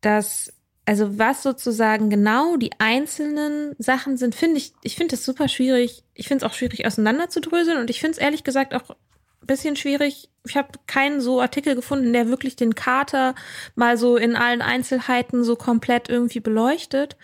das, 0.00 0.52
also 0.86 1.18
was 1.18 1.42
sozusagen 1.42 2.10
genau 2.10 2.56
die 2.56 2.72
einzelnen 2.78 3.74
Sachen 3.78 4.16
sind, 4.16 4.34
finde 4.34 4.56
ich, 4.56 4.72
ich 4.82 4.96
finde 4.96 5.16
das 5.16 5.24
super 5.24 5.48
schwierig. 5.48 6.02
Ich 6.14 6.28
finde 6.28 6.44
es 6.44 6.50
auch 6.50 6.54
schwierig 6.56 6.86
auseinanderzudröseln 6.86 7.78
und 7.78 7.90
ich 7.90 8.00
finde 8.00 8.12
es 8.12 8.18
ehrlich 8.18 8.42
gesagt 8.42 8.74
auch 8.74 8.96
bisschen 9.46 9.76
schwierig. 9.76 10.28
Ich 10.46 10.56
habe 10.56 10.70
keinen 10.86 11.20
so 11.20 11.40
Artikel 11.40 11.74
gefunden, 11.74 12.12
der 12.12 12.28
wirklich 12.28 12.56
den 12.56 12.74
Kater 12.74 13.34
mal 13.74 13.96
so 13.96 14.16
in 14.16 14.36
allen 14.36 14.62
Einzelheiten 14.62 15.44
so 15.44 15.56
komplett 15.56 16.08
irgendwie 16.08 16.40
beleuchtet. 16.40 17.16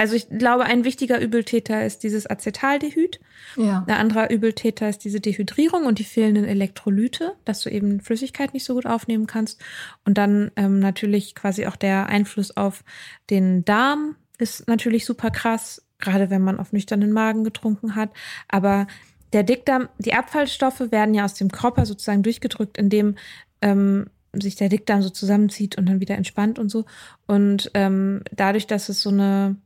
Also 0.00 0.14
ich 0.14 0.28
glaube, 0.30 0.64
ein 0.64 0.84
wichtiger 0.84 1.20
Übeltäter 1.20 1.84
ist 1.84 2.04
dieses 2.04 2.26
Acetaldehyd. 2.26 3.20
Ja. 3.56 3.84
Ein 3.86 3.96
anderer 3.96 4.30
Übeltäter 4.30 4.88
ist 4.88 5.04
diese 5.04 5.20
Dehydrierung 5.20 5.84
und 5.84 5.98
die 5.98 6.04
fehlenden 6.04 6.46
Elektrolyte, 6.46 7.34
dass 7.44 7.60
du 7.60 7.68
eben 7.68 8.00
Flüssigkeit 8.00 8.54
nicht 8.54 8.64
so 8.64 8.72
gut 8.72 8.86
aufnehmen 8.86 9.26
kannst. 9.26 9.60
Und 10.06 10.16
dann 10.16 10.52
ähm, 10.56 10.78
natürlich 10.78 11.34
quasi 11.34 11.66
auch 11.66 11.76
der 11.76 12.06
Einfluss 12.06 12.56
auf 12.56 12.82
den 13.28 13.64
Darm 13.66 14.16
ist 14.38 14.66
natürlich 14.68 15.04
super 15.04 15.30
krass, 15.30 15.84
gerade 15.98 16.30
wenn 16.30 16.40
man 16.40 16.58
auf 16.58 16.72
nüchternen 16.72 17.12
Magen 17.12 17.44
getrunken 17.44 17.94
hat. 17.94 18.08
Aber 18.48 18.86
der 19.32 19.42
Dickdarm, 19.42 19.88
die 19.98 20.14
Abfallstoffe 20.14 20.90
werden 20.90 21.14
ja 21.14 21.24
aus 21.24 21.34
dem 21.34 21.50
Körper 21.50 21.86
sozusagen 21.86 22.22
durchgedrückt, 22.22 22.78
indem 22.78 23.16
ähm, 23.62 24.06
sich 24.32 24.56
der 24.56 24.68
Dickdarm 24.68 25.02
so 25.02 25.10
zusammenzieht 25.10 25.76
und 25.76 25.86
dann 25.86 26.00
wieder 26.00 26.16
entspannt 26.16 26.58
und 26.58 26.68
so. 26.68 26.84
Und 27.26 27.70
ähm, 27.74 28.22
dadurch, 28.32 28.66
dass 28.66 28.88
es 28.88 29.02
so 29.02 29.10
eine 29.10 29.56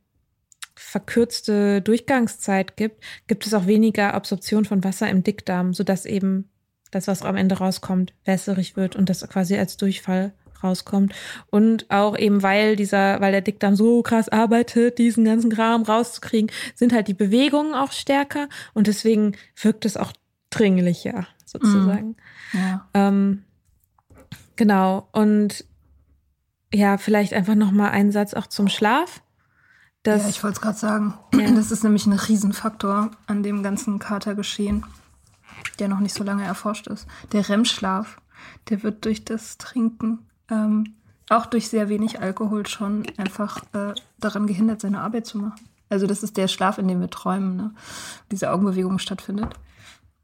verkürzte 0.75 1.81
Durchgangszeit 1.81 2.75
gibt, 2.75 3.03
gibt 3.27 3.45
es 3.45 3.53
auch 3.53 3.65
weniger 3.65 4.13
Absorption 4.13 4.65
von 4.65 4.83
Wasser 4.83 5.09
im 5.09 5.23
Dickdarm, 5.23 5.73
sodass 5.73 6.05
eben 6.05 6.49
das, 6.91 7.07
was 7.07 7.21
am 7.23 7.35
Ende 7.35 7.57
rauskommt, 7.57 8.13
wässrig 8.25 8.75
wird 8.75 8.95
und 8.95 9.09
das 9.09 9.27
quasi 9.29 9.57
als 9.57 9.77
Durchfall 9.77 10.33
rauskommt. 10.65 11.13
Und 11.49 11.89
auch 11.89 12.17
eben, 12.17 12.43
weil 12.43 12.75
dieser, 12.75 13.21
weil 13.21 13.31
der 13.31 13.41
Dickdarm 13.41 13.75
so 13.75 14.01
krass 14.01 14.29
arbeitet, 14.29 14.97
diesen 14.97 15.25
ganzen 15.25 15.51
Kram 15.51 15.83
rauszukriegen, 15.83 16.51
sind 16.75 16.93
halt 16.93 17.07
die 17.07 17.13
Bewegungen 17.13 17.73
auch 17.73 17.91
stärker 17.91 18.49
und 18.73 18.87
deswegen 18.87 19.37
wirkt 19.61 19.85
es 19.85 19.97
auch 19.97 20.11
dringlicher, 20.49 21.27
sozusagen. 21.45 22.15
Mm, 22.53 22.57
ja. 22.57 22.87
Ähm, 22.93 23.43
genau. 24.55 25.07
Und 25.11 25.65
ja, 26.73 26.97
vielleicht 26.97 27.33
einfach 27.33 27.55
nochmal 27.55 27.91
einen 27.91 28.11
Satz 28.11 28.33
auch 28.33 28.47
zum 28.47 28.67
Schlaf. 28.67 29.21
Das, 30.03 30.23
ja, 30.23 30.29
ich 30.29 30.43
wollte 30.43 30.55
es 30.55 30.61
gerade 30.61 30.77
sagen. 30.77 31.13
Ja. 31.33 31.51
Das 31.55 31.71
ist 31.71 31.83
nämlich 31.83 32.05
ein 32.05 32.13
Riesenfaktor 32.13 33.11
an 33.27 33.43
dem 33.43 33.63
ganzen 33.63 33.99
Katergeschehen, 33.99 34.85
der 35.79 35.87
noch 35.87 35.99
nicht 35.99 36.13
so 36.13 36.23
lange 36.23 36.43
erforscht 36.43 36.87
ist. 36.87 37.07
Der 37.31 37.47
REM-Schlaf, 37.47 38.21
der 38.69 38.83
wird 38.83 39.05
durch 39.05 39.25
das 39.25 39.57
Trinken, 39.57 40.24
ähm, 40.49 40.95
auch 41.29 41.45
durch 41.45 41.69
sehr 41.69 41.89
wenig 41.89 42.21
Alkohol 42.21 42.67
schon 42.67 43.03
einfach 43.17 43.63
äh, 43.73 43.93
daran 44.19 44.47
gehindert, 44.47 44.81
seine 44.81 45.01
Arbeit 45.01 45.25
zu 45.25 45.37
machen. 45.39 45.67
Also 45.89 46.07
das 46.07 46.23
ist 46.23 46.37
der 46.37 46.47
Schlaf, 46.47 46.77
in 46.77 46.87
dem 46.87 46.99
wir 46.99 47.09
träumen, 47.09 47.55
ne? 47.55 47.71
diese 48.31 48.51
Augenbewegung 48.51 48.99
stattfindet. 48.99 49.53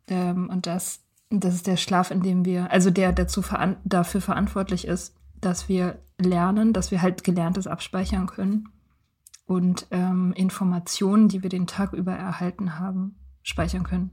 Ähm, 0.08 0.50
und 0.50 0.68
das, 0.68 1.02
das 1.30 1.56
ist 1.56 1.68
der 1.68 1.78
Schlaf, 1.78 2.12
in 2.12 2.22
dem 2.22 2.46
wir, 2.46 2.72
also 2.72 2.90
der 2.90 3.14
dazu 3.14 3.42
veran 3.42 3.78
dafür 3.84 4.22
verantwortlich 4.22 4.88
ist, 4.88 5.16
dass 5.40 5.70
wir 5.70 6.00
lernen, 6.20 6.74
dass 6.74 6.92
wir 6.92 7.02
halt 7.02 7.24
Gelerntes 7.24 7.68
abspeichern 7.68 8.28
können 8.28 8.70
und 9.46 9.88
ähm, 9.92 10.34
Informationen, 10.34 11.28
die 11.28 11.42
wir 11.44 11.50
den 11.50 11.68
Tag 11.68 11.94
über 11.94 12.14
erhalten 12.14 12.80
haben, 12.80 13.16
speichern 13.44 13.84
können. 13.84 14.12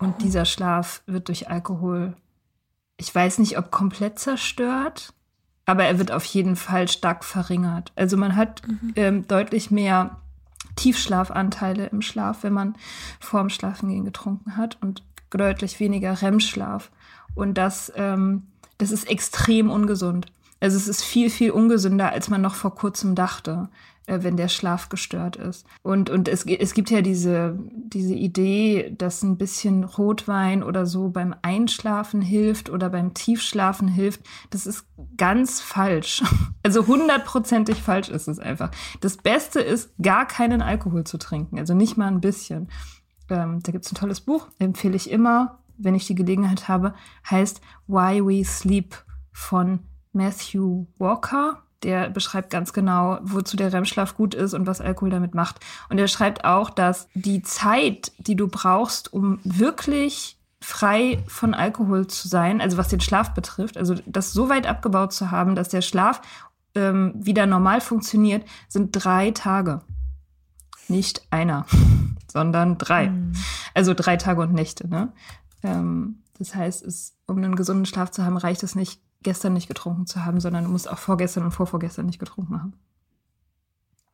Und 0.00 0.22
dieser 0.22 0.44
Schlaf 0.44 1.02
wird 1.06 1.28
durch 1.28 1.48
Alkohol, 1.48 2.16
ich 3.02 3.12
weiß 3.12 3.38
nicht, 3.38 3.58
ob 3.58 3.72
komplett 3.72 4.20
zerstört, 4.20 5.12
aber 5.66 5.82
er 5.84 5.98
wird 5.98 6.12
auf 6.12 6.24
jeden 6.24 6.54
Fall 6.54 6.86
stark 6.86 7.24
verringert. 7.24 7.90
Also 7.96 8.16
man 8.16 8.36
hat 8.36 8.62
ähm, 8.94 9.26
deutlich 9.26 9.72
mehr 9.72 10.18
Tiefschlafanteile 10.76 11.86
im 11.86 12.00
Schlaf, 12.00 12.44
wenn 12.44 12.52
man 12.52 12.76
vorm 13.18 13.50
Schlafengehen 13.50 14.04
getrunken 14.04 14.56
hat 14.56 14.78
und 14.80 15.02
deutlich 15.30 15.80
weniger 15.80 16.22
REM-Schlaf. 16.22 16.92
Und 17.34 17.54
das, 17.58 17.92
ähm, 17.96 18.44
das 18.78 18.92
ist 18.92 19.10
extrem 19.10 19.68
ungesund. 19.68 20.26
Also 20.62 20.76
es 20.76 20.86
ist 20.86 21.02
viel, 21.02 21.28
viel 21.28 21.50
ungesünder, 21.50 22.12
als 22.12 22.30
man 22.30 22.40
noch 22.40 22.54
vor 22.54 22.76
kurzem 22.76 23.16
dachte, 23.16 23.68
äh, 24.06 24.20
wenn 24.22 24.36
der 24.36 24.46
Schlaf 24.46 24.88
gestört 24.88 25.34
ist. 25.34 25.66
Und, 25.82 26.08
und 26.08 26.28
es, 26.28 26.44
es 26.46 26.72
gibt 26.72 26.90
ja 26.90 27.02
diese, 27.02 27.58
diese 27.72 28.14
Idee, 28.14 28.94
dass 28.96 29.24
ein 29.24 29.38
bisschen 29.38 29.82
Rotwein 29.82 30.62
oder 30.62 30.86
so 30.86 31.08
beim 31.08 31.34
Einschlafen 31.42 32.22
hilft 32.22 32.70
oder 32.70 32.90
beim 32.90 33.12
Tiefschlafen 33.12 33.88
hilft. 33.88 34.20
Das 34.50 34.66
ist 34.66 34.86
ganz 35.16 35.60
falsch. 35.60 36.22
Also 36.64 36.86
hundertprozentig 36.86 37.82
falsch 37.82 38.08
ist 38.08 38.28
es 38.28 38.38
einfach. 38.38 38.70
Das 39.00 39.16
Beste 39.16 39.58
ist, 39.60 39.90
gar 40.00 40.28
keinen 40.28 40.62
Alkohol 40.62 41.02
zu 41.02 41.18
trinken. 41.18 41.58
Also 41.58 41.74
nicht 41.74 41.96
mal 41.96 42.06
ein 42.06 42.20
bisschen. 42.20 42.68
Ähm, 43.28 43.58
da 43.64 43.72
gibt 43.72 43.84
es 43.84 43.90
ein 43.90 43.96
tolles 43.96 44.20
Buch, 44.20 44.46
empfehle 44.60 44.94
ich 44.94 45.10
immer, 45.10 45.58
wenn 45.76 45.96
ich 45.96 46.06
die 46.06 46.14
Gelegenheit 46.14 46.68
habe, 46.68 46.94
heißt 47.28 47.60
Why 47.88 48.24
We 48.24 48.44
Sleep 48.44 48.94
von 49.32 49.80
Matthew 50.12 50.86
Walker. 50.98 51.62
Der 51.82 52.10
beschreibt 52.10 52.50
ganz 52.50 52.72
genau, 52.72 53.18
wozu 53.22 53.56
der 53.56 53.72
REM-Schlaf 53.72 54.14
gut 54.14 54.34
ist 54.34 54.54
und 54.54 54.68
was 54.68 54.80
Alkohol 54.80 55.10
damit 55.10 55.34
macht. 55.34 55.58
Und 55.88 55.98
er 55.98 56.06
schreibt 56.06 56.44
auch, 56.44 56.70
dass 56.70 57.08
die 57.14 57.42
Zeit, 57.42 58.12
die 58.18 58.36
du 58.36 58.46
brauchst, 58.46 59.12
um 59.12 59.40
wirklich 59.42 60.38
frei 60.60 61.22
von 61.26 61.54
Alkohol 61.54 62.06
zu 62.06 62.28
sein, 62.28 62.60
also 62.60 62.76
was 62.76 62.88
den 62.88 63.00
Schlaf 63.00 63.34
betrifft, 63.34 63.76
also 63.76 63.96
das 64.06 64.32
so 64.32 64.48
weit 64.48 64.66
abgebaut 64.66 65.12
zu 65.12 65.30
haben, 65.30 65.54
dass 65.56 65.68
der 65.68 65.82
Schlaf 65.82 66.22
ähm, 66.74 67.12
wieder 67.16 67.46
normal 67.46 67.80
funktioniert, 67.80 68.46
sind 68.68 68.92
drei 68.92 69.32
Tage. 69.32 69.82
Nicht 70.88 71.26
einer, 71.30 71.66
sondern 72.32 72.78
drei. 72.78 73.12
Also 73.74 73.94
drei 73.94 74.16
Tage 74.16 74.40
und 74.40 74.52
Nächte. 74.52 74.88
Ne? 74.88 75.12
Ähm, 75.62 76.22
das 76.38 76.54
heißt, 76.54 76.84
es, 76.84 77.16
um 77.26 77.38
einen 77.38 77.56
gesunden 77.56 77.86
Schlaf 77.86 78.10
zu 78.10 78.24
haben, 78.24 78.36
reicht 78.36 78.62
es 78.62 78.74
nicht, 78.74 79.00
gestern 79.22 79.52
nicht 79.52 79.68
getrunken 79.68 80.06
zu 80.06 80.24
haben, 80.24 80.40
sondern 80.40 80.64
du 80.64 80.70
musst 80.70 80.88
auch 80.90 80.98
vorgestern 80.98 81.44
und 81.44 81.52
vorvorgestern 81.52 82.06
nicht 82.06 82.18
getrunken 82.18 82.60
haben. 82.60 82.72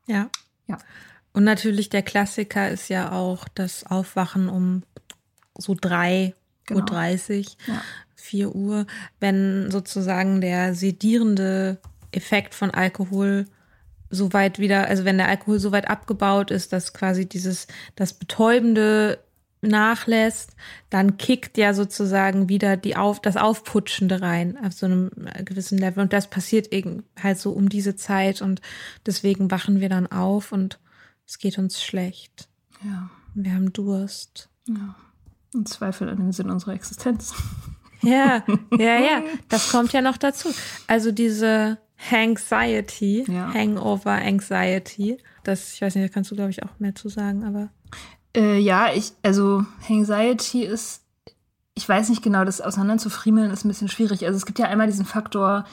Ja. 0.07 0.31
Ja. 0.67 0.79
Und 1.33 1.45
natürlich 1.45 1.89
der 1.89 2.03
Klassiker 2.03 2.69
ist 2.71 2.89
ja 2.89 3.13
auch 3.13 3.47
das 3.49 3.85
Aufwachen 3.87 4.49
um 4.49 4.83
so 5.57 5.75
drei 5.79 6.35
Genau. 6.69 6.81
Uhr, 6.81 6.87
30, 6.87 7.57
Ja. 7.67 7.83
4 8.15 8.55
Uhr, 8.55 8.87
wenn 9.21 9.71
sozusagen 9.71 10.41
der 10.43 10.75
sedierende 10.75 11.81
Effekt 12.13 12.55
von 12.55 12.71
Alkohol 12.71 13.47
so 14.11 14.33
weit 14.33 14.59
wieder, 14.59 14.87
also 14.87 15.05
wenn 15.05 15.19
der 15.19 15.29
Alkohol 15.29 15.59
so 15.61 15.73
weit 15.73 15.89
abgebaut 15.89 16.51
ist, 16.51 16.73
dass 16.73 16.93
quasi 16.93 17.27
dieses, 17.27 17.67
das 17.97 18.13
Betäubende 18.13 19.19
nachlässt, 19.61 20.53
dann 20.91 21.17
kickt 21.17 21.59
ja 21.59 21.75
sozusagen 21.75 22.49
wieder 22.49 22.77
die 22.77 22.97
auf, 22.97 23.21
das 23.21 23.37
Aufputschende 23.37 24.21
rein 24.21 24.57
auf 24.65 24.73
so 24.73 24.87
einem 24.87 25.11
gewissen 25.45 25.79
Level. 25.79 26.03
Und 26.03 26.13
das 26.13 26.29
passiert 26.29 26.73
eben 26.73 27.05
halt 27.21 27.39
so 27.39 27.51
um 27.51 27.69
diese 27.69 27.97
Zeit 27.97 28.41
und 28.43 28.61
deswegen 29.07 29.51
wachen 29.51 29.81
wir 29.81 29.89
dann 29.89 30.07
auf 30.07 30.53
und 30.53 30.79
es 31.27 31.39
geht 31.39 31.59
uns 31.59 31.83
schlecht. 31.83 32.49
Ja. 32.85 33.11
Wir 33.35 33.55
haben 33.55 33.73
Durst. 33.73 34.49
Und 35.55 35.69
Zweifel 35.69 36.09
an 36.09 36.17
dem 36.17 36.33
Sinn 36.33 36.51
unserer 36.51 36.75
Existenz. 36.75 37.35
Ja, 38.01 38.45
ja, 38.79 39.01
ja. 39.01 39.23
Das 39.49 39.73
kommt 39.73 39.93
ja 39.93 40.01
noch 40.01 40.19
dazu. 40.19 40.55
Also 40.87 41.11
diese 41.11 41.79
Anxiety, 42.13 43.25
Ja. 43.27 43.53
Hangover 43.53 44.13
Anxiety, 44.13 45.19
das, 45.43 45.75
ich 45.75 45.83
weiß 45.83 45.97
nicht, 45.97 46.09
da 46.09 46.15
kannst 46.15 46.31
du, 46.31 46.37
glaube 46.37 46.51
ich, 46.51 46.63
auch 46.63 46.79
mehr 46.79 46.95
zu 46.95 47.09
sagen, 47.09 47.43
aber 47.43 47.71
Äh, 48.39 48.59
ja, 48.61 48.91
ich, 48.95 49.13
also 49.25 49.67
Anxiety 49.89 50.63
ist, 50.63 51.03
ich 51.75 51.89
weiß 51.89 52.09
nicht 52.09 52.23
genau, 52.23 52.45
das 52.45 52.61
auseinander 52.61 52.99
zu 52.99 53.11
friemeln 53.11 53.51
ist 53.51 53.65
ein 53.65 53.69
bisschen 53.69 53.89
schwierig. 53.89 54.25
Also 54.25 54.37
es 54.37 54.47
gibt 54.47 54.61
ja 54.61 54.67
einmal 54.67 54.87
diesen 54.87 55.05
Faktor 55.05 55.65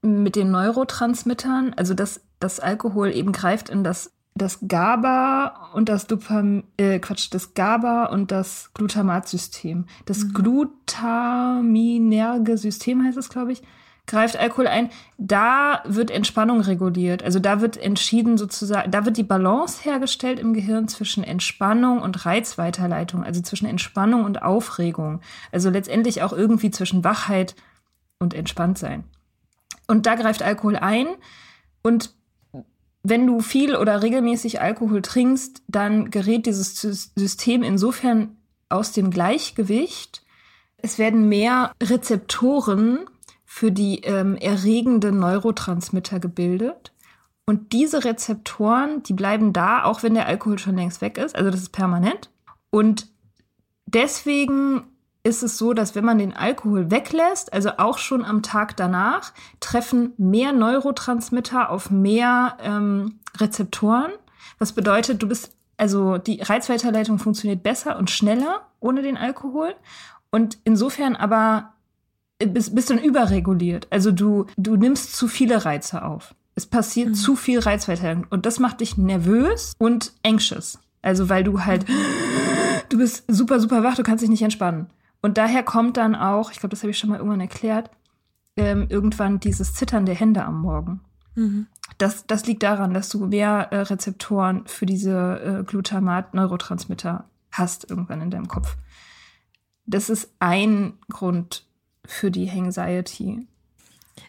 mit 0.00 0.34
den 0.34 0.50
Neurotransmittern, 0.50 1.74
also 1.76 1.92
dass 1.92 2.22
das 2.40 2.58
Alkohol 2.58 3.10
eben 3.10 3.32
greift 3.32 3.68
in 3.68 3.84
das 3.84 4.12
das 4.34 4.60
GABA 4.68 5.70
und 5.72 5.88
das 5.88 6.06
Dopam 6.06 6.64
äh, 6.76 6.98
Quatsch, 6.98 7.28
das 7.30 7.54
GABA 7.54 8.04
und 8.06 8.30
das 8.30 8.70
Glutamatsystem. 8.74 9.86
Das 10.04 10.34
glutaminerge 10.34 12.58
System 12.58 13.02
heißt 13.02 13.16
es, 13.16 13.30
glaube 13.30 13.52
ich, 13.52 13.62
greift 14.06 14.36
Alkohol 14.36 14.66
ein. 14.66 14.90
Da 15.18 15.82
wird 15.84 16.10
Entspannung 16.10 16.60
reguliert. 16.60 17.22
Also 17.22 17.38
da 17.38 17.60
wird 17.60 17.76
entschieden 17.76 18.38
sozusagen, 18.38 18.90
da 18.90 19.04
wird 19.04 19.16
die 19.16 19.22
Balance 19.22 19.82
hergestellt 19.82 20.38
im 20.38 20.54
Gehirn 20.54 20.88
zwischen 20.88 21.24
Entspannung 21.24 22.00
und 22.00 22.24
Reizweiterleitung, 22.24 23.24
also 23.24 23.40
zwischen 23.40 23.66
Entspannung 23.66 24.24
und 24.24 24.42
Aufregung. 24.42 25.20
Also 25.52 25.70
letztendlich 25.70 26.22
auch 26.22 26.32
irgendwie 26.32 26.70
zwischen 26.70 27.04
Wachheit 27.04 27.56
und 28.18 28.34
Entspanntsein. 28.34 29.04
Und 29.88 30.06
da 30.06 30.14
greift 30.14 30.42
Alkohol 30.42 30.76
ein 30.76 31.06
und 31.82 32.14
wenn 33.08 33.26
du 33.26 33.40
viel 33.40 33.76
oder 33.76 34.02
regelmäßig 34.02 34.60
Alkohol 34.60 35.00
trinkst, 35.00 35.62
dann 35.68 36.10
gerät 36.10 36.46
dieses 36.46 36.76
Sys- 36.76 37.10
System 37.14 37.62
insofern 37.62 38.36
aus 38.68 38.90
dem 38.90 39.10
Gleichgewicht. 39.10 40.24
Es 40.78 40.98
werden 40.98 41.28
mehr 41.28 41.70
Rezeptoren 41.80 43.06
für 43.56 43.72
die 43.72 44.00
ähm, 44.00 44.36
erregenden 44.36 45.18
Neurotransmitter 45.18 46.20
gebildet. 46.20 46.92
Und 47.46 47.72
diese 47.72 48.04
Rezeptoren, 48.04 49.02
die 49.02 49.14
bleiben 49.14 49.54
da, 49.54 49.84
auch 49.84 50.02
wenn 50.02 50.12
der 50.12 50.26
Alkohol 50.26 50.58
schon 50.58 50.76
längst 50.76 51.00
weg 51.00 51.16
ist. 51.16 51.34
Also 51.34 51.50
das 51.50 51.62
ist 51.62 51.70
permanent. 51.70 52.28
Und 52.68 53.06
deswegen 53.86 54.82
ist 55.22 55.42
es 55.42 55.56
so, 55.56 55.72
dass 55.72 55.94
wenn 55.94 56.04
man 56.04 56.18
den 56.18 56.36
Alkohol 56.36 56.90
weglässt, 56.90 57.50
also 57.54 57.70
auch 57.78 57.96
schon 57.96 58.26
am 58.26 58.42
Tag 58.42 58.76
danach, 58.76 59.32
treffen 59.58 60.12
mehr 60.18 60.52
Neurotransmitter 60.52 61.70
auf 61.70 61.90
mehr 61.90 62.58
ähm, 62.60 63.20
Rezeptoren. 63.38 64.12
Was 64.58 64.72
bedeutet, 64.72 65.22
du 65.22 65.28
bist, 65.28 65.56
also 65.78 66.18
die 66.18 66.42
Reizweiterleitung 66.42 67.18
funktioniert 67.18 67.62
besser 67.62 67.96
und 67.96 68.10
schneller 68.10 68.66
ohne 68.80 69.00
den 69.00 69.16
Alkohol. 69.16 69.74
Und 70.30 70.58
insofern 70.64 71.16
aber 71.16 71.72
bist, 72.38 72.74
bist 72.74 72.90
dann 72.90 72.98
überreguliert. 72.98 73.86
Also 73.90 74.12
du, 74.12 74.46
du 74.56 74.76
nimmst 74.76 75.14
zu 75.14 75.28
viele 75.28 75.64
Reize 75.64 76.04
auf. 76.04 76.34
Es 76.54 76.66
passiert 76.66 77.16
zu 77.16 77.36
viel 77.36 77.58
Reizweiterleitung. 77.58 78.26
Und 78.30 78.46
das 78.46 78.58
macht 78.58 78.80
dich 78.80 78.96
nervös 78.96 79.74
und 79.78 80.12
anxious. 80.24 80.78
Also 81.02 81.28
weil 81.28 81.44
du 81.44 81.64
halt, 81.64 81.84
du 82.88 82.98
bist 82.98 83.24
super, 83.28 83.60
super 83.60 83.82
wach, 83.82 83.94
du 83.94 84.02
kannst 84.02 84.22
dich 84.22 84.30
nicht 84.30 84.42
entspannen. 84.42 84.88
Und 85.22 85.38
daher 85.38 85.62
kommt 85.62 85.96
dann 85.96 86.14
auch, 86.14 86.50
ich 86.50 86.58
glaube, 86.58 86.70
das 86.70 86.82
habe 86.82 86.90
ich 86.90 86.98
schon 86.98 87.10
mal 87.10 87.18
irgendwann 87.18 87.40
erklärt, 87.40 87.90
ähm, 88.56 88.86
irgendwann 88.88 89.38
dieses 89.38 89.74
Zittern 89.74 90.06
der 90.06 90.14
Hände 90.14 90.44
am 90.44 90.60
Morgen. 90.60 91.00
Das, 91.98 92.26
das 92.26 92.46
liegt 92.46 92.62
daran, 92.62 92.94
dass 92.94 93.08
du 93.08 93.26
mehr 93.26 93.68
äh, 93.70 93.80
Rezeptoren 93.80 94.66
für 94.66 94.86
diese 94.86 95.60
äh, 95.60 95.64
Glutamat-Neurotransmitter 95.64 97.24
hast 97.52 97.88
irgendwann 97.88 98.22
in 98.22 98.30
deinem 98.30 98.48
Kopf. 98.48 98.76
Das 99.86 100.10
ist 100.10 100.30
ein 100.40 100.94
Grund 101.08 101.66
für 102.06 102.30
die 102.30 102.50
Anxiety. 102.50 103.46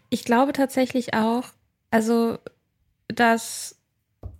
Ich 0.09 0.23
glaube 0.25 0.53
tatsächlich 0.53 1.13
auch, 1.13 1.45
also, 1.91 2.37
dass 3.07 3.75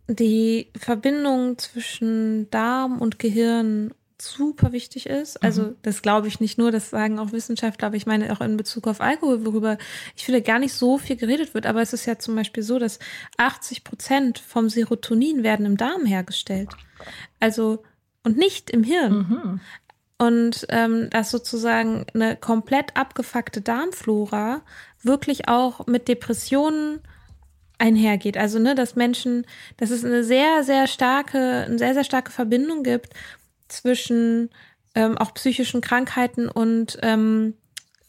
die 0.07 0.71
Verbindung 0.77 1.57
zwischen 1.57 2.49
Darm 2.49 2.99
und 2.99 3.19
Gehirn 3.19 3.93
super 4.19 4.71
wichtig 4.71 5.05
ist. 5.05 5.43
Also 5.43 5.75
das 5.83 6.01
glaube 6.01 6.27
ich 6.27 6.39
nicht 6.39 6.57
nur, 6.57 6.71
das 6.71 6.89
sagen 6.89 7.19
auch 7.19 7.31
Wissenschaftler, 7.31 7.87
aber 7.87 7.97
ich 7.97 8.07
meine 8.07 8.31
auch 8.31 8.41
in 8.41 8.57
Bezug 8.57 8.87
auf 8.87 8.99
Alkohol, 8.99 9.45
worüber 9.45 9.77
ich 10.15 10.25
finde 10.25 10.41
gar 10.41 10.59
nicht 10.59 10.73
so 10.73 10.97
viel 10.97 11.17
geredet 11.17 11.53
wird. 11.53 11.65
Aber 11.65 11.81
es 11.81 11.93
ist 11.93 12.05
ja 12.05 12.17
zum 12.17 12.35
Beispiel 12.35 12.63
so, 12.63 12.79
dass 12.79 12.99
80 13.37 13.83
Prozent 13.83 14.39
vom 14.39 14.69
Serotonin 14.69 15.43
werden 15.43 15.65
im 15.65 15.77
Darm 15.77 16.05
hergestellt. 16.05 16.69
Also 17.39 17.83
und 18.23 18.37
nicht 18.37 18.69
im 18.71 18.83
Hirn. 18.83 19.61
Und 20.17 20.65
ähm, 20.69 21.09
dass 21.11 21.29
sozusagen 21.29 22.05
eine 22.13 22.35
komplett 22.35 22.95
abgefuckte 22.97 23.61
Darmflora 23.61 24.61
wirklich 25.03 25.47
auch 25.47 25.85
mit 25.85 26.07
Depressionen 26.07 27.01
einhergeht. 27.77 28.37
Also, 28.37 28.57
ne, 28.57 28.73
dass 28.73 28.95
Menschen, 28.95 29.45
dass 29.77 29.91
es 29.91 30.03
eine 30.03 30.23
sehr, 30.23 30.63
sehr 30.63 30.87
starke, 30.87 31.65
eine 31.67 31.77
sehr, 31.77 31.93
sehr 31.93 32.03
starke 32.03 32.31
Verbindung 32.31 32.83
gibt 32.83 33.13
zwischen 33.67 34.49
ähm, 34.95 35.17
auch 35.17 35.33
psychischen 35.35 35.81
Krankheiten 35.81 36.49
und 36.49 36.97
ähm, 37.03 37.53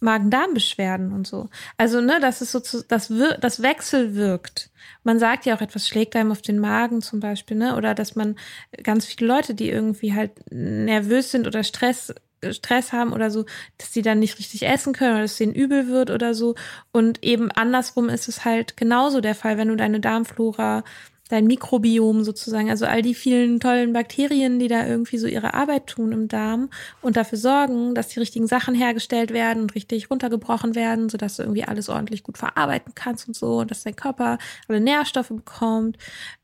Magen-Darm-Beschwerden 0.00 1.12
und 1.12 1.26
so. 1.26 1.48
Also, 1.76 2.00
ne, 2.00 2.20
dass 2.20 2.40
es 2.40 2.52
so 2.52 2.60
zu, 2.60 2.84
das, 2.84 3.12
das 3.40 3.62
Wechsel 3.62 4.14
wirkt. 4.14 4.70
Man 5.02 5.18
sagt 5.18 5.46
ja 5.46 5.56
auch, 5.56 5.60
etwas 5.60 5.88
schlägt 5.88 6.16
einem 6.16 6.32
auf 6.32 6.42
den 6.42 6.58
Magen 6.58 7.02
zum 7.02 7.20
Beispiel, 7.20 7.56
ne? 7.56 7.76
Oder 7.76 7.94
dass 7.94 8.14
man 8.14 8.36
ganz 8.82 9.06
viele 9.06 9.26
Leute, 9.26 9.54
die 9.54 9.70
irgendwie 9.70 10.14
halt 10.14 10.32
nervös 10.50 11.30
sind 11.30 11.46
oder 11.46 11.64
Stress, 11.64 12.14
Stress 12.50 12.92
haben 12.92 13.12
oder 13.12 13.30
so, 13.30 13.44
dass 13.78 13.92
sie 13.92 14.02
dann 14.02 14.20
nicht 14.20 14.38
richtig 14.38 14.66
essen 14.66 14.92
können 14.92 15.12
oder 15.12 15.22
dass 15.22 15.32
es 15.32 15.38
denen 15.38 15.54
übel 15.54 15.88
wird 15.88 16.10
oder 16.10 16.34
so. 16.34 16.54
Und 16.92 17.24
eben 17.24 17.50
andersrum 17.50 18.08
ist 18.08 18.28
es 18.28 18.44
halt 18.44 18.76
genauso 18.76 19.20
der 19.20 19.34
Fall, 19.34 19.58
wenn 19.58 19.68
du 19.68 19.76
deine 19.76 20.00
Darmflora 20.00 20.84
dein 21.28 21.46
Mikrobiom 21.46 22.24
sozusagen, 22.24 22.70
also 22.70 22.86
all 22.86 23.02
die 23.02 23.14
vielen 23.14 23.60
tollen 23.60 23.92
Bakterien, 23.92 24.58
die 24.58 24.68
da 24.68 24.86
irgendwie 24.86 25.18
so 25.18 25.26
ihre 25.26 25.54
Arbeit 25.54 25.86
tun 25.86 26.12
im 26.12 26.28
Darm 26.28 26.70
und 27.02 27.16
dafür 27.16 27.38
sorgen, 27.38 27.94
dass 27.94 28.08
die 28.08 28.18
richtigen 28.18 28.46
Sachen 28.46 28.74
hergestellt 28.74 29.32
werden 29.32 29.62
und 29.62 29.74
richtig 29.74 30.10
runtergebrochen 30.10 30.74
werden, 30.74 31.08
sodass 31.08 31.36
du 31.36 31.42
irgendwie 31.42 31.64
alles 31.64 31.88
ordentlich 31.88 32.22
gut 32.22 32.38
verarbeiten 32.38 32.94
kannst 32.94 33.28
und 33.28 33.34
so 33.34 33.58
und 33.58 33.70
dass 33.70 33.84
dein 33.84 33.96
Körper 33.96 34.38
alle 34.68 34.80
Nährstoffe 34.80 35.28
bekommt. 35.28 35.98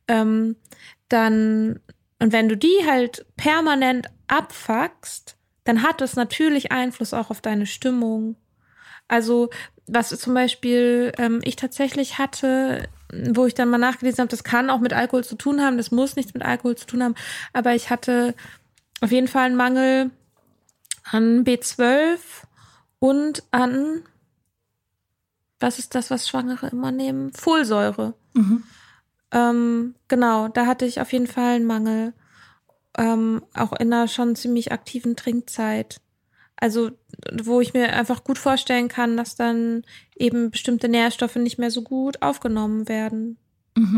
Ähm, 0.07 0.57
dann, 1.09 1.81
und 2.19 2.33
wenn 2.33 2.49
du 2.49 2.57
die 2.57 2.77
halt 2.87 3.27
permanent 3.37 4.09
abfuckst, 4.29 5.37
dann 5.65 5.83
hat 5.83 6.01
das 6.01 6.15
natürlich 6.17 6.73
Einfluss 6.73 7.15
auch 7.15 7.31
auf 7.31 7.41
deine 7.41 7.67
Stimmung. 7.67 8.37
Also, 9.09 9.51
was 9.87 10.09
zum 10.09 10.35
Beispiel 10.35 11.13
ähm, 11.19 11.41
ich 11.43 11.57
tatsächlich 11.57 12.19
hatte, 12.19 12.89
wo 13.13 13.47
ich 13.47 13.55
dann 13.55 13.71
mal 13.71 13.79
nachgelesen 13.79 14.21
habe, 14.21 14.29
das 14.29 14.45
kann 14.45 14.71
auch 14.71 14.81
mit 14.81 14.93
Alkohol 14.93 15.25
zu 15.25 15.37
tun 15.37 15.61
haben, 15.61 15.77
das 15.77 15.91
muss 15.91 16.17
nichts 16.17 16.35
mit 16.35 16.43
Alkohol 16.43 16.77
zu 16.77 16.87
tun 16.87 17.03
haben, 17.03 17.15
aber 17.53 17.75
ich 17.75 17.91
hatte 17.91 18.35
auf 19.01 19.11
jeden 19.11 19.29
Fall 19.29 19.47
einen 19.47 19.57
Mangel 19.57 20.11
an 21.05 21.45
B12 21.45 22.19
und 22.99 23.43
an, 23.51 24.03
was 25.61 25.79
ist 25.79 25.95
das, 25.95 26.11
was 26.11 26.29
Schwangere 26.29 26.69
immer 26.69 26.91
nehmen? 26.91 27.33
Folsäure. 27.33 28.15
Ähm, 29.31 29.95
genau, 30.09 30.49
da 30.49 30.67
hatte 30.67 30.87
ich 30.87 31.01
auf 31.01 31.13
jeden 31.13 31.27
Fall 31.27 31.57
einen 31.57 31.67
Mangel. 31.67 32.15
Ähm, 32.97 33.43
auch 33.55 33.73
in 33.73 33.93
einer 33.93 34.09
schon 34.09 34.37
ziemlich 34.37 34.73
aktiven 34.73 35.17
Trinkzeit. 35.17 36.01
Also, 36.57 36.93
wo 37.43 37.61
ich 37.61 37.75
mir 37.75 37.93
einfach 37.93 38.25
gut 38.25 38.39
vorstellen 38.39 38.89
kann, 38.89 39.17
dass 39.17 39.37
dann 39.37 39.83
eben 40.17 40.51
bestimmte 40.51 40.89
Nährstoffe 40.89 41.37
nicht 41.37 41.59
mehr 41.59 41.71
so 41.71 41.83
gut 41.83 42.23
aufgenommen 42.23 42.89
werden. 42.89 43.39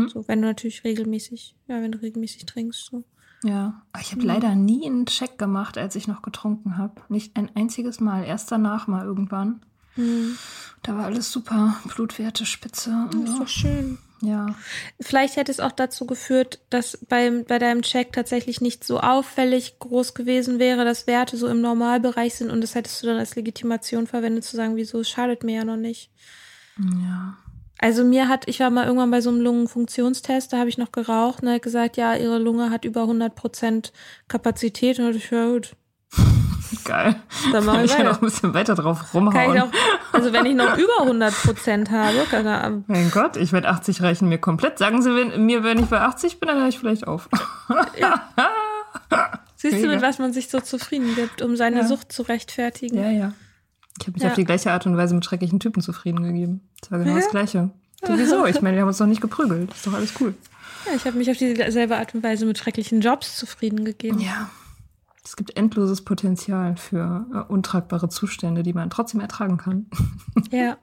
So, 0.07 0.27
wenn 0.27 0.41
du 0.41 0.47
natürlich 0.47 0.83
regelmäßig, 0.83 1.55
ja, 1.67 1.81
wenn 1.81 1.91
du 1.91 2.01
regelmäßig 2.01 2.47
trinkst. 2.47 2.85
So. 2.85 3.03
Ja, 3.43 3.83
aber 3.93 4.01
ich 4.01 4.11
habe 4.11 4.23
leider 4.23 4.55
nie 4.55 4.87
einen 4.87 5.05
Check 5.05 5.37
gemacht, 5.37 5.77
als 5.77 5.95
ich 5.95 6.07
noch 6.07 6.23
getrunken 6.23 6.77
habe. 6.77 7.01
Nicht 7.09 7.37
ein 7.37 7.55
einziges 7.55 7.99
Mal. 7.99 8.23
Erst 8.23 8.51
danach 8.51 8.87
mal 8.87 9.05
irgendwann. 9.05 9.61
Da 10.83 10.95
war 10.95 11.05
alles 11.05 11.31
super. 11.31 11.77
Blutwerte, 11.95 12.45
Spitze. 12.45 12.91
Und 13.11 13.23
Das 13.23 13.29
ist 13.29 13.35
so. 13.35 13.43
doch 13.43 13.47
schön. 13.47 13.97
Ja. 14.21 14.55
Vielleicht 14.99 15.35
hätte 15.35 15.51
es 15.51 15.59
auch 15.59 15.71
dazu 15.71 16.07
geführt, 16.07 16.59
dass 16.69 16.97
beim, 17.07 17.45
bei 17.45 17.59
deinem 17.59 17.83
Check 17.83 18.13
tatsächlich 18.13 18.61
nicht 18.61 18.83
so 18.83 18.99
auffällig 18.99 19.77
groß 19.79 20.15
gewesen 20.15 20.59
wäre, 20.59 20.85
dass 20.85 21.05
Werte 21.05 21.37
so 21.37 21.47
im 21.47 21.61
Normalbereich 21.61 22.35
sind 22.35 22.49
und 22.49 22.61
das 22.61 22.73
hättest 22.73 23.03
du 23.03 23.07
dann 23.07 23.17
als 23.17 23.35
Legitimation 23.35 24.07
verwendet, 24.07 24.43
zu 24.43 24.55
sagen, 24.55 24.75
wieso, 24.75 25.01
es 25.01 25.09
schadet 25.09 25.43
mir 25.43 25.57
ja 25.57 25.65
noch 25.65 25.77
nicht. 25.77 26.09
Ja. 26.79 27.37
Also 27.79 28.03
mir 28.03 28.27
hat, 28.27 28.47
ich 28.47 28.59
war 28.59 28.71
mal 28.71 28.85
irgendwann 28.85 29.11
bei 29.11 29.21
so 29.21 29.29
einem 29.29 29.41
Lungenfunktionstest, 29.41 30.51
da 30.51 30.57
habe 30.57 30.69
ich 30.69 30.79
noch 30.79 30.91
geraucht 30.91 31.43
und 31.43 31.49
er 31.49 31.55
hat 31.55 31.61
gesagt, 31.61 31.95
ja, 31.95 32.15
ihre 32.15 32.39
Lunge 32.39 32.71
hat 32.71 32.85
über 32.85 33.01
100 33.01 33.35
Prozent 33.35 33.93
Kapazität 34.27 34.97
und 34.97 35.15
ich, 35.15 35.29
ja 35.29 35.47
gut, 35.47 35.75
Geil. 36.83 37.15
Dann 37.51 37.65
mach 37.65 37.75
Kann 37.75 37.85
ich 37.85 37.91
ich 37.91 37.97
ja 37.97 38.03
noch 38.03 38.21
ein 38.21 38.25
bisschen 38.25 38.53
weiter 38.53 38.75
drauf 38.75 38.99
kann 39.11 39.27
rumhauen. 39.27 39.55
ich 39.55 39.61
auch, 39.61 39.69
also 40.13 40.33
wenn 40.33 40.45
ich 40.45 40.55
noch 40.55 40.77
über 40.77 41.01
100 41.01 41.33
Prozent 41.33 41.91
habe, 41.91 42.17
kann 42.29 42.45
er, 42.45 42.83
mein 42.87 43.11
Gott, 43.11 43.37
ich 43.37 43.51
werde 43.53 43.69
80 43.69 44.01
reichen 44.01 44.29
mir 44.29 44.37
komplett. 44.37 44.77
Sagen 44.77 45.01
Sie 45.01 45.13
wenn, 45.15 45.45
mir, 45.45 45.63
wenn 45.63 45.79
ich 45.79 45.85
bei 45.85 45.99
80 46.01 46.39
bin, 46.39 46.47
dann 46.47 46.59
höre 46.59 46.67
ich 46.69 46.79
vielleicht 46.79 47.07
auf. 47.07 47.29
siehst 49.55 49.83
du, 49.83 49.87
mit 49.87 50.01
was 50.01 50.19
man 50.19 50.33
sich 50.33 50.49
so 50.49 50.59
zufrieden 50.59 51.15
gibt, 51.15 51.41
um 51.41 51.55
seine 51.55 51.77
Ja. 51.79 51.87
Sucht 51.87 52.11
zu 52.11 52.23
rechtfertigen. 52.23 52.97
Ja, 52.97 53.09
ja. 53.09 53.33
Ich 53.99 54.05
habe 54.07 54.13
mich 54.13 54.23
Ja. 54.23 54.29
auf 54.29 54.35
die 54.35 54.45
gleiche 54.45 54.71
Art 54.71 54.85
und 54.85 54.95
Weise 54.97 55.15
mit 55.15 55.25
schrecklichen 55.25 55.59
Typen 55.59 55.81
zufrieden 55.81 56.23
gegeben. 56.23 56.61
Das 56.81 56.91
war 56.91 56.99
genau 56.99 57.11
Ja? 57.11 57.17
das 57.17 57.29
Gleiche. 57.29 57.71
Sowieso. 58.05 58.45
Ich 58.45 58.61
meine, 58.61 58.75
wir 58.77 58.81
haben 58.81 58.89
uns 58.89 58.99
doch 58.99 59.07
nicht 59.07 59.21
geprügelt. 59.21 59.73
Ist 59.73 59.87
doch 59.87 59.93
alles 59.93 60.13
cool. 60.19 60.35
Ja, 60.85 60.91
ich 60.95 61.05
habe 61.05 61.17
mich 61.17 61.29
auf 61.31 61.37
dieselbe 61.37 61.97
Art 61.97 62.13
und 62.13 62.21
Weise 62.23 62.45
mit 62.45 62.57
schrecklichen 62.59 63.01
Jobs 63.01 63.35
zufrieden 63.37 63.83
gegeben. 63.85 64.19
Ja. 64.19 64.49
Es 65.27 65.35
gibt 65.35 65.57
endloses 65.57 66.05
Potenzial 66.05 66.77
für 66.77 67.25
äh, 67.33 67.51
untragbare 67.51 68.07
Zustände, 68.07 68.63
die 68.63 68.71
man 68.71 68.89
trotzdem 68.89 69.19
ertragen 69.19 69.57
kann. 69.57 69.87
Ja, 70.51 70.77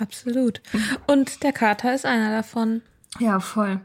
absolut. 0.00 0.60
Und 1.06 1.44
der 1.44 1.52
Kater 1.52 1.94
ist 1.94 2.04
einer 2.04 2.34
davon. 2.34 2.82
Ja, 3.20 3.38
voll. 3.38 3.80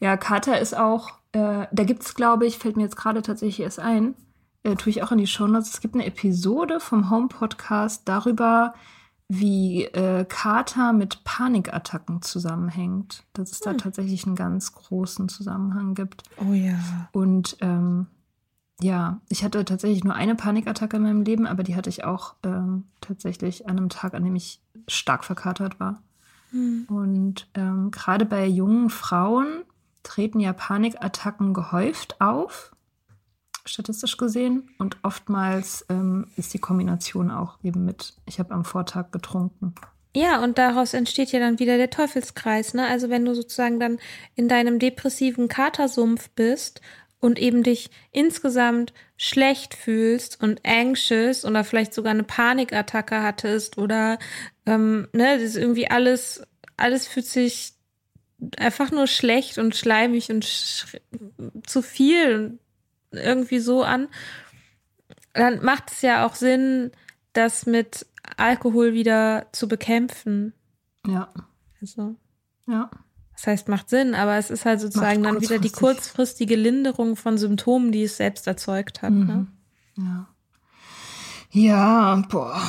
Ja, 0.00 0.18
Kater 0.18 0.60
ist 0.60 0.76
auch, 0.76 1.12
äh, 1.32 1.66
da 1.72 1.84
gibt's, 1.84 2.14
glaube 2.14 2.44
ich, 2.44 2.58
fällt 2.58 2.76
mir 2.76 2.82
jetzt 2.82 2.96
gerade 2.96 3.22
tatsächlich 3.22 3.60
erst 3.60 3.78
ein, 3.78 4.14
äh, 4.64 4.74
tue 4.74 4.90
ich 4.90 5.02
auch 5.02 5.12
in 5.12 5.18
die 5.18 5.26
Shownotes. 5.26 5.72
Es 5.72 5.80
gibt 5.80 5.94
eine 5.94 6.04
Episode 6.04 6.80
vom 6.80 7.08
Home 7.08 7.28
Podcast 7.28 8.02
darüber, 8.04 8.74
wie 9.28 9.84
äh, 9.84 10.26
Kater 10.28 10.92
mit 10.92 11.24
Panikattacken 11.24 12.20
zusammenhängt. 12.20 13.24
Dass 13.32 13.52
es 13.52 13.60
da 13.60 13.72
tatsächlich 13.72 14.26
einen 14.26 14.36
ganz 14.36 14.74
großen 14.74 15.30
Zusammenhang 15.30 15.94
gibt. 15.94 16.24
Oh 16.36 16.52
ja. 16.52 17.08
Und 17.12 17.56
ähm, 17.62 18.08
ja, 18.80 19.20
ich 19.28 19.44
hatte 19.44 19.64
tatsächlich 19.64 20.04
nur 20.04 20.14
eine 20.14 20.34
Panikattacke 20.34 20.96
in 20.96 21.04
meinem 21.04 21.22
Leben, 21.22 21.46
aber 21.46 21.62
die 21.62 21.76
hatte 21.76 21.90
ich 21.90 22.04
auch 22.04 22.34
ähm, 22.44 22.84
tatsächlich 23.00 23.68
an 23.68 23.78
einem 23.78 23.88
Tag, 23.88 24.14
an 24.14 24.24
dem 24.24 24.34
ich 24.34 24.60
stark 24.88 25.24
verkatert 25.24 25.78
war. 25.80 26.02
Und 26.54 27.48
ähm, 27.54 27.90
gerade 27.90 28.24
bei 28.24 28.46
jungen 28.46 28.88
Frauen 28.88 29.64
treten 30.04 30.38
ja 30.38 30.52
Panikattacken 30.52 31.52
gehäuft 31.52 32.20
auf, 32.20 32.70
statistisch 33.64 34.16
gesehen. 34.16 34.70
Und 34.78 34.98
oftmals 35.02 35.84
ähm, 35.88 36.28
ist 36.36 36.54
die 36.54 36.60
Kombination 36.60 37.32
auch 37.32 37.58
eben 37.64 37.84
mit, 37.84 38.14
ich 38.24 38.38
habe 38.38 38.54
am 38.54 38.64
Vortag 38.64 39.10
getrunken. 39.10 39.74
Ja, 40.14 40.44
und 40.44 40.58
daraus 40.58 40.94
entsteht 40.94 41.32
ja 41.32 41.40
dann 41.40 41.58
wieder 41.58 41.76
der 41.76 41.90
Teufelskreis, 41.90 42.72
ne? 42.72 42.86
Also 42.86 43.10
wenn 43.10 43.24
du 43.24 43.34
sozusagen 43.34 43.80
dann 43.80 43.98
in 44.36 44.46
deinem 44.46 44.78
depressiven 44.78 45.48
Katersumpf 45.48 46.30
bist 46.30 46.80
und 47.24 47.38
eben 47.38 47.62
dich 47.62 47.88
insgesamt 48.12 48.92
schlecht 49.16 49.72
fühlst 49.72 50.42
und 50.42 50.60
anxious 50.62 51.46
oder 51.46 51.64
vielleicht 51.64 51.94
sogar 51.94 52.10
eine 52.10 52.22
Panikattacke 52.22 53.22
hattest 53.22 53.78
oder 53.78 54.18
ähm, 54.66 55.08
ne, 55.14 55.38
das 55.38 55.42
ist 55.42 55.56
irgendwie 55.56 55.90
alles, 55.90 56.42
alles 56.76 57.06
fühlt 57.06 57.24
sich 57.24 57.72
einfach 58.58 58.90
nur 58.90 59.06
schlecht 59.06 59.56
und 59.56 59.74
schleimig 59.74 60.30
und 60.30 60.44
sch 60.44 60.98
zu 61.66 61.80
viel 61.80 62.58
und 63.10 63.18
irgendwie 63.18 63.60
so 63.60 63.82
an, 63.82 64.08
dann 65.32 65.64
macht 65.64 65.92
es 65.92 66.02
ja 66.02 66.26
auch 66.26 66.34
Sinn, 66.34 66.92
das 67.32 67.64
mit 67.64 68.06
Alkohol 68.36 68.92
wieder 68.92 69.46
zu 69.52 69.66
bekämpfen. 69.66 70.52
Ja, 71.06 71.32
Also, 71.80 72.16
ja. 72.66 72.90
Das 73.34 73.46
heißt, 73.46 73.68
macht 73.68 73.88
Sinn, 73.90 74.14
aber 74.14 74.36
es 74.36 74.50
ist 74.50 74.64
halt 74.64 74.80
sozusagen 74.80 75.22
dann 75.22 75.40
wieder 75.40 75.58
die 75.58 75.68
kurzfristig. 75.70 75.80
kurzfristige 76.14 76.56
Linderung 76.56 77.16
von 77.16 77.36
Symptomen, 77.38 77.92
die 77.92 78.04
es 78.04 78.16
selbst 78.16 78.46
erzeugt 78.46 79.02
hat. 79.02 79.12
Ne? 79.12 79.46
Ja. 79.96 80.28
Ja, 81.50 82.16
boah, 82.28 82.60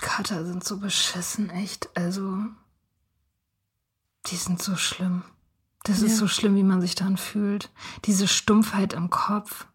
Kater 0.00 0.44
sind 0.44 0.62
so 0.62 0.78
beschissen, 0.78 1.48
echt. 1.50 1.88
Also, 1.96 2.38
die 4.26 4.36
sind 4.36 4.60
so 4.62 4.76
schlimm. 4.76 5.22
Das 5.84 6.02
ist 6.02 6.12
Ja. 6.12 6.16
so 6.18 6.28
schlimm, 6.28 6.54
wie 6.56 6.62
man 6.62 6.80
sich 6.82 6.94
dann 6.94 7.16
fühlt. 7.16 7.70
Diese 8.04 8.28
Stumpfheit 8.28 8.92
im 8.92 9.08
Kopf. 9.08 9.66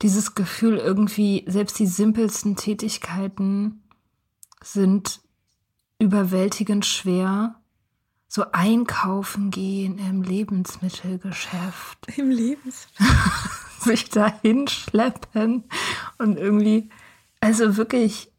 Dieses 0.00 0.34
Gefühl, 0.34 0.78
irgendwie, 0.78 1.44
selbst 1.46 1.78
die 1.78 1.86
simpelsten 1.86 2.56
Tätigkeiten 2.56 3.84
sind 4.64 5.20
überwältigend 6.00 6.84
schwer. 6.84 7.60
So 8.34 8.46
einkaufen 8.50 9.50
gehen 9.50 9.98
im 9.98 10.22
Lebensmittelgeschäft 10.22 11.98
Im 12.16 12.30
Lebens. 12.30 12.88
sich 13.78 14.08
dahin 14.08 14.68
schleppen 14.68 15.64
Und 16.16 16.38
irgendwie, 16.38 16.88
also 17.40 17.76
wirklich, 17.76 18.32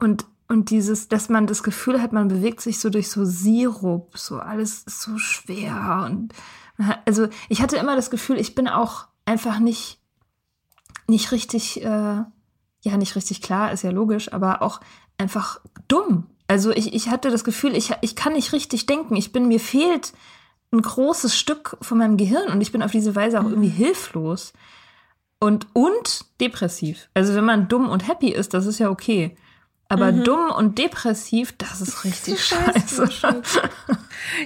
und, 0.00 0.26
und 0.48 0.70
dieses, 0.70 1.06
dass 1.06 1.28
man 1.28 1.46
das 1.46 1.62
Gefühl 1.62 2.02
hat, 2.02 2.12
man 2.12 2.26
bewegt 2.26 2.60
sich 2.60 2.80
so 2.80 2.90
durch 2.90 3.10
so 3.10 3.24
Sirup, 3.24 4.18
so 4.18 4.40
alles 4.40 4.82
ist 4.82 5.02
so 5.02 5.18
schwer. 5.18 6.08
Und 6.10 6.34
also 7.04 7.28
ich 7.48 7.62
hatte 7.62 7.76
immer 7.76 7.94
das 7.94 8.10
Gefühl, 8.10 8.40
ich 8.40 8.56
bin 8.56 8.66
auch 8.66 9.06
einfach 9.24 9.60
nicht, 9.60 10.00
nicht 11.06 11.30
richtig, 11.30 11.80
äh, 11.84 12.24
ja, 12.82 12.96
nicht 12.96 13.14
richtig 13.14 13.40
klar, 13.40 13.70
ist 13.70 13.84
ja 13.84 13.92
logisch, 13.92 14.32
aber 14.32 14.62
auch 14.62 14.80
einfach 15.16 15.60
dumm. 15.86 16.26
Also 16.50 16.72
ich, 16.72 16.94
ich 16.94 17.10
hatte 17.10 17.30
das 17.30 17.44
Gefühl, 17.44 17.76
ich, 17.76 17.92
ich 18.00 18.16
kann 18.16 18.32
nicht 18.32 18.52
richtig 18.52 18.84
denken. 18.84 19.14
Ich 19.14 19.30
bin, 19.30 19.46
mir 19.46 19.60
fehlt 19.60 20.12
ein 20.72 20.82
großes 20.82 21.38
Stück 21.38 21.76
von 21.80 21.98
meinem 21.98 22.16
Gehirn 22.16 22.50
und 22.50 22.60
ich 22.60 22.72
bin 22.72 22.82
auf 22.82 22.90
diese 22.90 23.14
Weise 23.14 23.38
auch 23.38 23.44
irgendwie 23.44 23.68
hilflos. 23.68 24.52
Und, 25.38 25.68
und 25.74 26.24
depressiv. 26.40 27.08
Also 27.14 27.36
wenn 27.36 27.44
man 27.44 27.68
dumm 27.68 27.88
und 27.88 28.08
happy 28.08 28.32
ist, 28.32 28.52
das 28.52 28.66
ist 28.66 28.80
ja 28.80 28.90
okay. 28.90 29.36
Aber 29.88 30.10
mhm. 30.10 30.24
dumm 30.24 30.50
und 30.50 30.78
depressiv, 30.78 31.54
das 31.56 31.80
ist 31.80 32.02
richtig 32.04 32.44
scheiße. 32.44 33.08
scheiße. 33.12 33.62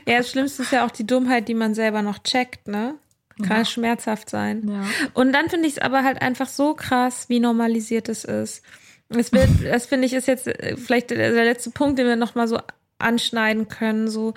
ja, 0.06 0.18
das 0.18 0.30
Schlimmste 0.30 0.60
ist 0.60 0.72
ja 0.72 0.84
auch 0.84 0.90
die 0.90 1.06
Dummheit, 1.06 1.48
die 1.48 1.54
man 1.54 1.74
selber 1.74 2.02
noch 2.02 2.18
checkt, 2.18 2.68
ne? 2.68 2.96
Kann 3.42 3.60
ja. 3.60 3.64
schmerzhaft 3.64 4.28
sein. 4.28 4.68
Ja. 4.68 5.08
Und 5.14 5.32
dann 5.32 5.48
finde 5.48 5.68
ich 5.68 5.78
es 5.78 5.82
aber 5.82 6.04
halt 6.04 6.20
einfach 6.20 6.48
so 6.48 6.74
krass, 6.74 7.30
wie 7.30 7.40
normalisiert 7.40 8.10
es 8.10 8.24
ist. 8.24 8.62
Es 9.08 9.32
wird, 9.32 9.48
das 9.64 9.86
finde 9.86 10.06
ich 10.06 10.12
ist 10.12 10.26
jetzt 10.26 10.46
äh, 10.46 10.76
vielleicht 10.76 11.10
der, 11.10 11.32
der 11.32 11.44
letzte 11.44 11.70
Punkt, 11.70 11.98
den 11.98 12.06
wir 12.06 12.16
nochmal 12.16 12.48
so 12.48 12.58
anschneiden 12.98 13.68
können, 13.68 14.08
so 14.08 14.34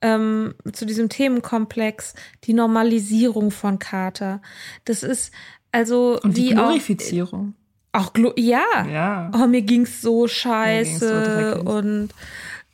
ähm, 0.00 0.54
zu 0.72 0.86
diesem 0.86 1.08
Themenkomplex, 1.08 2.14
die 2.44 2.52
Normalisierung 2.52 3.50
von 3.50 3.78
Kater. 3.78 4.40
Das 4.84 5.02
ist 5.02 5.32
also 5.72 6.18
Und 6.22 6.36
die 6.36 6.50
Glorifizierung. 6.50 7.54
Auch, 7.92 8.06
auch 8.06 8.12
Glo 8.12 8.32
ja. 8.36 8.86
ja. 8.90 9.30
Oh, 9.34 9.46
mir 9.46 9.62
ging's 9.62 10.00
so 10.00 10.28
scheiße 10.28 11.60
so 11.62 11.70
und 11.70 12.10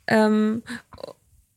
ähm, 0.07 0.63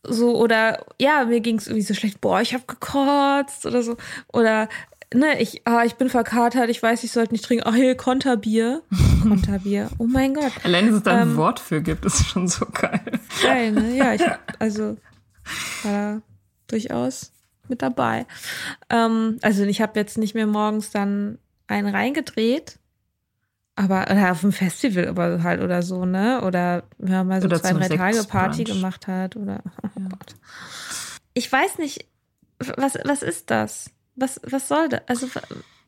so 0.02 0.36
oder 0.36 0.84
ja, 1.00 1.24
mir 1.24 1.40
ging's 1.40 1.66
irgendwie 1.66 1.84
so 1.84 1.94
schlecht. 1.94 2.20
Boah, 2.20 2.40
ich 2.40 2.54
habe 2.54 2.64
gekotzt 2.66 3.66
oder 3.66 3.82
so 3.82 3.96
oder 4.32 4.68
ne, 5.14 5.40
ich, 5.40 5.62
ah, 5.66 5.84
ich 5.84 5.94
bin 5.94 6.08
verkatert, 6.08 6.68
ich 6.70 6.82
weiß, 6.82 7.04
ich 7.04 7.12
sollte 7.12 7.32
nicht 7.32 7.44
trinken. 7.44 7.64
Ach, 7.66 7.74
hier, 7.74 7.96
Konterbier. 7.96 8.82
Konterbier. 9.22 9.90
Oh 9.98 10.06
mein 10.06 10.34
Gott. 10.34 10.52
Allein, 10.64 10.86
dass 10.86 10.96
es 10.96 11.02
da 11.02 11.16
ein 11.16 11.30
ähm, 11.30 11.36
Wort 11.36 11.60
für 11.60 11.82
gibt, 11.82 12.04
ist 12.04 12.26
schon 12.26 12.48
so 12.48 12.66
geil. 12.66 13.00
Geil, 13.42 13.72
ne? 13.72 13.96
Ja, 13.96 14.14
ich, 14.14 14.22
also, 14.58 14.96
war 15.82 15.92
da 15.92 16.22
durchaus 16.66 17.32
mit 17.68 17.82
dabei. 17.82 18.26
Ähm, 18.90 19.38
also, 19.42 19.64
ich 19.64 19.80
habe 19.80 19.98
jetzt 19.98 20.18
nicht 20.18 20.34
mehr 20.34 20.46
morgens 20.46 20.90
dann 20.90 21.38
einen 21.66 21.88
reingedreht. 21.88 22.78
Aber 23.76 24.10
oder 24.10 24.32
auf 24.32 24.40
dem 24.40 24.50
Festival 24.50 25.06
aber 25.06 25.44
halt 25.44 25.60
oder 25.62 25.82
so, 25.82 26.04
ne? 26.04 26.42
Oder 26.42 26.82
wenn 26.98 27.12
man 27.12 27.28
mal 27.28 27.40
so 27.40 27.46
oder 27.46 27.62
zwei, 27.62 27.74
drei 27.74 27.96
Tage 27.96 28.24
Party 28.24 28.64
gemacht 28.64 29.06
hat 29.06 29.36
oder 29.36 29.62
oh 29.84 30.00
ja. 30.00 30.08
Gott. 30.08 30.34
Ich 31.32 31.52
weiß 31.52 31.78
nicht, 31.78 32.04
was, 32.58 32.98
was 33.04 33.22
ist 33.22 33.52
das? 33.52 33.92
Was, 34.18 34.40
was 34.44 34.68
soll 34.68 34.88
das? 34.88 35.02
Also, 35.06 35.28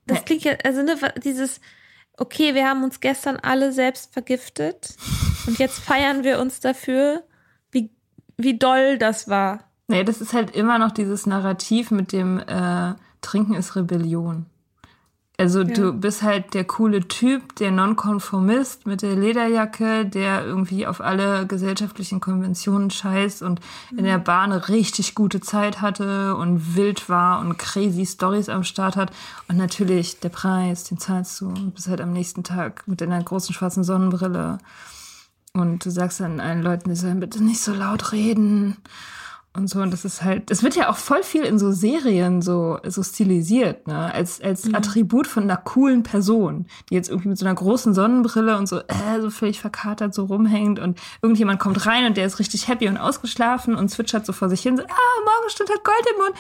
das 0.07 0.25
klingt 0.25 0.45
ja, 0.45 0.53
also, 0.65 0.83
ne, 0.83 0.97
dieses, 1.23 1.61
okay, 2.17 2.55
wir 2.55 2.69
haben 2.69 2.85
uns 2.85 3.01
gestern 3.01 3.37
alle 3.37 3.73
selbst 3.73 4.13
vergiftet 4.13 4.97
und 5.47 5.59
jetzt 5.59 5.79
feiern 5.79 6.25
wir 6.25 6.41
uns 6.41 6.61
dafür, 6.61 7.25
wie, 7.71 7.91
wie 8.37 8.59
doll 8.59 8.99
das 8.99 9.29
war. 9.29 9.65
Nee, 9.89 10.05
das 10.05 10.21
ist 10.21 10.33
halt 10.33 10.55
immer 10.55 10.79
noch 10.79 10.93
dieses 10.93 11.27
Narrativ 11.27 11.91
mit 11.91 12.13
dem 12.13 12.39
äh, 12.39 12.95
Trinken 13.21 13.55
ist 13.55 13.75
Rebellion. 13.75 14.47
Also 15.41 15.63
ja. 15.63 15.73
du 15.73 15.93
bist 15.95 16.23
halt 16.23 16.53
der 16.53 16.65
coole 16.65 17.09
Typ, 17.09 17.57
der 17.57 17.71
Nonkonformist 17.71 18.87
mit 18.87 19.01
der 19.01 19.17
Lederjacke, 19.17 20.05
der 20.05 20.45
irgendwie 20.45 20.87
auf 20.87 21.01
alle 21.01 21.47
gesellschaftlichen 21.47 22.21
Konventionen 22.21 22.91
scheißt 22.91 23.41
und 23.43 23.59
mhm. 23.91 24.01
in 24.01 24.05
der 24.05 24.19
Bahn 24.19 24.53
eine 24.53 24.69
richtig 24.69 25.15
gute 25.15 25.41
Zeit 25.41 25.81
hatte 25.81 26.37
und 26.37 26.77
wild 26.77 27.09
war 27.09 27.41
und 27.41 27.57
crazy 27.57 28.05
Stories 28.05 28.51
am 28.51 28.65
Start 28.65 28.97
hat. 28.97 29.13
Und 29.49 29.57
natürlich 29.57 30.21
der 30.21 30.29
Preis, 30.29 30.85
den 30.85 30.99
zahlst 30.99 31.41
du 31.41 31.49
und 31.49 31.75
bist 31.75 31.89
halt 31.89 32.03
am 32.03 32.13
nächsten 32.13 32.45
Tag 32.45 32.87
mit 32.87 33.01
deiner 33.01 33.23
großen 33.23 33.55
schwarzen 33.55 33.83
Sonnenbrille. 33.83 34.59
Und 35.55 35.87
du 35.87 35.91
sagst 35.91 36.21
dann 36.21 36.39
allen 36.39 36.63
Leuten, 36.63 36.91
die 36.91 36.97
sollen 36.97 37.19
bitte 37.19 37.43
nicht 37.43 37.63
so 37.63 37.73
laut 37.73 38.13
reden 38.13 38.77
und 39.53 39.69
so. 39.69 39.81
Und 39.81 39.93
das 39.93 40.05
ist 40.05 40.23
halt, 40.23 40.51
es 40.51 40.63
wird 40.63 40.77
ja 40.77 40.89
auch 40.89 40.97
voll 40.97 41.23
viel 41.23 41.43
in 41.43 41.59
so 41.59 41.73
Serien 41.73 42.41
so, 42.41 42.79
so 42.87 43.03
stilisiert, 43.03 43.87
ne? 43.87 44.13
Als, 44.13 44.41
als 44.41 44.67
mhm. 44.67 44.75
Attribut 44.75 45.27
von 45.27 45.45
einer 45.45 45.57
coolen 45.57 46.03
Person, 46.03 46.67
die 46.89 46.95
jetzt 46.95 47.09
irgendwie 47.09 47.29
mit 47.29 47.39
so 47.39 47.47
einer 47.47 47.55
großen 47.55 47.95
Sonnenbrille 47.95 48.57
und 48.57 48.69
so, 48.69 48.79
äh, 48.79 49.21
so 49.21 49.31
völlig 49.31 49.61
verkatert 49.61 50.15
so 50.15 50.25
rumhängt 50.25 50.79
und 50.79 51.01
irgendjemand 51.23 51.61
kommt 51.61 51.85
rein 51.87 52.07
und 52.07 52.17
der 52.17 52.27
ist 52.27 52.39
richtig 52.39 52.69
happy 52.69 52.89
und 52.89 52.97
ausgeschlafen 52.97 53.75
und 53.75 53.89
zwitschert 53.89 54.25
so 54.25 54.33
vor 54.33 54.49
sich 54.49 54.63
hin, 54.63 54.77
so, 54.77 54.83
ah, 54.83 55.25
Morgenstund 55.25 55.71
hat 55.71 55.85
Gold 55.85 56.07
im 56.13 56.23
Mund. 56.23 56.35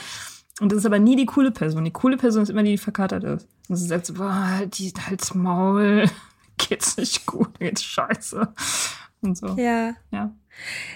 Und 0.60 0.72
das 0.72 0.80
ist 0.80 0.86
aber 0.86 0.98
nie 0.98 1.16
die 1.16 1.26
coole 1.26 1.50
Person. 1.50 1.84
Die 1.84 1.90
coole 1.90 2.18
Person 2.18 2.42
ist 2.42 2.50
immer 2.50 2.62
die, 2.62 2.72
die 2.72 2.78
verkatert 2.78 3.24
ist. 3.24 3.48
Und 3.68 3.76
sie 3.76 3.86
sagt 3.86 4.06
so, 4.06 4.14
boah, 4.14 4.60
die 4.66 4.92
halt's 5.06 5.34
Maul, 5.34 6.04
geht's 6.58 6.96
nicht 6.96 7.24
gut, 7.26 7.58
geht's 7.58 7.82
scheiße. 7.82 8.52
Und 9.22 9.38
so. 9.38 9.48
Ja. 9.56 9.94
Ja. 10.10 10.34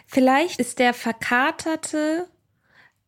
Vielleicht 0.06 0.60
ist 0.60 0.78
der 0.78 0.94
Verkaterte 0.94 2.28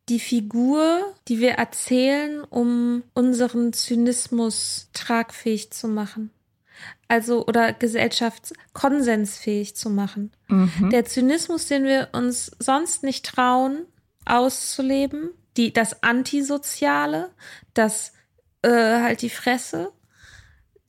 die 0.09 0.19
Figur, 0.19 1.13
die 1.27 1.39
wir 1.39 1.53
erzählen, 1.53 2.43
um 2.43 3.03
unseren 3.13 3.73
Zynismus 3.73 4.89
tragfähig 4.93 5.71
zu 5.71 5.87
machen. 5.87 6.31
Also 7.07 7.45
oder 7.45 7.73
gesellschaftskonsensfähig 7.73 9.75
zu 9.75 9.89
machen. 9.89 10.31
Mhm. 10.47 10.89
Der 10.91 11.05
Zynismus, 11.05 11.67
den 11.67 11.85
wir 11.85 12.09
uns 12.13 12.51
sonst 12.59 13.03
nicht 13.03 13.25
trauen, 13.25 13.85
auszuleben, 14.25 15.31
die, 15.55 15.73
das 15.73 16.03
Antisoziale, 16.03 17.31
das 17.73 18.13
äh, 18.61 18.69
halt 18.69 19.21
die 19.21 19.29
Fresse, 19.29 19.91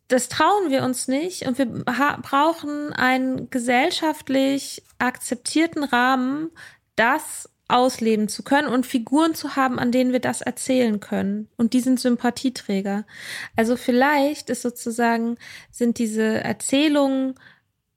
das 0.09 0.29
trauen 0.29 0.71
wir 0.71 0.83
uns 0.83 1.07
nicht 1.07 1.47
und 1.47 1.59
wir 1.59 1.67
brauchen 1.67 2.93
einen 2.95 3.51
gesellschaftlich 3.51 4.83
akzeptierten 4.99 5.85
Rahmen, 5.85 6.51
das 6.97 7.51
ausleben 7.69 8.29
zu 8.29 8.43
können 8.43 8.69
und 8.69 8.87
Figuren 8.87 9.35
zu 9.35 9.55
haben, 9.55 9.79
an 9.79 9.93
denen 9.93 10.13
wir 10.13 10.21
das 10.21 10.41
erzählen 10.41 11.01
können. 11.01 11.49
Und 11.57 11.75
die 11.75 11.81
sind 11.81 12.01
Sympathieträger. 12.01 13.05
Also 13.57 13.77
vielleicht 13.77 14.49
ist 14.49 14.63
sozusagen, 14.63 15.37
sind 15.71 15.99
diese 15.99 16.43
Erzählungen 16.43 17.35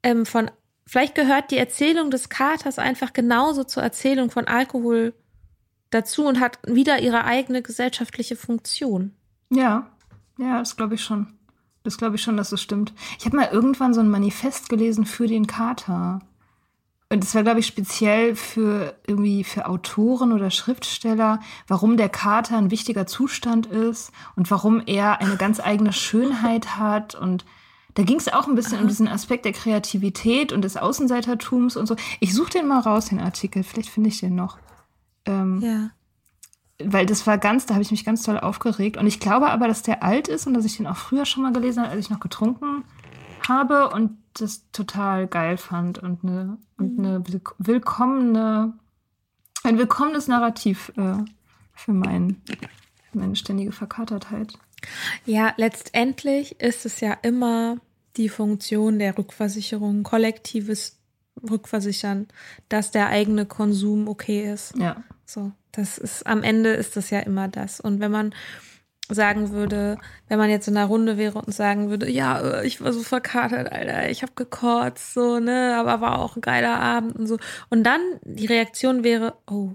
ähm, 0.04 0.26
von, 0.26 0.52
vielleicht 0.86 1.16
gehört 1.16 1.52
die 1.52 1.58
Erzählung 1.58 2.12
des 2.12 2.28
Katers 2.28 2.80
einfach 2.80 3.14
genauso 3.14 3.64
zur 3.64 3.82
Erzählung 3.82 4.30
von 4.30 4.46
Alkohol 4.46 5.14
dazu 5.90 6.26
und 6.26 6.42
hat 6.42 6.60
wieder 6.68 7.00
ihre 7.00 7.24
eigene 7.24 7.62
gesellschaftliche 7.62 8.36
Funktion. 8.36 9.14
Ja, 9.50 9.90
ja, 10.38 10.60
das 10.60 10.76
glaube 10.76 10.96
ich 10.96 11.02
schon. 11.02 11.38
Das 11.84 11.98
glaube 11.98 12.16
ich 12.16 12.22
schon, 12.22 12.38
dass 12.38 12.52
das 12.52 12.62
stimmt. 12.62 12.94
Ich 13.20 13.26
habe 13.26 13.38
mal 13.38 13.50
irgendwann 13.52 13.94
so 13.94 14.02
ein 14.02 14.10
Manifest 14.10 14.70
gelesen 14.70 15.06
für 15.06 15.28
den 15.28 15.48
Kater. 15.48 16.22
Und 17.10 17.24
das 17.24 17.36
war, 17.36 17.44
glaube 17.44 17.60
ich, 17.60 17.68
speziell 17.68 18.36
für 18.36 18.96
irgendwie 19.06 19.44
für 19.44 19.68
Autoren 19.68 20.32
oder 20.32 20.50
Schriftsteller, 20.50 21.42
warum 21.68 21.98
der 21.98 22.08
Kater 22.08 22.58
ein 22.58 22.72
wichtiger 22.72 23.06
Zustand 23.06 23.66
ist 23.66 24.12
und 24.36 24.50
warum 24.50 24.82
er 24.86 25.20
eine 25.20 25.36
ganz 25.36 25.60
eigene 25.60 25.92
Schönheit 25.92 26.78
hat. 26.78 27.16
Und 27.16 27.44
da 27.96 28.04
ging 28.04 28.18
es 28.18 28.32
auch 28.32 28.48
ein 28.48 28.56
bisschen 28.56 28.80
um 28.80 28.88
diesen 28.88 29.08
Aspekt 29.08 29.44
der 29.44 29.52
Kreativität 29.52 30.54
und 30.54 30.62
des 30.62 30.78
Außenseitertums 30.78 31.76
und 31.76 31.88
so. 31.88 31.96
Ich 32.22 32.34
suche 32.34 32.52
den 32.52 32.68
mal 32.68 32.80
raus, 32.80 33.08
den 33.08 33.20
Artikel. 33.20 33.64
Vielleicht 33.64 33.90
finde 33.90 34.10
ich 34.10 34.20
den 34.20 34.36
noch. 34.36 34.58
Ähm, 35.26 35.60
ja 35.62 35.90
weil 36.86 37.06
das 37.06 37.28
war 37.28 37.38
ganz, 37.38 37.66
da 37.66 37.74
habe 37.74 37.84
ich 37.84 37.92
mich 37.92 38.06
ganz 38.06 38.24
toll 38.24 38.40
aufgeregt. 38.40 38.98
Und 38.98 39.08
ich 39.08 39.20
glaube 39.20 39.50
aber, 39.50 39.68
dass 39.68 39.82
der 39.82 40.04
alt 40.04 40.28
ist 40.28 40.48
und 40.48 40.54
dass 40.54 40.66
ich 40.66 40.78
den 40.78 40.88
auch 40.88 40.98
früher 40.98 41.26
schon 41.26 41.44
mal 41.44 41.54
gelesen 41.54 41.84
habe, 41.84 41.92
als 41.92 42.06
ich 42.06 42.10
noch 42.10 42.20
getrunken 42.20 42.84
habe 43.48 43.90
und 43.90 44.18
das 44.34 44.70
total 44.72 45.28
geil 45.28 45.58
fand 45.58 46.00
und 46.00 46.24
eine, 46.24 46.58
und 46.78 47.00
eine 47.00 47.24
willkommene, 47.58 48.74
ein 49.64 49.78
willkommenes 49.78 50.28
Narrativ 50.28 50.92
äh, 50.96 51.18
für, 51.74 51.94
mein, 51.94 52.42
für 53.12 53.18
meine 53.18 53.36
ständige 53.36 53.72
Verkatertheit. 53.72 54.54
Ja, 55.26 55.54
letztendlich 55.58 56.60
ist 56.60 56.86
es 56.86 57.02
ja 57.02 57.14
immer 57.22 57.78
die 58.18 58.30
Funktion 58.30 59.00
der 59.00 59.18
Rückversicherung, 59.18 60.04
kollektives 60.04 60.98
Rückversichern, 61.50 62.28
dass 62.70 62.92
der 62.92 63.08
eigene 63.08 63.46
Konsum 63.46 64.08
okay 64.08 64.52
ist. 64.52 64.76
Ja. 64.78 65.04
So. 65.26 65.52
Das 65.72 65.98
ist, 65.98 66.28
am 66.28 66.44
Ende 66.44 66.72
ist 66.72 66.96
das 66.96 67.10
ja 67.10 67.20
immer 67.20 67.48
das. 67.48 67.80
Und 67.80 68.00
wenn 68.00 68.12
man 68.12 68.34
sagen 69.10 69.52
würde, 69.52 69.98
wenn 70.28 70.38
man 70.38 70.50
jetzt 70.50 70.68
in 70.68 70.78
einer 70.78 70.88
Runde 70.88 71.18
wäre 71.18 71.40
und 71.40 71.54
sagen 71.54 71.90
würde, 71.90 72.10
ja, 72.10 72.40
äh, 72.40 72.68
ich 72.68 72.82
war 72.82 72.94
so 72.94 73.02
verkatert, 73.02 73.72
Alter, 73.72 74.10
ich 74.10 74.22
habe 74.22 74.34
gekotzt, 74.36 75.14
so, 75.14 75.40
ne, 75.40 75.76
aber 75.78 76.02
war 76.02 76.20
auch 76.20 76.36
ein 76.36 76.42
geiler 76.42 76.80
Abend 76.80 77.16
und 77.18 77.28
so. 77.28 77.38
Und 77.70 77.84
dann 77.84 78.02
die 78.24 78.46
Reaktion 78.46 79.04
wäre, 79.04 79.36
oh, 79.48 79.74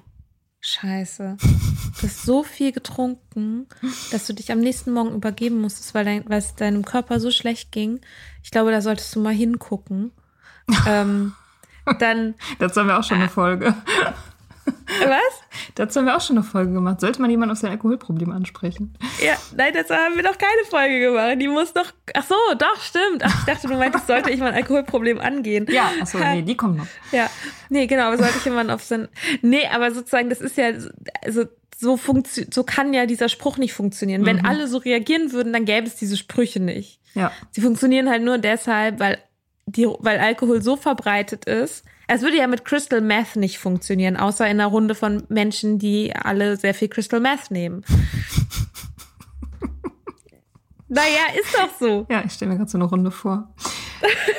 Scheiße. 0.69 1.37
Du 1.39 2.03
hast 2.03 2.23
so 2.25 2.43
viel 2.43 2.73
getrunken, 2.73 3.69
dass 4.11 4.27
du 4.27 4.33
dich 4.33 4.51
am 4.51 4.59
nächsten 4.59 4.93
Morgen 4.93 5.15
übergeben 5.15 5.61
musstest, 5.61 5.95
weil, 5.95 6.05
dein, 6.05 6.29
weil 6.29 6.39
es 6.39 6.57
deinem 6.57 6.85
Körper 6.85 7.21
so 7.21 7.31
schlecht 7.31 7.71
ging. 7.71 8.01
Ich 8.43 8.51
glaube, 8.51 8.73
da 8.73 8.81
solltest 8.81 9.15
du 9.15 9.21
mal 9.21 9.33
hingucken. 9.33 10.11
ähm, 10.89 11.35
dann. 12.01 12.35
Dazu 12.59 12.81
haben 12.81 12.89
wir 12.89 12.99
auch 12.99 13.05
schon 13.05 13.19
eine 13.19 13.29
Folge. 13.29 13.77
Was? 14.87 15.43
Dazu 15.75 15.99
haben 15.99 16.07
wir 16.07 16.17
auch 16.17 16.21
schon 16.21 16.37
eine 16.37 16.45
Folge 16.45 16.73
gemacht. 16.73 17.01
Sollte 17.01 17.21
man 17.21 17.31
jemanden 17.31 17.53
auf 17.53 17.59
sein 17.59 17.71
Alkoholproblem 17.71 18.31
ansprechen? 18.31 18.97
Ja, 19.25 19.35
nein, 19.57 19.73
dazu 19.75 19.95
haben 19.95 20.17
wir 20.17 20.23
noch 20.23 20.39
keine 20.39 20.65
Folge 20.69 21.01
gemacht. 21.01 21.41
Die 21.41 21.49
muss 21.49 21.75
noch. 21.75 21.93
Ach 22.15 22.25
so, 22.25 22.35
doch, 22.57 22.81
stimmt. 22.81 23.25
Ach, 23.25 23.41
ich 23.41 23.55
dachte, 23.55 23.69
du 23.69 23.75
meintest, 23.75 24.07
sollte 24.07 24.31
ich 24.31 24.41
mein 24.41 24.55
Alkoholproblem 24.55 25.21
angehen. 25.21 25.67
Ja, 25.69 25.91
ach 26.01 26.07
so, 26.07 26.19
nee, 26.19 26.43
die 26.43 26.57
kommen 26.57 26.77
noch. 26.77 26.87
Ja, 27.13 27.29
nee, 27.69 27.87
genau, 27.87 28.05
aber 28.05 28.19
sollte 28.19 28.39
ich 28.39 28.45
jemanden 28.45 28.73
auf 28.73 28.83
sein. 28.83 29.09
Nee, 29.43 29.67
aber 29.73 29.91
sozusagen, 29.91 30.31
das 30.31 30.41
ist 30.41 30.57
ja. 30.57 30.71
Also, 31.25 31.47
so, 31.79 31.97
funktio 31.97 32.45
so 32.51 32.65
kann 32.65 32.95
ja 32.95 33.05
dieser 33.07 33.29
Spruch 33.29 33.59
nicht 33.59 33.75
funktionieren. 33.75 34.25
Wenn 34.25 34.47
alle 34.47 34.67
so 34.67 34.79
reagieren 34.79 35.33
würden, 35.33 35.53
dann 35.53 35.67
gäbe 35.67 35.87
es 35.87 35.97
diese 35.97 36.17
Sprüche 36.17 36.59
nicht. 36.61 37.01
Ja. 37.15 37.33
Sie 37.51 37.61
funktionieren 37.61 38.09
halt 38.09 38.23
nur 38.23 38.39
deshalb, 38.39 38.99
weil, 38.99 39.19
die, 39.67 39.87
weil 39.87 40.19
Alkohol 40.19 40.63
so 40.63 40.77
verbreitet 40.77 41.45
ist. 41.45 41.85
Es 42.09 42.23
würde 42.23 42.37
ja 42.37 42.47
mit 42.47 42.65
Crystal 42.65 43.01
Meth 43.01 43.37
nicht 43.37 43.59
funktionieren, 43.59 44.17
außer 44.17 44.45
in 44.47 44.61
einer 44.61 44.69
Runde 44.69 44.95
von 44.95 45.25
Menschen, 45.29 45.79
die 45.79 46.15
alle 46.15 46.57
sehr 46.57 46.75
viel 46.75 46.89
Crystal 46.89 47.21
Meth 47.21 47.51
nehmen. 47.51 47.85
naja, 50.89 51.27
ist 51.39 51.55
doch 51.55 51.69
so. 51.79 52.07
Ja, 52.09 52.23
ich 52.25 52.33
stelle 52.33 52.53
mir 52.53 52.59
gerade 52.59 52.71
so 52.71 52.79
eine 52.79 52.85
Runde 52.85 53.11
vor. 53.11 53.53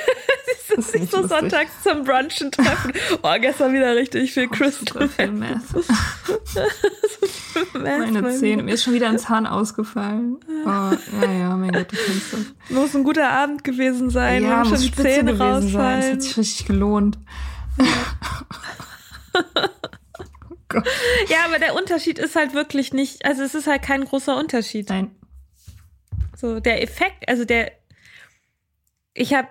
Das 0.76 0.90
ist 0.90 0.96
nicht 1.00 1.12
so 1.12 1.22
lustig. 1.22 1.40
sonntags 1.40 1.72
zum 1.82 2.04
Brunchen 2.04 2.52
treffen. 2.52 2.92
Oh, 3.24 3.34
gestern 3.40 3.74
wieder 3.74 3.96
richtig 3.96 4.34
viel 4.34 4.48
Crystal 4.48 5.02
So 5.02 5.08
viel 5.08 5.32
Meth. 5.32 5.62
Meth. 7.74 7.74
Meine 7.74 8.22
mein 8.22 8.36
Zähne. 8.36 8.62
Mir 8.64 8.74
ist 8.76 8.84
schon 8.84 8.94
wieder 8.94 9.10
ein 9.10 9.18
Zahn 9.18 9.48
ausgefallen. 9.48 10.38
Oh, 10.66 10.68
ja, 10.68 11.32
ja, 11.32 11.56
mein 11.56 11.72
Gott, 11.72 11.92
du 11.92 11.96
kennst 11.96 12.34
das. 12.34 12.40
Muss 12.70 12.94
ein 12.96 13.04
guter 13.04 13.28
Abend 13.30 13.64
gewesen 13.64 14.10
sein, 14.12 14.44
ja, 14.44 14.58
wenn 14.58 14.64
schon 14.66 14.72
muss 14.74 14.82
die 14.82 14.92
Zähne 14.92 15.34
gewesen 15.34 15.40
sein. 15.40 15.42
Das 15.42 15.64
rausfallen. 15.64 16.14
hat 16.14 16.22
sich 16.22 16.38
richtig 16.38 16.66
gelohnt. 16.68 17.18
Ja, 21.30 21.46
aber 21.46 21.60
der 21.60 21.76
Unterschied 21.76 22.20
ist 22.20 22.36
halt 22.36 22.54
wirklich 22.54 22.94
nicht, 22.94 23.26
also 23.26 23.42
es 23.42 23.56
ist 23.56 23.68
halt 23.68 23.82
kein 23.82 24.04
großer 24.04 24.36
Unterschied. 24.38 24.90
Nein. 24.90 25.16
So, 26.36 26.60
der 26.60 26.84
Effekt, 26.84 27.28
also 27.28 27.46
der, 27.46 27.72
ich 29.14 29.34
habe, 29.34 29.48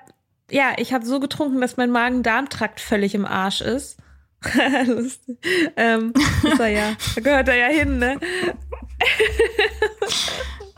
ja, 0.50 0.74
ich 0.76 0.92
habe 0.92 1.04
so 1.06 1.18
getrunken, 1.18 1.60
dass 1.60 1.78
mein 1.78 1.90
Magen-Darm-Trakt 1.90 2.80
völlig 2.80 3.14
im 3.14 3.24
Arsch 3.24 3.60
ist. 3.62 3.96
Lustig. 4.86 5.38
Ähm, 5.76 6.12
ist 6.42 6.60
er 6.60 6.68
ja, 6.68 6.96
da 7.14 7.20
gehört 7.20 7.48
er 7.48 7.56
ja 7.56 7.68
hin, 7.68 7.98
ne? 7.98 8.20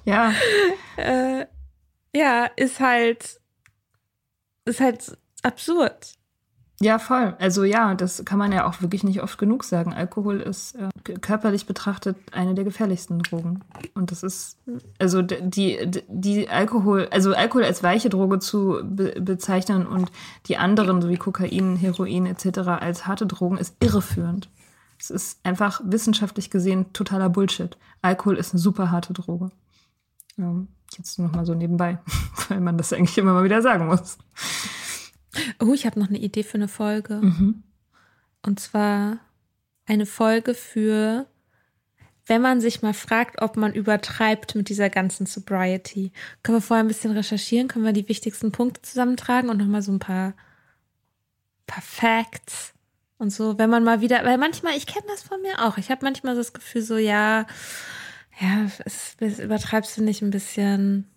Ja, 0.05 0.33
Äh, 0.97 1.47
ja, 2.15 2.47
ist 2.57 2.81
halt, 2.81 3.41
ist 4.65 4.81
halt 4.81 5.17
absurd. 5.43 6.18
Ja, 6.81 7.01
voll. 7.01 7.35
Also 7.41 7.65
ja, 7.65 7.95
das 7.95 8.25
kann 8.25 8.39
man 8.39 8.53
ja 8.53 8.65
auch 8.65 8.81
wirklich 8.81 9.03
nicht 9.03 9.21
oft 9.21 9.37
genug 9.37 9.65
sagen. 9.65 9.93
Alkohol 9.93 10.41
ist 10.41 10.77
äh, 10.77 11.15
körperlich 11.15 11.67
betrachtet 11.67 12.17
eine 12.31 12.55
der 12.55 12.63
gefährlichsten 12.63 13.19
Drogen. 13.19 13.65
Und 13.95 14.13
das 14.13 14.23
ist, 14.23 14.59
also 15.01 15.23
die, 15.23 15.91
die 16.07 16.49
Alkohol, 16.49 17.09
also 17.11 17.35
Alkohol 17.35 17.65
als 17.65 17.83
weiche 17.83 18.11
Droge 18.11 18.39
zu 18.39 18.81
be 18.85 19.21
bezeichnen 19.21 19.87
und 19.87 20.13
die 20.47 20.57
anderen, 20.57 21.03
so 21.03 21.09
wie 21.09 21.17
Kokain, 21.17 21.75
Heroin 21.75 22.27
etc. 22.27 22.59
als 22.81 23.09
harte 23.09 23.27
Drogen, 23.27 23.59
ist 23.59 23.75
irreführend. 23.83 24.49
Es 25.01 25.11
ist 25.11 25.41
einfach 25.45 25.81
wissenschaftlich 25.85 26.49
gesehen 26.49 26.93
totaler 26.93 27.29
Bullshit. 27.29 27.77
Alkohol 28.03 28.37
ist 28.37 28.53
eine 28.53 28.61
super 28.61 28.93
harte 28.93 29.13
Droge. 29.13 29.51
Ähm, 30.39 30.69
jetzt 30.97 31.19
noch 31.19 31.33
mal 31.33 31.45
so 31.45 31.55
nebenbei, 31.55 31.99
weil 32.49 32.61
man 32.61 32.79
das 32.79 32.93
eigentlich 32.93 33.19
immer 33.19 33.33
mal 33.33 33.45
wieder 33.45 33.63
sagen 33.63 33.87
muss. 33.87 34.19
Oh, 35.61 35.73
ich 35.75 35.87
habe 35.87 36.01
noch 36.01 36.09
eine 36.09 36.19
Idee 36.19 36.43
für 36.43 36.57
eine 36.57 36.69
Folge. 36.69 37.21
Mhm. 37.21 37.63
Und 38.43 38.61
zwar 38.61 39.19
eine 39.87 40.07
Folge 40.07 40.55
für, 40.55 41.27
wenn 42.27 42.43
man 42.43 42.61
sich 42.61 42.83
mal 42.83 42.95
fragt, 42.95 43.43
ob 43.43 43.57
man 43.57 43.73
übertreibt 43.73 44.55
mit 44.55 44.69
dieser 44.69 44.91
ganzen 44.91 45.27
Sobriety. 45.27 46.13
Können 46.43 46.59
wir 46.59 46.63
vorher 46.63 46.85
ein 46.85 46.89
bisschen 46.89 47.13
recherchieren? 47.13 47.69
Können 47.69 47.85
wir 47.85 47.93
die 47.93 48.09
wichtigsten 48.09 48.53
Punkte 48.53 48.83
zusammentragen 48.83 49.51
und 49.51 49.59
nochmal 49.59 49.83
so 49.83 49.93
ein 49.93 49.99
paar, 49.99 50.35
paar 51.67 51.83
Facts 51.83 52.75
und 53.19 53.31
so, 53.31 53.59
wenn 53.59 53.71
man 53.71 53.83
mal 53.83 54.01
wieder, 54.01 54.25
weil 54.25 54.39
manchmal, 54.39 54.77
ich 54.77 54.87
kenne 54.87 55.07
das 55.09 55.23
von 55.23 55.43
mir 55.43 55.67
auch. 55.67 55.77
Ich 55.77 55.91
habe 55.91 56.05
manchmal 56.05 56.35
so 56.35 56.41
das 56.41 56.53
Gefühl, 56.53 56.83
so, 56.83 56.97
ja, 56.97 57.47
ja, 58.41 58.67
es, 58.85 59.17
es 59.19 59.39
übertreibst 59.41 59.97
du 59.97 60.03
nicht 60.03 60.23
ein 60.23 60.31
bisschen? 60.31 61.09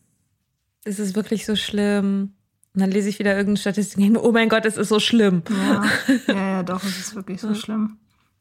Ist 0.84 1.00
es 1.00 1.14
wirklich 1.14 1.46
so 1.46 1.56
schlimm? 1.56 2.34
Und 2.74 2.82
dann 2.82 2.92
lese 2.92 3.10
ich 3.10 3.20
wieder 3.20 3.32
irgendeine 3.32 3.58
Statistik 3.58 3.98
und 3.98 4.04
denke 4.04 4.20
mir, 4.20 4.26
oh 4.26 4.32
mein 4.32 4.48
Gott, 4.48 4.66
es 4.66 4.78
ist 4.78 4.90
so 4.90 5.00
schlimm. 5.00 5.44
Ja, 5.50 5.84
ja, 6.28 6.50
ja, 6.52 6.64
doch, 6.64 6.84
es 6.84 6.98
ist 7.00 7.16
wirklich 7.16 7.42
so 7.42 7.54
schlimm. 7.54 7.98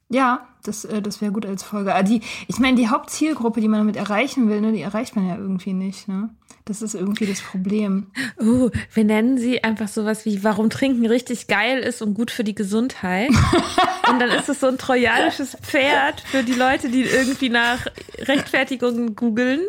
Ja, 0.08 0.46
das, 0.62 0.84
äh, 0.84 1.02
das 1.02 1.20
wäre 1.20 1.32
gut 1.32 1.46
als 1.46 1.62
Folge. 1.62 1.94
Aber 1.94 2.02
die, 2.02 2.20
ich 2.48 2.58
meine, 2.58 2.76
die 2.76 2.88
Hauptzielgruppe, 2.88 3.60
die 3.60 3.68
man 3.68 3.80
damit 3.80 3.96
erreichen 3.96 4.48
will, 4.48 4.60
ne, 4.60 4.72
die 4.72 4.82
erreicht 4.82 5.16
man 5.16 5.28
ja 5.28 5.36
irgendwie 5.36 5.72
nicht, 5.72 6.08
ne? 6.08 6.30
Das 6.66 6.82
ist 6.82 6.94
irgendwie 6.94 7.26
das 7.26 7.40
Problem. 7.40 8.06
Uh, 8.40 8.70
wir 8.94 9.04
nennen 9.04 9.36
sie 9.36 9.62
einfach 9.64 9.88
sowas 9.88 10.24
wie, 10.24 10.42
warum 10.42 10.70
Trinken 10.70 11.04
richtig 11.04 11.46
geil 11.46 11.80
ist 11.80 12.00
und 12.00 12.14
gut 12.14 12.30
für 12.30 12.42
die 12.42 12.54
Gesundheit. 12.54 13.28
und 14.10 14.18
dann 14.18 14.30
ist 14.30 14.48
es 14.48 14.60
so 14.60 14.68
ein 14.68 14.78
trojanisches 14.78 15.58
Pferd 15.60 16.20
für 16.20 16.42
die 16.42 16.54
Leute, 16.54 16.88
die 16.88 17.02
irgendwie 17.02 17.50
nach 17.50 17.86
Rechtfertigungen 18.18 19.14
googeln. 19.16 19.60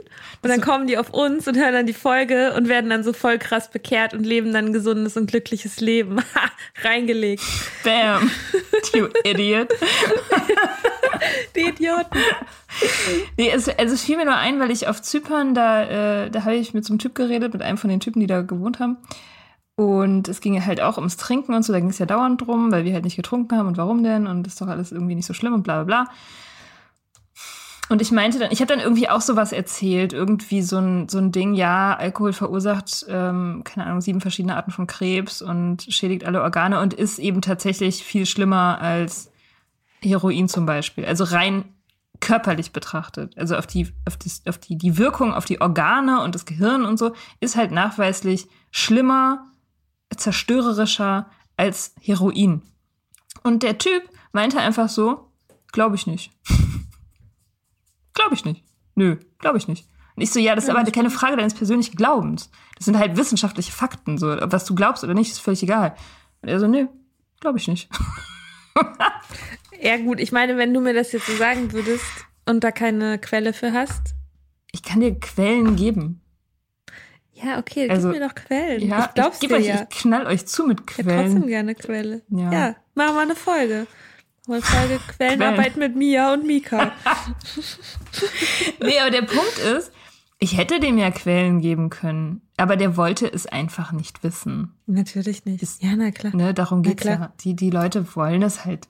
Und 0.41 0.49
dann 0.49 0.61
kommen 0.61 0.87
die 0.87 0.97
auf 0.97 1.09
uns 1.09 1.47
und 1.47 1.57
hören 1.57 1.73
dann 1.73 1.85
die 1.85 1.93
Folge 1.93 2.53
und 2.53 2.69
werden 2.69 2.89
dann 2.89 3.03
so 3.03 3.11
voll 3.11 3.39
krass 3.39 3.69
bekehrt 3.69 4.13
und 4.13 4.23
leben 4.23 4.53
dann 4.53 4.67
ein 4.67 4.73
gesundes 4.73 5.17
und 5.17 5.29
glückliches 5.29 5.79
Leben. 5.81 6.19
Ha, 6.33 6.49
reingelegt. 6.83 7.43
Bam, 7.83 8.31
you 8.93 9.07
idiot. 9.25 9.67
Die 11.55 11.61
Idioten. 11.61 12.19
Nee, 13.37 13.51
es, 13.53 13.67
also 13.69 13.93
es 13.93 14.03
fiel 14.03 14.17
mir 14.17 14.25
nur 14.25 14.35
ein, 14.35 14.59
weil 14.59 14.71
ich 14.71 14.87
auf 14.87 15.01
Zypern, 15.01 15.53
da, 15.53 15.83
äh, 16.25 16.29
da 16.31 16.43
habe 16.45 16.55
ich 16.55 16.73
mit 16.73 16.85
so 16.85 16.93
einem 16.93 16.99
Typ 16.99 17.15
geredet, 17.15 17.53
mit 17.53 17.61
einem 17.61 17.77
von 17.77 17.89
den 17.89 17.99
Typen, 17.99 18.19
die 18.19 18.27
da 18.27 18.41
gewohnt 18.41 18.79
haben. 18.79 18.97
Und 19.75 20.27
es 20.27 20.41
ging 20.41 20.63
halt 20.63 20.81
auch 20.81 20.97
ums 20.97 21.17
Trinken 21.17 21.53
und 21.53 21.63
so, 21.63 21.73
da 21.73 21.79
ging 21.79 21.89
es 21.89 21.99
ja 21.99 22.05
dauernd 22.05 22.41
drum, 22.41 22.71
weil 22.71 22.85
wir 22.85 22.93
halt 22.93 23.03
nicht 23.03 23.15
getrunken 23.15 23.57
haben 23.57 23.67
und 23.67 23.77
warum 23.77 24.03
denn 24.03 24.27
und 24.27 24.45
ist 24.45 24.61
doch 24.61 24.67
alles 24.67 24.91
irgendwie 24.91 25.15
nicht 25.15 25.25
so 25.25 25.33
schlimm 25.33 25.53
und 25.53 25.63
bla 25.63 25.83
bla 25.83 26.03
bla. 26.03 26.13
Und 27.89 28.01
ich 28.01 28.11
meinte 28.11 28.39
dann, 28.39 28.51
ich 28.51 28.61
habe 28.61 28.73
dann 28.73 28.79
irgendwie 28.79 29.09
auch 29.09 29.19
sowas 29.19 29.51
erzählt, 29.51 30.13
irgendwie 30.13 30.61
so 30.61 30.77
ein, 30.77 31.09
so 31.09 31.17
ein 31.17 31.33
Ding, 31.33 31.55
ja, 31.55 31.93
Alkohol 31.93 32.31
verursacht, 32.31 33.05
ähm, 33.09 33.63
keine 33.65 33.85
Ahnung, 33.85 33.99
sieben 33.99 34.21
verschiedene 34.21 34.55
Arten 34.55 34.71
von 34.71 34.87
Krebs 34.87 35.41
und 35.41 35.83
schädigt 35.89 36.23
alle 36.23 36.41
Organe 36.41 36.79
und 36.79 36.93
ist 36.93 37.19
eben 37.19 37.41
tatsächlich 37.41 38.03
viel 38.03 38.25
schlimmer 38.25 38.79
als 38.79 39.30
Heroin 40.03 40.47
zum 40.47 40.65
Beispiel. 40.65 41.05
Also 41.05 41.23
rein 41.23 41.65
körperlich 42.19 42.71
betrachtet, 42.71 43.37
also 43.37 43.55
auf 43.55 43.67
die, 43.67 43.91
auf, 44.07 44.15
das, 44.15 44.43
auf 44.47 44.59
die, 44.59 44.77
die 44.77 44.97
Wirkung 44.97 45.33
auf 45.33 45.45
die 45.45 45.59
Organe 45.59 46.21
und 46.21 46.35
das 46.35 46.45
Gehirn 46.45 46.85
und 46.85 46.97
so, 46.97 47.13
ist 47.39 47.55
halt 47.55 47.71
nachweislich 47.71 48.47
schlimmer, 48.69 49.47
zerstörerischer 50.15 51.29
als 51.57 51.95
Heroin. 51.99 52.61
Und 53.43 53.63
der 53.63 53.77
Typ 53.77 54.03
meinte 54.31 54.59
einfach 54.59 54.87
so, 54.87 55.31
glaube 55.71 55.95
ich 55.95 56.05
nicht. 56.05 56.31
glaube 58.13 58.35
ich 58.35 58.45
nicht. 58.45 58.63
Nö, 58.95 59.17
glaube 59.39 59.57
ich 59.57 59.67
nicht. 59.67 59.87
Und 60.15 60.21
ich 60.21 60.31
so, 60.31 60.39
ja, 60.39 60.53
das 60.53 60.65
ist 60.65 60.69
aber 60.69 60.83
keine 60.91 61.09
Frage 61.09 61.37
deines 61.37 61.53
persönlichen 61.53 61.95
Glaubens. 61.95 62.51
Das 62.75 62.85
sind 62.85 62.97
halt 62.97 63.17
wissenschaftliche 63.17 63.71
Fakten. 63.71 64.17
So, 64.17 64.27
was 64.41 64.65
du 64.65 64.75
glaubst 64.75 65.03
oder 65.03 65.13
nicht, 65.13 65.31
ist 65.31 65.39
völlig 65.39 65.63
egal. 65.63 65.95
Und 66.41 66.49
er 66.49 66.59
so, 66.59 66.67
nö, 66.67 66.87
glaube 67.39 67.57
ich 67.57 67.67
nicht. 67.67 67.89
Ja, 69.81 69.97
gut, 69.97 70.19
ich 70.19 70.31
meine, 70.31 70.57
wenn 70.57 70.73
du 70.73 70.79
mir 70.81 70.93
das 70.93 71.11
jetzt 71.11 71.25
so 71.27 71.35
sagen 71.35 71.71
würdest 71.73 72.05
und 72.45 72.63
da 72.63 72.71
keine 72.71 73.17
Quelle 73.19 73.53
für 73.53 73.73
hast. 73.73 74.13
Ich 74.71 74.83
kann 74.83 74.99
dir 75.01 75.19
Quellen 75.19 75.75
geben. 75.75 76.21
Ja, 77.33 77.57
okay, 77.57 77.89
Also, 77.89 78.11
gib 78.11 78.19
mir 78.19 78.27
doch 78.27 78.35
Quellen. 78.35 78.87
Ja, 78.87 79.05
ich 79.07 79.13
glaub's 79.15 79.39
geb 79.39 79.49
dir 79.49 79.55
euch, 79.57 79.65
ja. 79.65 79.81
ich 79.89 79.97
knall 79.97 80.27
euch 80.27 80.45
zu 80.45 80.65
mit 80.67 80.81
Ich 80.91 80.97
hätte 80.99 81.09
trotzdem 81.09 81.31
Quellen. 81.33 81.47
gerne 81.47 81.75
Quelle. 81.75 82.21
Ja. 82.29 82.51
Ja, 82.53 82.75
machen 82.93 83.15
wir 83.15 83.21
eine 83.21 83.35
Folge. 83.35 83.87
Mal 84.47 84.55
eine 84.55 84.63
Folge 84.63 84.99
Quellenarbeit 85.17 85.77
mit 85.77 85.95
Mia 85.95 86.33
und 86.33 86.45
Mika. 86.45 86.91
Nee, 88.83 88.99
aber 88.99 89.11
der 89.11 89.21
Punkt 89.23 89.57
ist, 89.75 89.91
ich 90.39 90.57
hätte 90.57 90.79
dem 90.79 90.97
ja 90.97 91.11
Quellen 91.11 91.61
geben 91.61 91.89
können, 91.89 92.41
aber 92.57 92.75
der 92.75 92.97
wollte 92.97 93.27
es 93.31 93.45
einfach 93.45 93.91
nicht 93.91 94.23
wissen. 94.23 94.73
Natürlich 94.87 95.45
nicht. 95.45 95.61
Ist- 95.61 95.83
ja, 95.83 95.95
na 95.95 96.11
klar. 96.11 96.35
Ne, 96.35 96.53
darum 96.53 96.81
geht's 96.81 97.01
klar. 97.03 97.19
ja. 97.19 97.33
Die, 97.41 97.55
die 97.55 97.69
Leute 97.69 98.15
wollen 98.15 98.41
es 98.43 98.65
halt. 98.65 98.87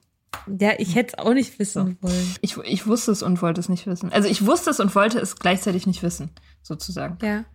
Ja, 0.59 0.73
ich 0.77 0.95
hätte 0.95 1.15
es 1.17 1.23
auch 1.23 1.33
nicht 1.33 1.57
wissen 1.59 1.97
wollen. 2.01 2.35
Ich, 2.41 2.57
ich 2.57 2.87
wusste 2.87 3.11
es 3.11 3.23
und 3.23 3.41
wollte 3.41 3.59
es 3.59 3.69
nicht 3.69 3.87
wissen. 3.87 4.11
Also 4.11 4.27
ich 4.27 4.45
wusste 4.45 4.69
es 4.69 4.79
und 4.79 4.93
wollte 4.95 5.19
es 5.19 5.35
gleichzeitig 5.35 5.87
nicht 5.87 6.03
wissen, 6.03 6.29
sozusagen. 6.61 7.17
Ja. 7.21 7.45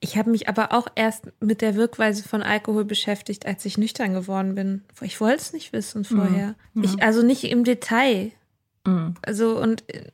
Ich 0.00 0.16
habe 0.16 0.30
mich 0.30 0.48
aber 0.48 0.72
auch 0.72 0.86
erst 0.94 1.28
mit 1.40 1.60
der 1.60 1.74
Wirkweise 1.74 2.26
von 2.26 2.42
Alkohol 2.42 2.84
beschäftigt, 2.84 3.46
als 3.46 3.64
ich 3.64 3.78
nüchtern 3.78 4.14
geworden 4.14 4.54
bin. 4.54 4.82
Ich 5.02 5.20
wollte 5.20 5.36
es 5.36 5.52
nicht 5.52 5.72
wissen 5.72 6.04
vorher. 6.04 6.54
Ich, 6.74 7.02
also 7.02 7.22
nicht 7.22 7.44
im 7.44 7.64
Detail. 7.64 8.32
Also, 9.22 9.60
und 9.60 9.84
äh, 9.94 10.10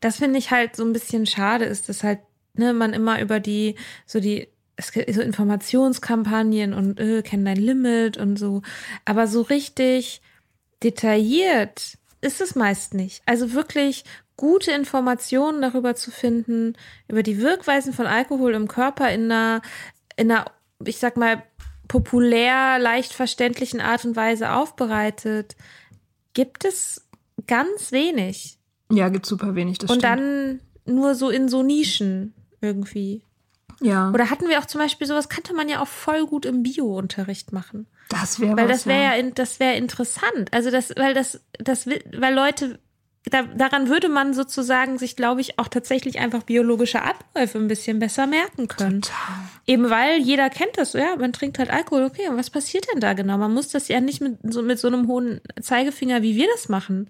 das 0.00 0.16
finde 0.16 0.38
ich 0.38 0.50
halt 0.50 0.76
so 0.76 0.84
ein 0.84 0.92
bisschen 0.92 1.26
schade, 1.26 1.64
ist, 1.64 1.88
dass 1.88 2.02
halt, 2.02 2.20
ne, 2.54 2.74
man 2.74 2.92
immer 2.92 3.20
über 3.20 3.40
die, 3.40 3.76
so 4.06 4.20
die, 4.20 4.48
es 4.76 4.92
gibt 4.92 5.12
so 5.12 5.22
Informationskampagnen 5.22 6.74
und 6.74 7.00
äh, 7.00 7.22
kenn 7.22 7.44
dein 7.44 7.56
Limit 7.56 8.18
und 8.18 8.38
so, 8.38 8.62
aber 9.04 9.26
so 9.26 9.42
richtig 9.42 10.20
detailliert 10.82 11.98
ist 12.20 12.40
es 12.40 12.54
meist 12.54 12.94
nicht. 12.94 13.22
Also 13.26 13.52
wirklich 13.52 14.04
gute 14.36 14.70
Informationen 14.72 15.60
darüber 15.62 15.94
zu 15.94 16.10
finden, 16.10 16.74
über 17.08 17.22
die 17.22 17.38
Wirkweisen 17.38 17.92
von 17.92 18.06
Alkohol 18.06 18.54
im 18.54 18.68
Körper 18.68 19.10
in 19.10 19.30
einer, 19.30 19.62
in 20.16 20.30
einer, 20.30 20.46
ich 20.84 20.98
sag 20.98 21.16
mal, 21.16 21.42
populär, 21.88 22.78
leicht 22.78 23.12
verständlichen 23.12 23.80
Art 23.80 24.04
und 24.04 24.16
Weise 24.16 24.52
aufbereitet, 24.52 25.56
gibt 26.32 26.64
es 26.64 27.06
ganz 27.46 27.92
wenig. 27.92 28.58
Ja, 28.90 29.08
gibt 29.08 29.26
super 29.26 29.54
wenig. 29.54 29.78
Das 29.78 29.90
und 29.90 29.98
stimmt. 29.98 30.18
dann 30.20 30.60
nur 30.86 31.14
so 31.14 31.28
in 31.28 31.48
so 31.48 31.62
Nischen 31.62 32.34
irgendwie. 32.60 33.24
ja, 33.80 34.10
Oder 34.10 34.30
hatten 34.30 34.48
wir 34.48 34.58
auch 34.58 34.66
zum 34.66 34.80
Beispiel 34.80 35.06
sowas, 35.06 35.28
könnte 35.28 35.54
man 35.54 35.68
ja 35.68 35.82
auch 35.82 35.88
voll 35.88 36.26
gut 36.26 36.46
im 36.46 36.62
Bio-Unterricht 36.62 37.52
machen. 37.52 37.86
Das 38.08 38.40
wäre 38.40 38.56
Weil 38.56 38.68
das 38.68 38.86
wäre 38.86 39.02
ja, 39.02 39.12
in- 39.14 39.34
das 39.34 39.58
wäre 39.60 39.74
interessant. 39.76 40.52
Also 40.52 40.70
das, 40.70 40.92
weil 40.96 41.14
das, 41.14 41.40
das, 41.58 41.86
weil 41.86 42.34
Leute, 42.34 42.78
da, 43.30 43.42
daran 43.42 43.88
würde 43.88 44.08
man 44.08 44.34
sozusagen 44.34 44.98
sich, 44.98 45.14
glaube 45.16 45.40
ich, 45.40 45.58
auch 45.58 45.68
tatsächlich 45.68 46.18
einfach 46.18 46.42
biologische 46.42 47.02
Abläufe 47.02 47.56
ein 47.58 47.68
bisschen 47.68 48.00
besser 48.00 48.26
merken 48.26 48.66
können. 48.68 49.00
Eben 49.66 49.90
weil 49.90 50.18
jeder 50.18 50.50
kennt 50.50 50.76
das, 50.76 50.92
ja, 50.94 51.14
man 51.16 51.32
trinkt 51.32 51.58
halt 51.60 51.70
Alkohol, 51.70 52.04
okay, 52.04 52.28
und 52.28 52.36
was 52.36 52.50
passiert 52.50 52.86
denn 52.92 53.00
da 53.00 53.12
genau? 53.12 53.38
Man 53.38 53.54
muss 53.54 53.68
das 53.68 53.86
ja 53.88 54.00
nicht 54.00 54.20
mit 54.20 54.38
so, 54.52 54.60
mit 54.62 54.78
so 54.80 54.88
einem 54.88 55.06
hohen 55.06 55.40
Zeigefinger, 55.60 56.22
wie 56.22 56.34
wir 56.34 56.48
das 56.52 56.68
machen. 56.68 57.08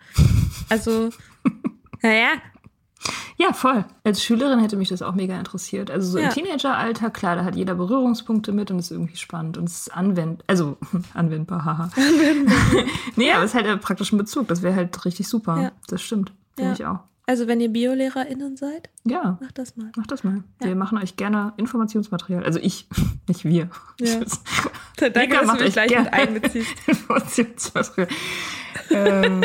Also, 0.68 1.10
naja, 2.02 2.28
Ja, 3.36 3.52
voll. 3.52 3.84
Als 4.04 4.22
Schülerin 4.22 4.60
hätte 4.60 4.76
mich 4.76 4.88
das 4.88 5.02
auch 5.02 5.14
mega 5.14 5.36
interessiert. 5.38 5.90
Also 5.90 6.08
so 6.12 6.18
Ja. 6.18 6.28
im 6.28 6.30
Teenageralter, 6.34 7.10
klar, 7.10 7.36
da 7.36 7.44
hat 7.44 7.56
jeder 7.56 7.74
Berührungspunkte 7.74 8.52
mit 8.52 8.70
und 8.70 8.78
ist 8.78 8.90
irgendwie 8.90 9.16
spannend 9.16 9.58
und 9.58 9.64
es 9.68 9.78
ist 9.82 9.94
anwend 9.96 10.44
also 10.46 10.76
anwendbar, 11.14 11.64
haha. 11.64 11.90
nee, 13.16 13.32
aber 13.32 13.44
es 13.44 13.50
ist 13.50 13.54
halt 13.56 13.66
einen 13.66 13.80
praktischen 13.80 14.18
Bezug. 14.18 14.48
Das 14.48 14.62
wäre 14.62 14.74
halt 14.76 15.04
richtig 15.04 15.26
super. 15.28 15.60
Ja. 15.60 15.72
Das 15.88 16.02
stimmt. 16.02 16.32
Finde 16.56 16.70
Ja. 16.70 16.74
ich 16.74 16.84
auch. 16.86 17.00
also 17.26 17.48
wenn 17.48 17.60
ihr 17.60 17.70
BiolehrerInnen 17.70 18.56
seid, 18.56 18.90
Ja, 19.04 19.38
macht 19.40 19.58
das 19.58 19.76
mal. 19.76 19.90
macht 19.96 20.10
das 20.12 20.22
mal. 20.22 20.44
Wir 20.60 20.76
machen 20.76 20.98
euch 20.98 21.16
gerne 21.16 21.54
Informationsmaterial. 21.56 22.44
Also 22.44 22.58
ich, 22.60 22.86
nicht 23.28 23.44
wir. 23.44 23.68
Ja. 24.00 24.20
Danke, 24.98 25.10
Danke, 25.12 25.36
dass 25.46 25.56
du 25.58 25.64
mich 25.64 25.72
gleich 25.72 25.90
mit 25.98 26.12
einbeziehst. 26.12 26.70
Informationsmaterial. 26.86 28.08
ähm, 28.90 29.40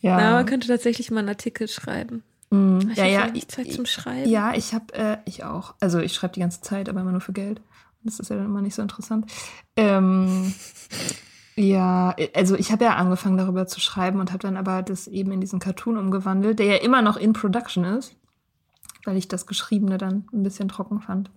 ja. 0.00 0.16
Na, 0.18 0.30
man 0.34 0.46
könnte 0.46 0.68
tatsächlich 0.68 1.10
mal 1.10 1.20
einen 1.20 1.30
Artikel 1.30 1.66
schreiben. 1.68 2.22
Mm, 2.50 2.78
Ich 2.90 2.96
ja, 2.96 3.06
ja, 3.06 3.26
nicht 3.30 3.50
Zeit 3.50 3.72
zum 3.72 3.86
Schreiben. 3.86 4.28
Ja, 4.28 4.54
ich 4.54 4.74
habe, 4.74 4.94
äh, 4.94 5.18
ich 5.24 5.44
auch. 5.44 5.74
Also 5.80 5.98
ich 5.98 6.12
schreibe 6.14 6.34
die 6.34 6.40
ganze 6.40 6.60
Zeit, 6.60 6.88
aber 6.88 7.00
immer 7.00 7.12
nur 7.12 7.20
für 7.20 7.32
Geld. 7.32 7.60
Das 8.02 8.20
ist 8.20 8.30
ja 8.30 8.36
dann 8.36 8.46
immer 8.46 8.62
nicht 8.62 8.74
so 8.74 8.82
interessant. 8.82 9.30
Ähm, 9.76 10.54
ja, 11.56 12.14
also 12.34 12.54
ich 12.54 12.70
habe 12.70 12.84
ja 12.84 12.94
angefangen 12.96 13.36
darüber 13.36 13.66
zu 13.66 13.80
schreiben 13.80 14.20
und 14.20 14.30
habe 14.30 14.42
dann 14.42 14.56
aber 14.56 14.82
das 14.82 15.08
eben 15.08 15.32
in 15.32 15.40
diesen 15.40 15.58
Cartoon 15.58 15.96
umgewandelt, 15.96 16.58
der 16.58 16.66
ja 16.66 16.76
immer 16.76 17.02
noch 17.02 17.16
in 17.16 17.32
Production 17.32 17.84
ist, 17.84 18.14
weil 19.04 19.16
ich 19.16 19.26
das 19.28 19.46
Geschriebene 19.46 19.98
dann 19.98 20.28
ein 20.32 20.42
bisschen 20.42 20.68
trocken 20.68 21.00
fand. 21.00 21.30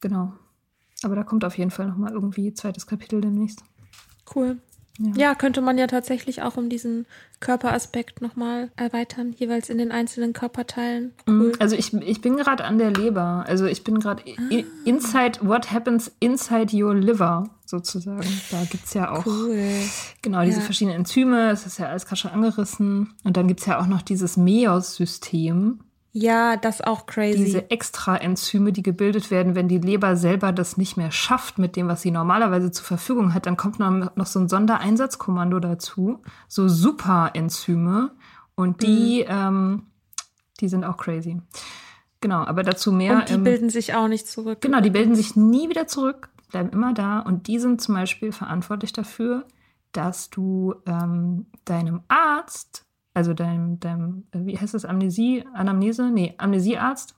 Genau. 0.00 0.32
Aber 1.04 1.14
da 1.14 1.22
kommt 1.22 1.44
auf 1.44 1.56
jeden 1.56 1.70
Fall 1.70 1.86
noch 1.86 1.96
mal 1.96 2.12
irgendwie 2.12 2.52
zweites 2.54 2.86
Kapitel 2.86 3.20
demnächst. 3.20 3.62
Cool. 4.34 4.58
Ja. 4.98 5.12
Ja. 5.16 5.34
könnte 5.34 5.60
man 5.60 5.78
ja 5.78 5.86
tatsächlich 5.86 6.42
auch 6.42 6.56
um 6.56 6.68
diesen 6.68 7.06
Körperaspekt 7.40 8.20
nochmal 8.20 8.70
erweitern, 8.76 9.32
jeweils 9.38 9.70
in 9.70 9.78
den 9.78 9.92
einzelnen 9.92 10.32
Körperteilen. 10.32 11.12
Cool. 11.28 11.52
Also 11.60 11.76
ich, 11.76 11.94
ich 11.94 12.20
bin 12.20 12.36
gerade 12.36 12.64
an 12.64 12.78
der 12.78 12.90
Leber. 12.90 13.44
Also 13.46 13.66
ich 13.66 13.84
bin 13.84 14.00
gerade 14.00 14.22
i- 14.26 14.66
inside 14.84 15.38
what 15.42 15.70
happens 15.72 16.10
inside 16.18 16.76
your 16.76 16.94
liver 16.94 17.48
sozusagen. 17.64 18.26
Da 18.50 18.64
gibt's 18.68 18.92
ja 18.94 19.12
auch 19.12 19.24
Cool. 19.24 19.56
genau 20.20 20.42
diese 20.42 20.58
Ja. 20.58 20.64
verschiedenen 20.64 20.96
Enzyme. 20.98 21.48
Das 21.50 21.64
ist 21.64 21.78
ja 21.78 21.86
alles 21.86 22.04
gerade 22.06 22.16
schon 22.20 22.32
angerissen. 22.32 23.14
Und 23.22 23.36
dann 23.36 23.46
gibt's 23.46 23.66
ja 23.66 23.80
auch 23.80 23.86
noch 23.86 24.02
dieses 24.02 24.36
MEOS-System. 24.36 25.80
Ja, 26.20 26.56
das 26.56 26.80
auch 26.80 27.06
crazy. 27.06 27.44
Diese 27.44 27.70
Extraenzyme, 27.70 28.72
die 28.72 28.82
gebildet 28.82 29.30
werden, 29.30 29.54
wenn 29.54 29.68
die 29.68 29.78
Leber 29.78 30.16
selber 30.16 30.50
das 30.52 30.76
nicht 30.76 30.96
mehr 30.96 31.10
schafft 31.12 31.58
mit 31.58 31.76
dem, 31.76 31.86
was 31.86 32.02
sie 32.02 32.10
normalerweise 32.10 32.70
zur 32.72 32.84
Verfügung 32.86 33.34
hat, 33.34 33.46
dann 33.46 33.56
kommt 33.56 33.78
noch, 33.78 34.16
noch 34.16 34.26
so 34.26 34.40
ein 34.40 34.48
Sondereinsatzkommando 34.48 35.60
dazu. 35.60 36.20
So 36.48 36.66
Superenzyme. 36.68 38.10
Und 38.54 38.82
die, 38.82 39.24
Mhm. 39.28 39.32
ähm, 39.34 39.82
die 40.60 40.68
sind 40.68 40.84
auch 40.84 40.96
crazy. 40.96 41.40
Genau, 42.20 42.38
aber 42.44 42.64
dazu 42.64 42.90
mehr. 42.90 43.18
Und 43.18 43.28
die 43.28 43.34
im- 43.34 43.44
bilden 43.44 43.70
sich 43.70 43.94
auch 43.94 44.08
nicht 44.08 44.26
zurück. 44.26 44.60
Genau, 44.60 44.80
die 44.80 44.90
bilden 44.90 45.14
sich 45.14 45.36
nie 45.36 45.68
wieder 45.68 45.86
zurück, 45.86 46.30
bleiben 46.50 46.70
immer 46.70 46.92
da. 46.94 47.20
Und 47.20 47.46
die 47.46 47.60
sind 47.60 47.80
zum 47.80 47.94
Beispiel 47.94 48.32
verantwortlich 48.32 48.92
dafür, 48.92 49.44
dass 49.92 50.30
du 50.30 50.74
ähm, 50.86 51.46
deinem 51.64 52.02
Arzt, 52.08 52.84
also 53.18 53.34
deinem, 53.34 53.80
deinem, 53.80 54.28
äh, 54.30 54.38
wie 54.46 54.56
heißt 54.56 54.74
das, 54.74 54.84
Amnesie, 54.84 55.44
Anamnese? 55.52 56.08
Nee, 56.08 56.34
Amnesiearzt, 56.38 57.16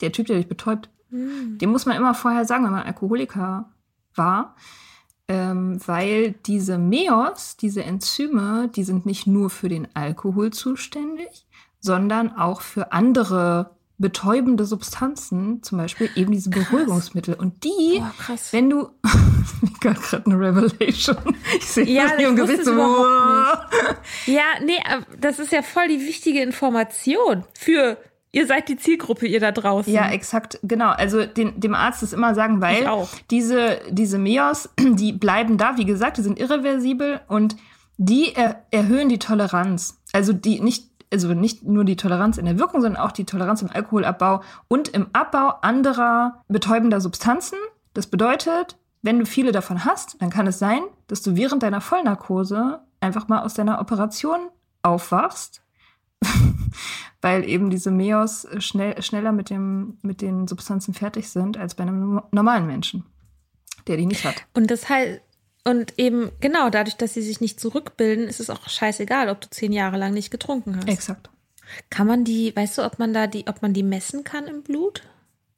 der 0.00 0.10
Typ, 0.10 0.26
der 0.26 0.38
dich 0.38 0.48
betäubt, 0.48 0.90
dem 1.10 1.70
muss 1.70 1.86
man 1.86 1.96
immer 1.96 2.14
vorher 2.14 2.44
sagen, 2.44 2.64
wenn 2.64 2.72
man 2.72 2.82
Alkoholiker 2.82 3.70
war, 4.16 4.56
ähm, 5.28 5.78
weil 5.86 6.32
diese 6.32 6.78
MEOS, 6.78 7.56
diese 7.56 7.84
Enzyme, 7.84 8.68
die 8.74 8.82
sind 8.82 9.06
nicht 9.06 9.28
nur 9.28 9.50
für 9.50 9.68
den 9.68 9.86
Alkohol 9.94 10.52
zuständig, 10.52 11.46
sondern 11.78 12.32
auch 12.36 12.60
für 12.60 12.90
andere 12.90 13.76
betäubende 13.98 14.64
Substanzen, 14.64 15.62
zum 15.62 15.78
Beispiel 15.78 16.10
eben 16.16 16.32
diese 16.32 16.50
Beruhigungsmittel. 16.50 17.34
Und 17.34 17.62
die, 17.62 18.02
krass. 18.18 18.52
wenn 18.52 18.68
du, 18.68 18.88
ich 19.62 19.80
gerade 19.80 20.22
eine 20.26 20.38
Revelation, 20.38 21.36
ich 21.56 21.66
sehe 21.66 21.84
Ja, 21.84 22.08
das 22.08 22.16
hier 22.16 22.28
im 22.28 22.36
Gesicht 22.36 22.60
es 22.60 22.66
so, 22.66 22.72
Ja, 24.26 24.42
nee, 24.64 24.80
aber 24.84 25.06
das 25.20 25.38
ist 25.38 25.52
ja 25.52 25.62
voll 25.62 25.88
die 25.88 26.00
wichtige 26.00 26.42
Information 26.42 27.44
für, 27.56 27.96
ihr 28.32 28.46
seid 28.48 28.68
die 28.68 28.76
Zielgruppe, 28.76 29.28
ihr 29.28 29.38
da 29.38 29.52
draußen. 29.52 29.92
Ja, 29.92 30.10
exakt, 30.10 30.58
genau. 30.64 30.90
Also 30.90 31.24
den, 31.24 31.60
dem 31.60 31.74
Arzt 31.74 32.02
das 32.02 32.12
immer 32.12 32.34
sagen, 32.34 32.60
weil 32.60 32.88
diese, 33.30 33.80
diese 33.90 34.18
MEOS, 34.18 34.70
die 34.78 35.12
bleiben 35.12 35.56
da, 35.56 35.76
wie 35.76 35.84
gesagt, 35.84 36.16
die 36.18 36.22
sind 36.22 36.40
irreversibel 36.40 37.20
und 37.28 37.56
die 37.96 38.34
er, 38.34 38.64
erhöhen 38.72 39.08
die 39.08 39.20
Toleranz. 39.20 40.00
Also 40.12 40.32
die 40.32 40.60
nicht, 40.60 40.88
also 41.12 41.32
nicht 41.34 41.64
nur 41.64 41.84
die 41.84 41.96
Toleranz 41.96 42.38
in 42.38 42.46
der 42.46 42.58
Wirkung, 42.58 42.80
sondern 42.80 43.02
auch 43.02 43.12
die 43.12 43.24
Toleranz 43.24 43.62
im 43.62 43.70
Alkoholabbau 43.70 44.42
und 44.68 44.88
im 44.88 45.08
Abbau 45.12 45.54
anderer 45.62 46.42
betäubender 46.48 47.00
Substanzen. 47.00 47.58
Das 47.92 48.06
bedeutet, 48.06 48.76
wenn 49.02 49.18
du 49.18 49.26
viele 49.26 49.52
davon 49.52 49.84
hast, 49.84 50.20
dann 50.20 50.30
kann 50.30 50.46
es 50.46 50.58
sein, 50.58 50.82
dass 51.06 51.22
du 51.22 51.36
während 51.36 51.62
deiner 51.62 51.80
Vollnarkose 51.80 52.80
einfach 53.00 53.28
mal 53.28 53.42
aus 53.42 53.54
deiner 53.54 53.80
Operation 53.80 54.48
aufwachst 54.82 55.64
weil 57.20 57.48
eben 57.48 57.70
diese 57.70 57.90
MEOS 57.90 58.46
schnell, 58.58 59.00
schneller 59.02 59.32
mit, 59.32 59.50
dem, 59.50 59.98
mit 60.02 60.20
den 60.20 60.46
Substanzen 60.46 60.94
fertig 60.94 61.28
sind 61.28 61.56
als 61.56 61.74
bei 61.74 61.82
einem 61.82 62.22
normalen 62.32 62.66
Menschen, 62.66 63.04
der 63.86 63.96
die 63.96 64.06
nicht 64.06 64.24
hat. 64.24 64.46
Und 64.54 64.70
das 64.70 64.88
halt, 64.88 65.22
und 65.64 65.98
eben, 65.98 66.30
genau, 66.40 66.70
dadurch, 66.70 66.96
dass 66.96 67.14
sie 67.14 67.22
sich 67.22 67.40
nicht 67.40 67.58
zurückbilden, 67.58 68.26
ist 68.28 68.40
es 68.40 68.50
auch 68.50 68.68
scheißegal, 68.68 69.28
ob 69.28 69.40
du 69.40 69.48
zehn 69.50 69.72
Jahre 69.72 69.96
lang 69.96 70.12
nicht 70.12 70.30
getrunken 70.30 70.76
hast. 70.76 70.88
Exakt. 70.88 71.30
Kann 71.90 72.06
man 72.06 72.24
die, 72.24 72.54
weißt 72.54 72.78
du, 72.78 72.84
ob 72.84 72.98
man 72.98 73.14
da 73.14 73.26
die, 73.26 73.46
ob 73.46 73.62
man 73.62 73.72
die 73.72 73.82
messen 73.82 74.24
kann 74.24 74.46
im 74.46 74.62
Blut? 74.62 75.02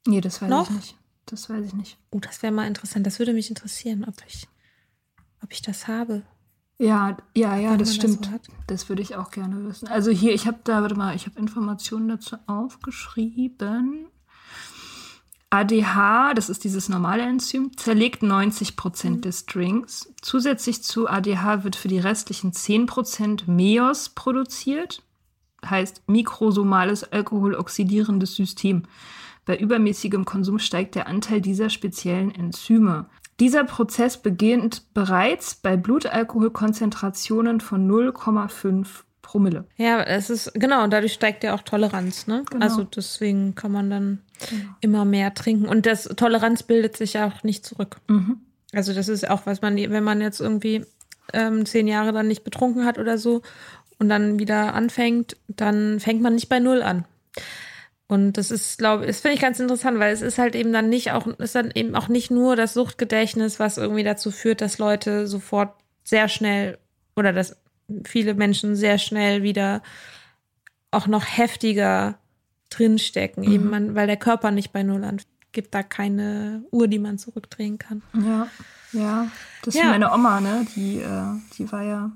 Nee, 0.07 0.21
das 0.21 0.41
weiß 0.41 0.49
Noch? 0.49 0.69
ich 0.69 0.75
nicht. 0.75 0.95
Das 1.25 1.49
weiß 1.49 1.65
ich 1.65 1.73
nicht. 1.73 1.97
Oh, 2.11 2.19
das 2.19 2.41
wäre 2.41 2.53
mal 2.53 2.67
interessant. 2.67 3.05
Das 3.05 3.19
würde 3.19 3.33
mich 3.33 3.49
interessieren, 3.49 4.05
ob 4.07 4.15
ich, 4.25 4.47
ob 5.43 5.51
ich 5.51 5.61
das 5.61 5.87
habe. 5.87 6.23
Ja, 6.79 7.17
ja, 7.35 7.57
ja, 7.57 7.69
das 7.71 7.71
man 7.71 7.79
das 7.79 7.95
stimmt. 7.95 8.25
so. 8.25 8.51
Das 8.67 8.87
würde 8.87 9.01
ich 9.01 9.15
auch 9.15 9.31
gerne 9.31 9.65
wissen. 9.65 9.87
Also 9.87 10.11
hier, 10.11 10.33
ich 10.33 10.47
habe 10.47 10.59
da, 10.63 10.81
warte 10.81 10.95
mal, 10.95 11.15
ich 11.15 11.25
habe 11.25 11.37
Informationen 11.39 12.07
dazu 12.07 12.37
aufgeschrieben. 12.45 14.07
ADH, 15.49 16.33
das 16.33 16.49
ist 16.49 16.65
dieses 16.65 16.89
normale 16.89 17.23
Enzym, 17.23 17.71
zerlegt 17.77 18.21
90 18.21 18.75
Prozent 18.75 19.23
des 19.23 19.45
Drinks. 19.45 20.13
Zusätzlich 20.21 20.83
zu 20.83 21.07
ADH 21.07 21.63
wird 21.63 21.77
für 21.77 21.87
die 21.87 21.99
restlichen 21.99 22.51
10 22.51 22.85
Prozent 22.85 23.47
MEOS 23.47 24.09
produziert, 24.09 25.03
heißt 25.65 26.03
mikrosomales 26.07 27.05
alkoholoxidierendes 27.05 28.35
System. 28.35 28.83
Bei 29.45 29.57
übermäßigem 29.57 30.25
Konsum 30.25 30.59
steigt 30.59 30.95
der 30.95 31.07
Anteil 31.07 31.39
dieser 31.39 31.69
speziellen 31.69 32.35
Enzyme. 32.35 33.05
Dieser 33.39 33.63
Prozess 33.63 34.21
beginnt 34.21 34.93
bereits 34.93 35.55
bei 35.55 35.77
Blutalkoholkonzentrationen 35.77 37.61
von 37.61 37.89
0,5 37.89 39.03
Promille. 39.27 39.65
Ja, 39.75 40.01
es 40.03 40.29
ist, 40.29 40.53
genau, 40.53 40.85
und 40.85 40.93
dadurch 40.93 41.11
steigt 41.11 41.43
ja 41.43 41.53
auch 41.53 41.61
Toleranz, 41.61 42.27
ne? 42.27 42.43
Genau. 42.49 42.63
Also 42.63 42.83
deswegen 42.83 43.55
kann 43.55 43.73
man 43.73 43.89
dann 43.89 44.19
immer 44.79 45.03
mehr 45.03 45.33
trinken. 45.33 45.67
Und 45.67 45.85
das 45.85 46.05
Toleranz 46.05 46.63
bildet 46.63 46.95
sich 46.95 47.13
ja 47.13 47.27
auch 47.27 47.43
nicht 47.43 47.65
zurück. 47.65 47.97
Mhm. 48.07 48.39
Also 48.71 48.93
das 48.93 49.09
ist 49.09 49.29
auch, 49.29 49.45
was 49.45 49.61
man, 49.61 49.75
wenn 49.75 50.03
man 50.03 50.21
jetzt 50.21 50.39
irgendwie 50.39 50.85
ähm, 51.33 51.65
zehn 51.65 51.89
Jahre 51.89 52.13
dann 52.13 52.29
nicht 52.29 52.45
betrunken 52.45 52.85
hat 52.85 52.97
oder 52.99 53.17
so 53.17 53.41
und 53.99 54.07
dann 54.07 54.39
wieder 54.39 54.73
anfängt, 54.73 55.35
dann 55.49 55.99
fängt 55.99 56.21
man 56.21 56.35
nicht 56.35 56.47
bei 56.47 56.59
Null 56.59 56.81
an. 56.81 57.03
Und 58.07 58.37
das 58.37 58.49
ist, 58.49 58.77
glaube 58.77 59.03
ich, 59.03 59.07
das 59.07 59.19
finde 59.19 59.35
ich 59.35 59.41
ganz 59.41 59.59
interessant, 59.59 59.99
weil 59.99 60.13
es 60.13 60.21
ist 60.21 60.37
halt 60.37 60.55
eben 60.55 60.71
dann 60.71 60.87
nicht 60.87 61.11
auch, 61.11 61.27
ist 61.27 61.55
dann 61.55 61.71
eben 61.75 61.95
auch 61.95 62.07
nicht 62.07 62.31
nur 62.31 62.55
das 62.55 62.73
Suchtgedächtnis, 62.73 63.59
was 63.59 63.77
irgendwie 63.77 64.05
dazu 64.05 64.31
führt, 64.31 64.61
dass 64.61 64.77
Leute 64.77 65.27
sofort 65.27 65.73
sehr 66.05 66.29
schnell 66.29 66.77
oder 67.17 67.33
dass 67.33 67.57
viele 68.05 68.33
Menschen 68.33 68.75
sehr 68.75 68.97
schnell 68.97 69.43
wieder 69.43 69.81
auch 70.91 71.07
noch 71.07 71.25
heftiger 71.25 72.17
drinstecken, 72.69 73.45
mhm. 73.45 73.51
eben 73.51 73.69
man, 73.69 73.95
weil 73.95 74.07
der 74.07 74.17
Körper 74.17 74.51
nicht 74.51 74.71
bei 74.71 74.83
Null 74.83 75.03
anfängt. 75.03 75.27
Gibt 75.53 75.73
da 75.73 75.81
keine 75.81 76.63
Uhr, 76.71 76.87
die 76.87 76.99
man 76.99 77.17
zurückdrehen 77.17 77.79
kann. 77.79 78.03
Ja, 78.13 78.47
ja. 78.91 79.27
Das 79.63 79.73
ist 79.73 79.81
ja. 79.81 79.89
meine 79.89 80.11
Oma, 80.11 80.39
ne? 80.39 80.67
Die, 80.75 80.99
äh, 80.99 81.23
die 81.57 81.71
war 81.71 81.81
ja 81.81 82.11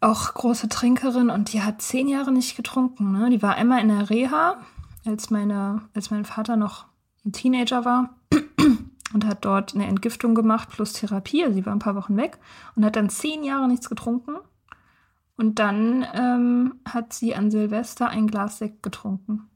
auch 0.00 0.34
große 0.34 0.68
Trinkerin 0.68 1.30
und 1.30 1.52
die 1.52 1.62
hat 1.62 1.82
zehn 1.82 2.08
Jahre 2.08 2.32
nicht 2.32 2.56
getrunken. 2.56 3.12
Ne? 3.12 3.30
Die 3.30 3.42
war 3.42 3.56
einmal 3.56 3.80
in 3.80 3.88
der 3.88 4.10
Reha, 4.10 4.56
als, 5.04 5.30
meine, 5.30 5.82
als 5.94 6.10
mein 6.10 6.24
Vater 6.24 6.56
noch 6.56 6.86
ein 7.24 7.32
Teenager 7.32 7.84
war 7.84 8.14
und 9.12 9.26
hat 9.26 9.44
dort 9.44 9.74
eine 9.74 9.86
Entgiftung 9.86 10.34
gemacht 10.34 10.70
plus 10.70 10.94
Therapie. 10.94 11.44
Also 11.44 11.54
sie 11.54 11.66
war 11.66 11.74
ein 11.74 11.80
paar 11.80 11.96
Wochen 11.96 12.16
weg 12.16 12.38
und 12.76 12.84
hat 12.84 12.96
dann 12.96 13.10
zehn 13.10 13.44
Jahre 13.44 13.68
nichts 13.68 13.88
getrunken. 13.88 14.36
Und 15.40 15.58
dann 15.58 16.06
ähm, 16.12 16.74
hat 16.86 17.14
sie 17.14 17.34
an 17.34 17.50
Silvester 17.50 18.08
ein 18.08 18.26
Glas 18.26 18.58
Sekt 18.58 18.82
getrunken. 18.82 19.48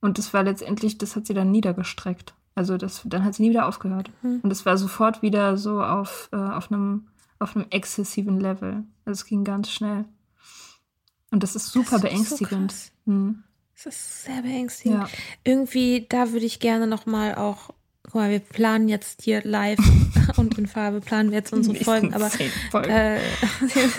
Und 0.00 0.18
das 0.18 0.34
war 0.34 0.42
letztendlich, 0.42 0.98
das 0.98 1.14
hat 1.14 1.26
sie 1.26 1.34
dann 1.34 1.52
niedergestreckt. 1.52 2.34
Also 2.56 2.76
das, 2.76 3.02
dann 3.04 3.24
hat 3.24 3.34
sie 3.34 3.44
nie 3.44 3.50
wieder 3.50 3.68
aufgehört. 3.68 4.10
Mhm. 4.22 4.40
Und 4.42 4.50
es 4.50 4.66
war 4.66 4.76
sofort 4.76 5.22
wieder 5.22 5.56
so 5.56 5.80
auf, 5.80 6.28
äh, 6.32 6.36
auf 6.36 6.72
einem 6.72 7.06
auf 7.38 7.54
einem 7.54 7.66
exzessiven 7.70 8.40
Level. 8.40 8.84
Also 9.04 9.20
es 9.20 9.24
ging 9.26 9.44
ganz 9.44 9.70
schnell. 9.70 10.06
Und 11.30 11.42
das 11.42 11.54
ist 11.54 11.68
super 11.68 11.98
das 11.98 12.04
ist 12.04 12.10
beängstigend. 12.10 12.72
So 12.72 12.90
hm. 13.06 13.44
Das 13.74 13.86
ist 13.86 14.24
sehr 14.24 14.42
beängstigend. 14.42 15.02
Ja. 15.02 15.08
Irgendwie, 15.44 16.06
da 16.08 16.32
würde 16.32 16.46
ich 16.46 16.58
gerne 16.58 16.88
nochmal 16.88 17.36
auch, 17.36 17.70
guck 18.08 18.22
mal, 18.22 18.30
wir 18.30 18.40
planen 18.40 18.88
jetzt 18.88 19.22
hier 19.22 19.42
live 19.44 19.78
und 20.36 20.56
in 20.58 20.66
Farbe 20.66 21.00
planen 21.00 21.30
wir 21.30 21.38
jetzt 21.38 21.52
unsere 21.52 21.76
Folgen, 21.76 22.14
aber 22.14 22.30
Folgen. 22.70 22.90
Äh, 22.90 23.20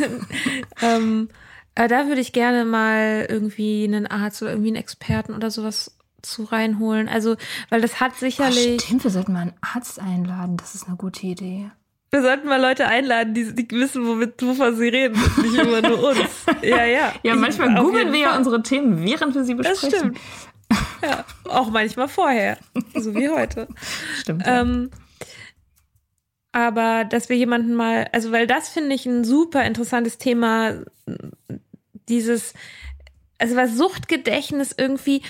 ähm, 0.82 1.30
äh, 1.76 1.88
da 1.88 2.08
würde 2.08 2.22
ich 2.22 2.34
gerne 2.34 2.66
mal 2.66 3.28
irgendwie 3.30 3.84
einen 3.84 4.08
Arzt 4.08 4.42
oder 4.42 4.52
irgendwie 4.52 4.70
einen 4.70 4.78
Experten 4.78 5.34
oder 5.34 5.52
sowas 5.52 5.96
zu 6.22 6.44
reinholen. 6.44 7.08
Also, 7.08 7.36
weil 7.70 7.82
das 7.82 8.00
hat 8.00 8.16
sicherlich. 8.18 8.82
Oh, 8.82 8.86
stimmt, 8.86 9.04
wir 9.04 9.12
sollten 9.12 9.34
mal 9.34 9.42
einen 9.42 9.54
Arzt 9.62 10.00
einladen. 10.00 10.58
Das 10.58 10.76
ist 10.76 10.88
eine 10.88 10.98
gute 10.98 11.28
Idee. 11.28 11.70
Wir 12.12 12.22
sollten 12.24 12.48
mal 12.48 12.60
Leute 12.60 12.88
einladen, 12.88 13.34
die, 13.34 13.54
die 13.54 13.70
wissen, 13.72 14.08
womit, 14.08 14.42
wovon 14.42 14.76
sie 14.76 14.88
reden, 14.88 15.22
nicht 15.44 15.56
immer 15.56 15.82
nur 15.82 16.10
uns. 16.10 16.46
Ja, 16.64 16.84
ja. 16.84 17.14
Ja, 17.22 17.36
manchmal 17.36 17.76
googeln 17.76 18.12
wir 18.12 18.20
ja 18.20 18.38
unsere 18.38 18.64
Themen, 18.64 19.04
während 19.04 19.36
wir 19.36 19.44
sie 19.44 19.54
besprechen. 19.54 19.92
Das 19.92 20.00
stimmt. 20.00 20.20
Ja, 21.02 21.26
auch 21.46 21.70
manchmal 21.70 22.08
vorher, 22.08 22.58
so 22.96 23.16
wie 23.16 23.30
heute. 23.30 23.68
Stimmt. 24.18 24.46
Ja. 24.46 24.62
Ähm, 24.62 24.92
aber 26.52 27.06
dass 27.06 27.30
wir 27.30 27.38
jemanden 27.38 27.74
mal, 27.76 28.08
also 28.12 28.32
weil 28.32 28.48
das 28.48 28.70
finde 28.70 28.96
ich 28.96 29.06
ein 29.06 29.24
super 29.24 29.64
interessantes 29.64 30.18
Thema, 30.18 30.84
dieses, 32.08 32.54
also 33.38 33.56
was 33.56 33.76
Suchtgedächtnis 33.76 34.74
irgendwie, 34.78 35.22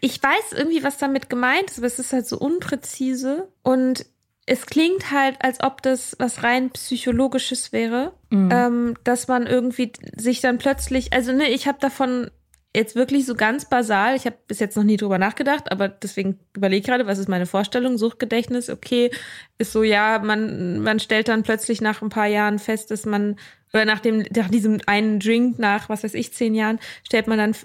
ich 0.00 0.22
weiß 0.22 0.52
irgendwie, 0.52 0.82
was 0.82 0.98
damit 0.98 1.28
gemeint 1.28 1.70
ist, 1.70 1.78
aber 1.78 1.86
es 1.86 1.98
ist 1.98 2.12
halt 2.12 2.26
so 2.26 2.38
unpräzise 2.38 3.48
und 3.62 4.06
es 4.46 4.66
klingt 4.66 5.10
halt, 5.10 5.36
als 5.40 5.60
ob 5.60 5.82
das 5.82 6.16
was 6.20 6.44
rein 6.44 6.70
psychologisches 6.70 7.72
wäre, 7.72 8.12
mhm. 8.30 8.48
ähm, 8.52 8.94
dass 9.02 9.26
man 9.26 9.46
irgendwie 9.46 9.92
sich 10.16 10.40
dann 10.40 10.58
plötzlich, 10.58 11.12
also 11.12 11.32
ne, 11.32 11.48
ich 11.50 11.66
habe 11.66 11.78
davon 11.80 12.30
jetzt 12.74 12.94
wirklich 12.94 13.26
so 13.26 13.34
ganz 13.34 13.68
basal, 13.68 14.14
ich 14.14 14.26
habe 14.26 14.36
bis 14.46 14.60
jetzt 14.60 14.76
noch 14.76 14.84
nie 14.84 14.98
drüber 14.98 15.18
nachgedacht, 15.18 15.72
aber 15.72 15.88
deswegen 15.88 16.38
überlege 16.54 16.80
ich 16.80 16.86
gerade, 16.86 17.06
was 17.06 17.18
ist 17.18 17.28
meine 17.28 17.46
Vorstellung? 17.46 17.98
Suchtgedächtnis, 17.98 18.70
okay, 18.70 19.10
ist 19.58 19.72
so, 19.72 19.82
ja, 19.82 20.20
man, 20.22 20.80
man 20.80 21.00
stellt 21.00 21.28
dann 21.28 21.42
plötzlich 21.42 21.80
nach 21.80 22.02
ein 22.02 22.10
paar 22.10 22.26
Jahren 22.26 22.58
fest, 22.58 22.90
dass 22.90 23.06
man, 23.06 23.36
oder 23.72 23.86
nach 23.86 24.00
dem, 24.00 24.24
nach 24.34 24.50
diesem 24.50 24.78
einen 24.86 25.18
Drink, 25.20 25.58
nach, 25.58 25.88
was 25.88 26.04
weiß 26.04 26.14
ich, 26.14 26.34
zehn 26.34 26.54
Jahren, 26.54 26.78
stellt 27.02 27.26
man 27.26 27.38
dann 27.38 27.56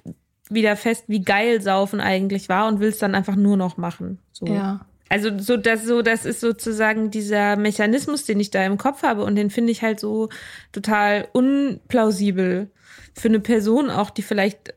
wieder 0.50 0.76
fest, 0.78 1.06
wie 1.08 1.22
geil 1.22 1.62
Saufen 1.62 2.00
eigentlich 2.00 2.50
war 2.50 2.68
und 2.68 2.80
will 2.80 2.90
es 2.90 2.98
dann 2.98 3.14
einfach 3.14 3.36
nur 3.36 3.58
noch 3.58 3.78
machen. 3.78 4.20
So. 4.32 4.46
Ja. 4.48 4.86
Also 5.12 5.38
so 5.38 5.57
das 5.57 5.84
so 5.84 6.01
das 6.01 6.24
ist 6.26 6.39
sozusagen 6.39 7.12
dieser 7.12 7.57
Mechanismus, 7.57 8.24
den 8.24 8.39
ich 8.39 8.49
da 8.49 8.66
im 8.66 8.78
Kopf 8.78 9.03
habe 9.03 9.26
und 9.26 9.36
den 9.36 9.49
finde 9.49 9.74
ich 9.74 9.82
halt 9.82 9.99
so 9.99 10.30
total 10.72 11.28
unplausibel 11.34 12.72
für 13.14 13.28
eine 13.28 13.41
Person 13.41 13.89
auch, 13.89 14.09
die 14.09 14.22
vielleicht 14.22 14.74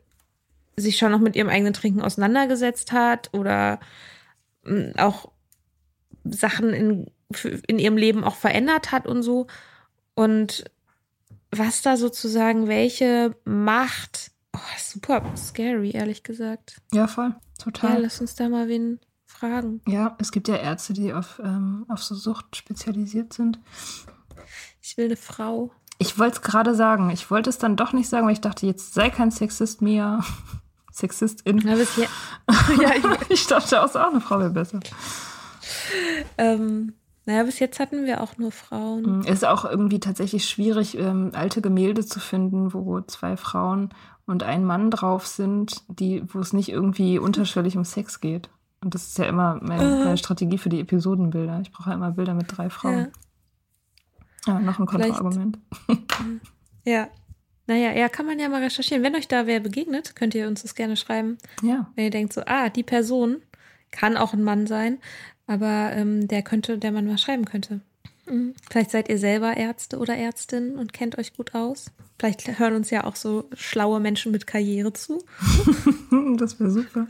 sich 0.75 0.97
schon 0.97 1.13
noch 1.13 1.21
mit 1.21 1.37
ihrem 1.37 1.47
eigenen 1.47 1.71
Trinken 1.71 2.01
auseinandergesetzt 2.01 2.91
hat 2.91 3.29
oder 3.33 3.79
hm, 4.65 4.91
auch 4.97 5.31
Sachen 6.25 6.73
in, 6.73 7.11
in 7.67 7.79
ihrem 7.79 7.95
Leben 7.95 8.25
auch 8.25 8.35
verändert 8.35 8.91
hat 8.91 9.07
und 9.07 9.23
so. 9.23 9.47
Und 10.15 10.65
was 11.49 11.81
da 11.81 11.95
sozusagen 11.95 12.67
welche 12.67 13.33
Macht, 13.45 14.31
oh, 14.53 14.59
super 14.77 15.23
scary, 15.37 15.91
ehrlich 15.91 16.23
gesagt. 16.23 16.81
Ja, 16.91 17.07
voll, 17.07 17.33
total. 17.57 17.93
Ja, 17.93 17.97
lass 17.99 18.19
uns 18.19 18.35
da 18.35 18.49
mal 18.49 18.67
wen 18.67 18.99
fragen. 19.39 19.81
Ja, 19.87 20.15
es 20.19 20.31
gibt 20.31 20.47
ja 20.47 20.55
Ärzte, 20.55 20.93
die 20.93 21.13
auf, 21.13 21.41
ähm, 21.43 21.85
auf 21.87 22.03
so 22.03 22.15
Sucht 22.15 22.55
spezialisiert 22.55 23.33
sind. 23.33 23.59
Ich 24.81 24.97
will 24.97 25.05
eine 25.05 25.17
Frau. 25.17 25.71
Ich 25.97 26.19
wollte 26.19 26.37
es 26.37 26.41
gerade 26.41 26.75
sagen. 26.75 27.09
Ich 27.09 27.31
wollte 27.31 27.49
es 27.49 27.57
dann 27.57 27.75
doch 27.75 27.93
nicht 27.93 28.09
sagen, 28.09 28.25
weil 28.25 28.33
ich 28.33 28.41
dachte, 28.41 28.65
jetzt 28.65 28.93
sei 28.93 29.09
kein 29.09 29.31
Sexist, 29.31 29.81
Mia. 29.81 30.23
Sexistin. 30.91 31.61
Na, 31.65 31.75
bis 31.75 31.97
ja, 31.97 32.07
ich, 32.95 33.29
ich 33.29 33.47
dachte 33.47 33.83
auch, 33.83 33.93
eine 33.95 34.21
Frau 34.21 34.39
wäre 34.39 34.49
besser. 34.49 34.79
Ähm, 36.37 36.93
naja, 37.25 37.43
bis 37.43 37.59
jetzt 37.59 37.79
hatten 37.79 38.05
wir 38.05 38.21
auch 38.21 38.37
nur 38.37 38.51
Frauen. 38.51 39.21
Es 39.21 39.37
ist 39.37 39.45
auch 39.45 39.65
irgendwie 39.65 39.99
tatsächlich 39.99 40.47
schwierig, 40.47 40.97
ähm, 40.97 41.31
alte 41.33 41.61
Gemälde 41.61 42.05
zu 42.05 42.19
finden, 42.19 42.73
wo 42.73 43.01
zwei 43.01 43.35
Frauen 43.35 43.89
und 44.25 44.43
ein 44.43 44.63
Mann 44.63 44.91
drauf 44.91 45.27
sind, 45.27 45.83
die, 45.87 46.23
wo 46.33 46.39
es 46.39 46.53
nicht 46.53 46.69
irgendwie 46.69 47.19
unterschwellig 47.19 47.77
um 47.77 47.83
Sex 47.83 48.21
geht. 48.21 48.49
Und 48.85 48.93
das 48.93 49.07
ist 49.07 49.17
ja 49.17 49.25
immer 49.25 49.59
meine, 49.63 50.03
meine 50.05 50.15
Strategie 50.15 50.59
für 50.59 50.69
die 50.69 50.79
Episodenbilder. 50.79 51.59
Ich 51.61 51.71
brauche 51.71 51.89
ja 51.89 51.95
immer 51.95 52.11
Bilder 52.11 52.35
mit 52.35 52.55
drei 52.55 52.69
Frauen. 52.69 53.07
Ja, 54.45 54.53
ja 54.53 54.59
noch 54.59 54.77
ein 54.77 54.85
Kontraargument. 54.85 55.57
ja. 56.85 57.07
Naja, 57.65 57.93
ja, 57.93 58.09
kann 58.09 58.27
man 58.27 58.37
ja 58.37 58.47
mal 58.47 58.61
recherchieren. 58.61 59.01
Wenn 59.01 59.15
euch 59.15 59.27
da 59.27 59.47
wer 59.47 59.59
begegnet, 59.59 60.15
könnt 60.15 60.35
ihr 60.35 60.47
uns 60.47 60.61
das 60.61 60.75
gerne 60.75 60.97
schreiben. 60.97 61.39
Ja. 61.63 61.91
Wenn 61.95 62.03
ihr 62.03 62.11
denkt 62.11 62.33
so, 62.33 62.43
ah, 62.45 62.69
die 62.69 62.83
Person 62.83 63.37
kann 63.89 64.17
auch 64.17 64.33
ein 64.33 64.43
Mann 64.43 64.67
sein, 64.67 64.99
aber 65.47 65.91
ähm, 65.93 66.27
der 66.27 66.43
könnte, 66.43 66.77
der 66.77 66.91
man 66.91 67.07
mal 67.07 67.17
schreiben 67.17 67.45
könnte. 67.45 67.81
Mhm. 68.27 68.53
Vielleicht 68.69 68.91
seid 68.91 69.09
ihr 69.09 69.17
selber 69.17 69.57
Ärzte 69.57 69.97
oder 69.97 70.15
Ärztin 70.15 70.75
und 70.75 70.93
kennt 70.93 71.17
euch 71.17 71.33
gut 71.33 71.55
aus. 71.55 71.87
Vielleicht 72.19 72.59
hören 72.59 72.75
uns 72.75 72.91
ja 72.91 73.03
auch 73.05 73.15
so 73.15 73.49
schlaue 73.55 73.99
Menschen 73.99 74.31
mit 74.31 74.45
Karriere 74.45 74.93
zu. 74.93 75.25
das 76.37 76.59
wäre 76.59 76.69
super. 76.69 77.07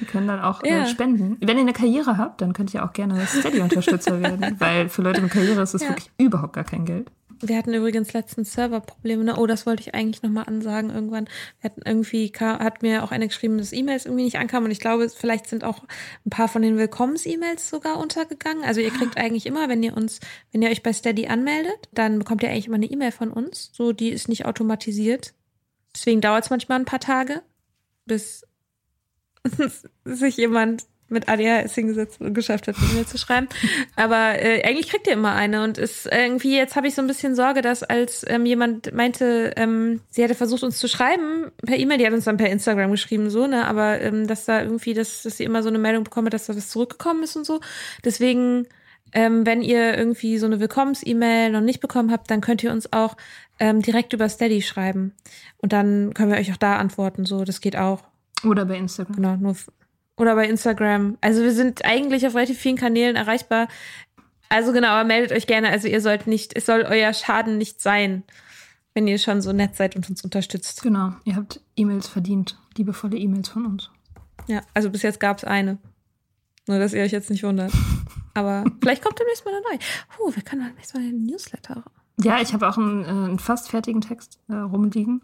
Die 0.00 0.04
können 0.06 0.28
dann 0.28 0.40
auch 0.40 0.62
äh, 0.62 0.70
ja. 0.70 0.82
äh, 0.82 0.86
spenden. 0.86 1.36
Wenn 1.40 1.56
ihr 1.56 1.62
eine 1.62 1.72
Karriere 1.72 2.16
habt, 2.16 2.40
dann 2.40 2.52
könnt 2.52 2.72
ihr 2.72 2.84
auch 2.84 2.92
gerne 2.92 3.26
Steady-Unterstützer 3.26 4.20
werden, 4.20 4.56
weil 4.58 4.88
für 4.88 5.02
Leute 5.02 5.20
mit 5.20 5.30
Karriere 5.30 5.62
ist 5.62 5.74
das 5.74 5.82
ja. 5.82 5.90
wirklich 5.90 6.10
überhaupt 6.18 6.54
gar 6.54 6.64
kein 6.64 6.84
Geld. 6.84 7.10
Wir 7.42 7.56
hatten 7.56 7.72
übrigens 7.72 8.12
letztens 8.12 8.52
Serverprobleme. 8.52 9.24
Ne? 9.24 9.36
Oh, 9.38 9.46
das 9.46 9.64
wollte 9.64 9.82
ich 9.82 9.94
eigentlich 9.94 10.22
nochmal 10.22 10.44
ansagen 10.44 10.90
irgendwann. 10.90 11.26
Wir 11.60 11.70
hatten 11.70 11.80
irgendwie, 11.86 12.30
hat 12.38 12.82
mir 12.82 13.02
auch 13.02 13.12
eine 13.12 13.28
geschrieben, 13.28 13.56
dass 13.56 13.72
E-Mails 13.72 14.04
irgendwie 14.04 14.24
nicht 14.24 14.38
ankamen. 14.38 14.66
Und 14.66 14.72
ich 14.72 14.80
glaube, 14.80 15.08
vielleicht 15.08 15.46
sind 15.46 15.64
auch 15.64 15.82
ein 16.26 16.30
paar 16.30 16.48
von 16.48 16.60
den 16.60 16.76
Willkommens-E-Mails 16.76 17.70
sogar 17.70 17.98
untergegangen. 17.98 18.62
Also 18.64 18.82
ihr 18.82 18.90
kriegt 18.90 19.16
eigentlich 19.16 19.46
immer, 19.46 19.70
wenn 19.70 19.82
ihr 19.82 19.96
uns, 19.96 20.20
wenn 20.52 20.60
ihr 20.60 20.68
euch 20.68 20.82
bei 20.82 20.92
Steady 20.92 21.28
anmeldet, 21.28 21.88
dann 21.92 22.18
bekommt 22.18 22.42
ihr 22.42 22.50
eigentlich 22.50 22.66
immer 22.66 22.76
eine 22.76 22.90
E-Mail 22.90 23.12
von 23.12 23.30
uns. 23.30 23.70
So, 23.72 23.92
die 23.92 24.10
ist 24.10 24.28
nicht 24.28 24.44
automatisiert. 24.44 25.32
Deswegen 25.94 26.20
dauert 26.20 26.44
es 26.44 26.50
manchmal 26.50 26.78
ein 26.78 26.84
paar 26.84 27.00
Tage 27.00 27.42
bis 28.10 28.46
sich 30.04 30.36
jemand 30.36 30.84
mit 31.10 31.28
ADHS 31.28 31.74
hingesetzt 31.74 32.20
und 32.20 32.34
geschafft 32.34 32.68
hat, 32.68 32.76
E-Mail 32.76 33.04
zu 33.04 33.18
schreiben. 33.18 33.48
Aber 33.96 34.40
äh, 34.40 34.62
eigentlich 34.62 34.88
kriegt 34.88 35.06
ihr 35.06 35.14
immer 35.14 35.34
eine 35.34 35.64
und 35.64 35.76
ist 35.76 36.06
irgendwie, 36.06 36.56
jetzt 36.56 36.76
habe 36.76 36.86
ich 36.86 36.94
so 36.94 37.02
ein 37.02 37.08
bisschen 37.08 37.34
Sorge, 37.34 37.62
dass 37.62 37.82
als 37.82 38.24
ähm, 38.28 38.46
jemand 38.46 38.94
meinte, 38.94 39.52
ähm, 39.56 40.00
sie 40.08 40.22
hätte 40.22 40.34
versucht, 40.34 40.62
uns 40.62 40.78
zu 40.78 40.88
schreiben 40.88 41.50
per 41.66 41.76
E-Mail, 41.76 41.98
die 41.98 42.06
hat 42.06 42.12
uns 42.12 42.24
dann 42.24 42.36
per 42.36 42.48
Instagram 42.48 42.92
geschrieben, 42.92 43.28
so, 43.28 43.46
ne, 43.46 43.66
aber 43.66 44.00
ähm, 44.00 44.26
dass 44.26 44.44
da 44.44 44.62
irgendwie, 44.62 44.94
dass, 44.94 45.24
dass 45.24 45.36
sie 45.36 45.44
immer 45.44 45.62
so 45.62 45.68
eine 45.68 45.78
Meldung 45.78 46.04
bekommen 46.04 46.30
dass 46.30 46.46
da 46.46 46.56
was 46.56 46.70
zurückgekommen 46.70 47.24
ist 47.24 47.36
und 47.36 47.44
so. 47.44 47.60
Deswegen, 48.04 48.68
ähm, 49.12 49.46
wenn 49.46 49.62
ihr 49.62 49.96
irgendwie 49.96 50.38
so 50.38 50.46
eine 50.46 50.60
Willkommens-E-Mail 50.60 51.50
noch 51.50 51.60
nicht 51.60 51.80
bekommen 51.80 52.10
habt, 52.10 52.30
dann 52.30 52.40
könnt 52.40 52.62
ihr 52.62 52.72
uns 52.72 52.92
auch 52.92 53.16
ähm, 53.58 53.82
direkt 53.82 54.12
über 54.12 54.28
Steady 54.28 54.62
schreiben. 54.62 55.14
Und 55.58 55.72
dann 55.72 56.14
können 56.14 56.30
wir 56.30 56.38
euch 56.38 56.52
auch 56.52 56.56
da 56.56 56.76
antworten, 56.76 57.24
so, 57.24 57.44
das 57.44 57.60
geht 57.60 57.76
auch. 57.76 58.02
Oder 58.44 58.64
bei 58.64 58.76
Instagram. 58.76 59.16
Genau, 59.16 59.36
nur 59.36 59.56
oder 60.16 60.34
bei 60.34 60.46
Instagram. 60.46 61.16
Also 61.22 61.42
wir 61.42 61.52
sind 61.52 61.84
eigentlich 61.84 62.26
auf 62.26 62.34
relativ 62.34 62.58
vielen 62.58 62.76
Kanälen 62.76 63.16
erreichbar. 63.16 63.68
Also 64.50 64.72
genau, 64.72 64.88
aber 64.88 65.04
meldet 65.06 65.32
euch 65.32 65.46
gerne. 65.46 65.70
Also 65.70 65.88
ihr 65.88 66.00
sollt 66.00 66.26
nicht, 66.26 66.56
es 66.56 66.66
soll 66.66 66.82
euer 66.82 67.12
Schaden 67.14 67.56
nicht 67.56 67.80
sein, 67.80 68.24
wenn 68.92 69.08
ihr 69.08 69.18
schon 69.18 69.40
so 69.40 69.52
nett 69.52 69.76
seid 69.76 69.96
und 69.96 70.10
uns 70.10 70.22
unterstützt. 70.22 70.82
Genau, 70.82 71.12
ihr 71.24 71.36
habt 71.36 71.60
E-Mails 71.76 72.08
verdient, 72.08 72.58
liebevolle 72.76 73.16
E-Mails 73.16 73.48
von 73.48 73.64
uns. 73.64 73.90
Ja, 74.46 74.60
also 74.74 74.90
bis 74.90 75.02
jetzt 75.02 75.20
gab 75.20 75.38
es 75.38 75.44
eine. 75.44 75.78
Nur, 76.70 76.78
dass 76.78 76.92
ihr 76.92 77.02
euch 77.02 77.10
jetzt 77.10 77.30
nicht 77.30 77.42
wundert. 77.42 77.72
Aber 78.34 78.64
vielleicht 78.80 79.02
kommt 79.02 79.18
demnächst 79.18 79.44
mal 79.44 79.52
eine 79.52 79.62
neue. 79.62 79.78
Huh, 80.18 80.32
wir 80.34 80.42
können 80.44 80.64
demnächst 80.64 80.94
mal 80.94 81.00
einen 81.00 81.24
Newsletter. 81.26 81.82
Ja, 82.22 82.40
ich 82.40 82.52
habe 82.52 82.68
auch 82.68 82.78
einen, 82.78 83.04
äh, 83.04 83.08
einen 83.08 83.38
fast 83.40 83.70
fertigen 83.70 84.00
Text 84.00 84.38
äh, 84.48 84.54
rumliegen. 84.54 85.20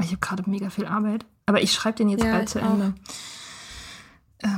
Ich 0.00 0.08
habe 0.08 0.18
gerade 0.18 0.50
mega 0.50 0.68
viel 0.70 0.86
Arbeit. 0.86 1.24
Aber 1.46 1.62
ich 1.62 1.72
schreibe 1.72 1.98
den 1.98 2.08
jetzt 2.08 2.24
Ja, 2.24 2.32
bald 2.32 2.48
zu 2.48 2.60
auch. 2.60 2.72
Ende. 2.72 2.94
Oh, 4.44 4.48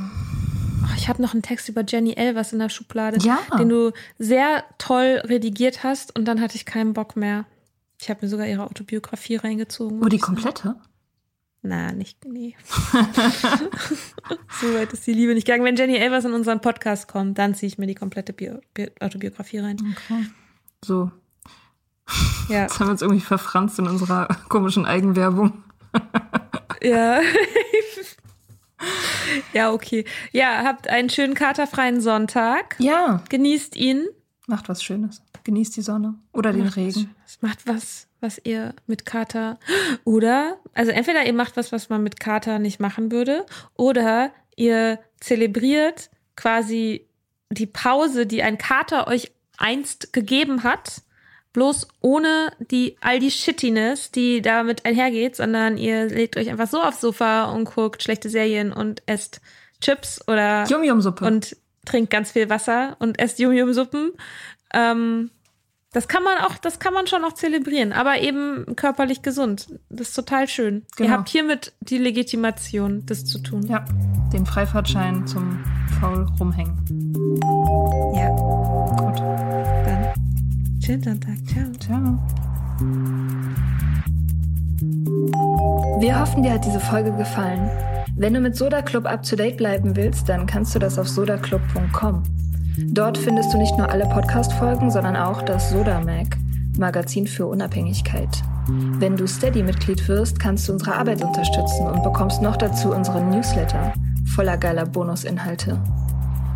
ich 0.97 1.09
habe 1.09 1.21
noch 1.21 1.33
einen 1.33 1.41
Text 1.43 1.69
über 1.69 1.83
Jenny 1.87 2.13
Elvers 2.13 2.53
in 2.53 2.59
der 2.59 2.69
Schublade, 2.69 3.17
Ja. 3.19 3.39
den 3.59 3.69
du 3.69 3.91
sehr 4.17 4.63
toll 4.77 5.21
redigiert 5.25 5.83
hast 5.83 6.17
und 6.17 6.25
dann 6.25 6.41
hatte 6.41 6.55
ich 6.55 6.65
keinen 6.65 6.93
Bock 6.93 7.15
mehr. 7.15 7.45
Ich 7.99 8.09
habe 8.09 8.19
mir 8.25 8.29
sogar 8.29 8.47
ihre 8.47 8.63
Autobiografie 8.63 9.35
reingezogen. 9.35 10.01
Oh, 10.03 10.07
die 10.07 10.17
komplette? 10.19 10.75
Na, 11.63 11.91
nicht, 11.93 12.25
nee. 12.25 12.55
so 14.61 14.73
weit 14.73 14.93
ist 14.93 15.07
die 15.07 15.13
Liebe 15.13 15.33
nicht 15.33 15.45
gegangen. 15.45 15.63
Wenn 15.63 15.77
Jenny 15.77 15.95
Elvers 15.95 16.25
in 16.25 16.33
unseren 16.33 16.61
Podcast 16.61 17.07
kommt, 17.07 17.37
dann 17.37 17.55
ziehe 17.55 17.67
ich 17.67 17.77
mir 17.77 17.87
die 17.87 17.95
komplette 17.95 18.33
Bio 18.33 18.59
Bi 18.73 18.91
Autobiografie 18.99 19.59
rein. 19.59 19.77
Okay. 19.79 20.25
So, 20.83 21.11
Ja, 22.49 22.63
jetzt 22.63 22.79
haben 22.79 22.87
wir 22.87 22.91
uns 22.91 23.01
irgendwie 23.01 23.21
verfranst 23.21 23.79
in 23.79 23.87
unserer 23.87 24.27
komischen 24.49 24.85
Eigenwerbung. 24.85 25.63
ja. 26.81 27.21
ja, 29.53 29.71
okay. 29.71 30.05
Ja, 30.31 30.63
habt 30.63 30.87
einen 30.89 31.09
schönen 31.09 31.33
katerfreien 31.33 32.01
Sonntag. 32.01 32.75
Ja. 32.79 33.23
Genießt 33.29 33.75
ihn. 33.75 34.07
Macht 34.47 34.67
was 34.69 34.83
Schönes. 34.83 35.21
Genießt 35.43 35.75
die 35.77 35.81
Sonne. 35.81 36.15
Oder 36.31 36.53
den 36.53 36.67
Regen. 36.67 37.13
Es 37.25 37.41
macht 37.41 37.67
was, 37.67 38.07
was 38.23 38.41
ihr 38.43 38.73
mit 38.87 39.05
Kater 39.05 39.59
oder 40.03 40.57
also 40.73 40.91
entweder 40.91 41.25
ihr 41.25 41.33
macht 41.33 41.57
was, 41.57 41.71
was 41.71 41.89
man 41.89 42.01
mit 42.01 42.19
Kater 42.19 42.57
nicht 42.59 42.79
machen 42.79 43.11
würde, 43.11 43.45
oder 43.75 44.31
ihr 44.55 44.99
zelebriert 45.19 46.09
quasi 46.35 47.07
die 47.49 47.67
Pause, 47.67 48.25
die 48.25 48.41
ein 48.43 48.57
Kater 48.57 49.07
euch 49.07 49.31
einst 49.57 50.13
gegeben 50.13 50.63
hat, 50.63 51.01
bloß 51.53 51.87
ohne 52.01 52.51
die 52.59 52.97
all 53.01 53.19
die 53.19 53.31
Shittiness, 53.31 54.11
die 54.11 54.41
damit 54.41 54.85
einhergeht, 54.85 55.35
sondern 55.35 55.77
ihr 55.77 56.05
legt 56.05 56.35
euch 56.35 56.49
einfach 56.49 56.67
so 56.67 56.81
aufs 56.81 57.01
Sofa 57.01 57.45
und 57.51 57.65
guckt 57.65 58.01
schlechte 58.01 58.29
Serien 58.29 58.73
und 58.73 59.03
esst 59.05 59.39
Chips 59.79 60.27
oder 60.27 60.65
Yum-Yum-Suppe. 60.65 61.25
und 61.25 61.55
trinkt 61.85 62.09
ganz 62.09 62.31
viel 62.31 62.49
Wasser 62.49 62.95
und 62.99 63.19
esst 63.19 63.39
Yum-Yum-Suppen. 63.39 64.13
Ähm, 64.73 65.29
das 65.93 66.07
kann 66.07 66.23
man 66.23 66.39
auch, 66.39 66.57
das 66.57 66.79
kann 66.79 66.93
man 66.93 67.07
schon 67.07 67.23
auch 67.23 67.33
zelebrieren, 67.33 67.93
aber 67.93 68.19
eben 68.19 68.75
körperlich 68.75 69.21
gesund. 69.21 69.67
Das 69.89 70.09
ist 70.09 70.15
total 70.15 70.47
schön. 70.47 70.85
Genau. 70.95 71.09
Ihr 71.09 71.15
habt 71.15 71.29
hiermit 71.29 71.73
die 71.81 71.99
Legitimation, 71.99 73.05
das 73.05 73.25
zu 73.25 73.37
tun. 73.39 73.65
Ja, 73.67 73.85
den 74.33 74.45
Freifahrtschein 74.45 75.27
zum 75.27 75.63
faul 75.99 76.27
rumhängen. 76.39 77.39
Ja. 78.15 78.29
Gut. 78.29 79.19
Dann 79.85 80.13
schönen 80.83 81.03
Sonntag. 81.03 81.37
Ciao. 81.47 81.71
Ciao. 81.79 82.19
Wir 85.99 86.19
hoffen, 86.19 86.41
dir 86.41 86.53
hat 86.53 86.65
diese 86.65 86.79
Folge 86.79 87.11
gefallen. 87.13 87.69
Wenn 88.15 88.33
du 88.33 88.39
mit 88.39 88.55
Soda 88.55 88.81
Club 88.81 89.05
up 89.05 89.23
to 89.23 89.35
date 89.35 89.57
bleiben 89.57 89.95
willst, 89.95 90.27
dann 90.27 90.47
kannst 90.47 90.73
du 90.73 90.79
das 90.79 90.97
auf 90.97 91.07
sodaclub.com. 91.07 92.23
Dort 92.77 93.17
findest 93.17 93.53
du 93.53 93.57
nicht 93.57 93.77
nur 93.77 93.89
alle 93.89 94.05
Podcast-Folgen, 94.05 94.89
sondern 94.89 95.15
auch 95.15 95.41
das 95.41 95.69
Soda 95.69 96.01
Mag, 96.01 96.37
Magazin 96.77 97.27
für 97.27 97.45
Unabhängigkeit. 97.45 98.41
Wenn 98.67 99.15
du 99.15 99.27
Steady-Mitglied 99.27 100.07
wirst, 100.07 100.39
kannst 100.39 100.67
du 100.67 100.73
unsere 100.73 100.95
Arbeit 100.95 101.23
unterstützen 101.23 101.85
und 101.87 102.03
bekommst 102.03 102.41
noch 102.41 102.55
dazu 102.55 102.91
unseren 102.93 103.29
Newsletter 103.29 103.93
voller 104.25 104.57
geiler 104.57 104.85
Bonusinhalte. 104.85 105.79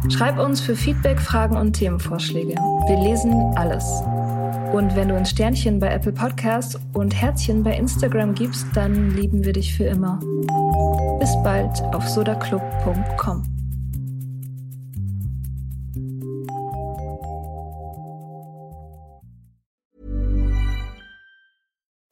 Schreib 0.09 0.39
uns 0.39 0.61
für 0.61 0.75
Feedback, 0.75 1.19
Fragen 1.19 1.57
und 1.57 1.73
Themenvorschläge. 1.73 2.55
Wir 2.87 2.99
lesen 2.99 3.33
alles. 3.55 3.83
Und 4.73 4.95
wenn 4.95 5.09
du 5.09 5.15
uns 5.15 5.29
Sternchen 5.29 5.79
bei 5.79 5.87
Apple 5.87 6.11
Podcasts 6.11 6.79
und 6.93 7.19
Herzchen 7.19 7.63
bei 7.63 7.75
Instagram 7.75 8.33
gibst, 8.33 8.65
dann 8.73 9.11
lieben 9.11 9.43
wir 9.43 9.53
dich 9.53 9.75
für 9.75 9.85
immer. 9.85 10.19
Bis 11.19 11.35
bald 11.43 11.81
auf 11.93 12.07
sodaclub.com. 12.07 13.56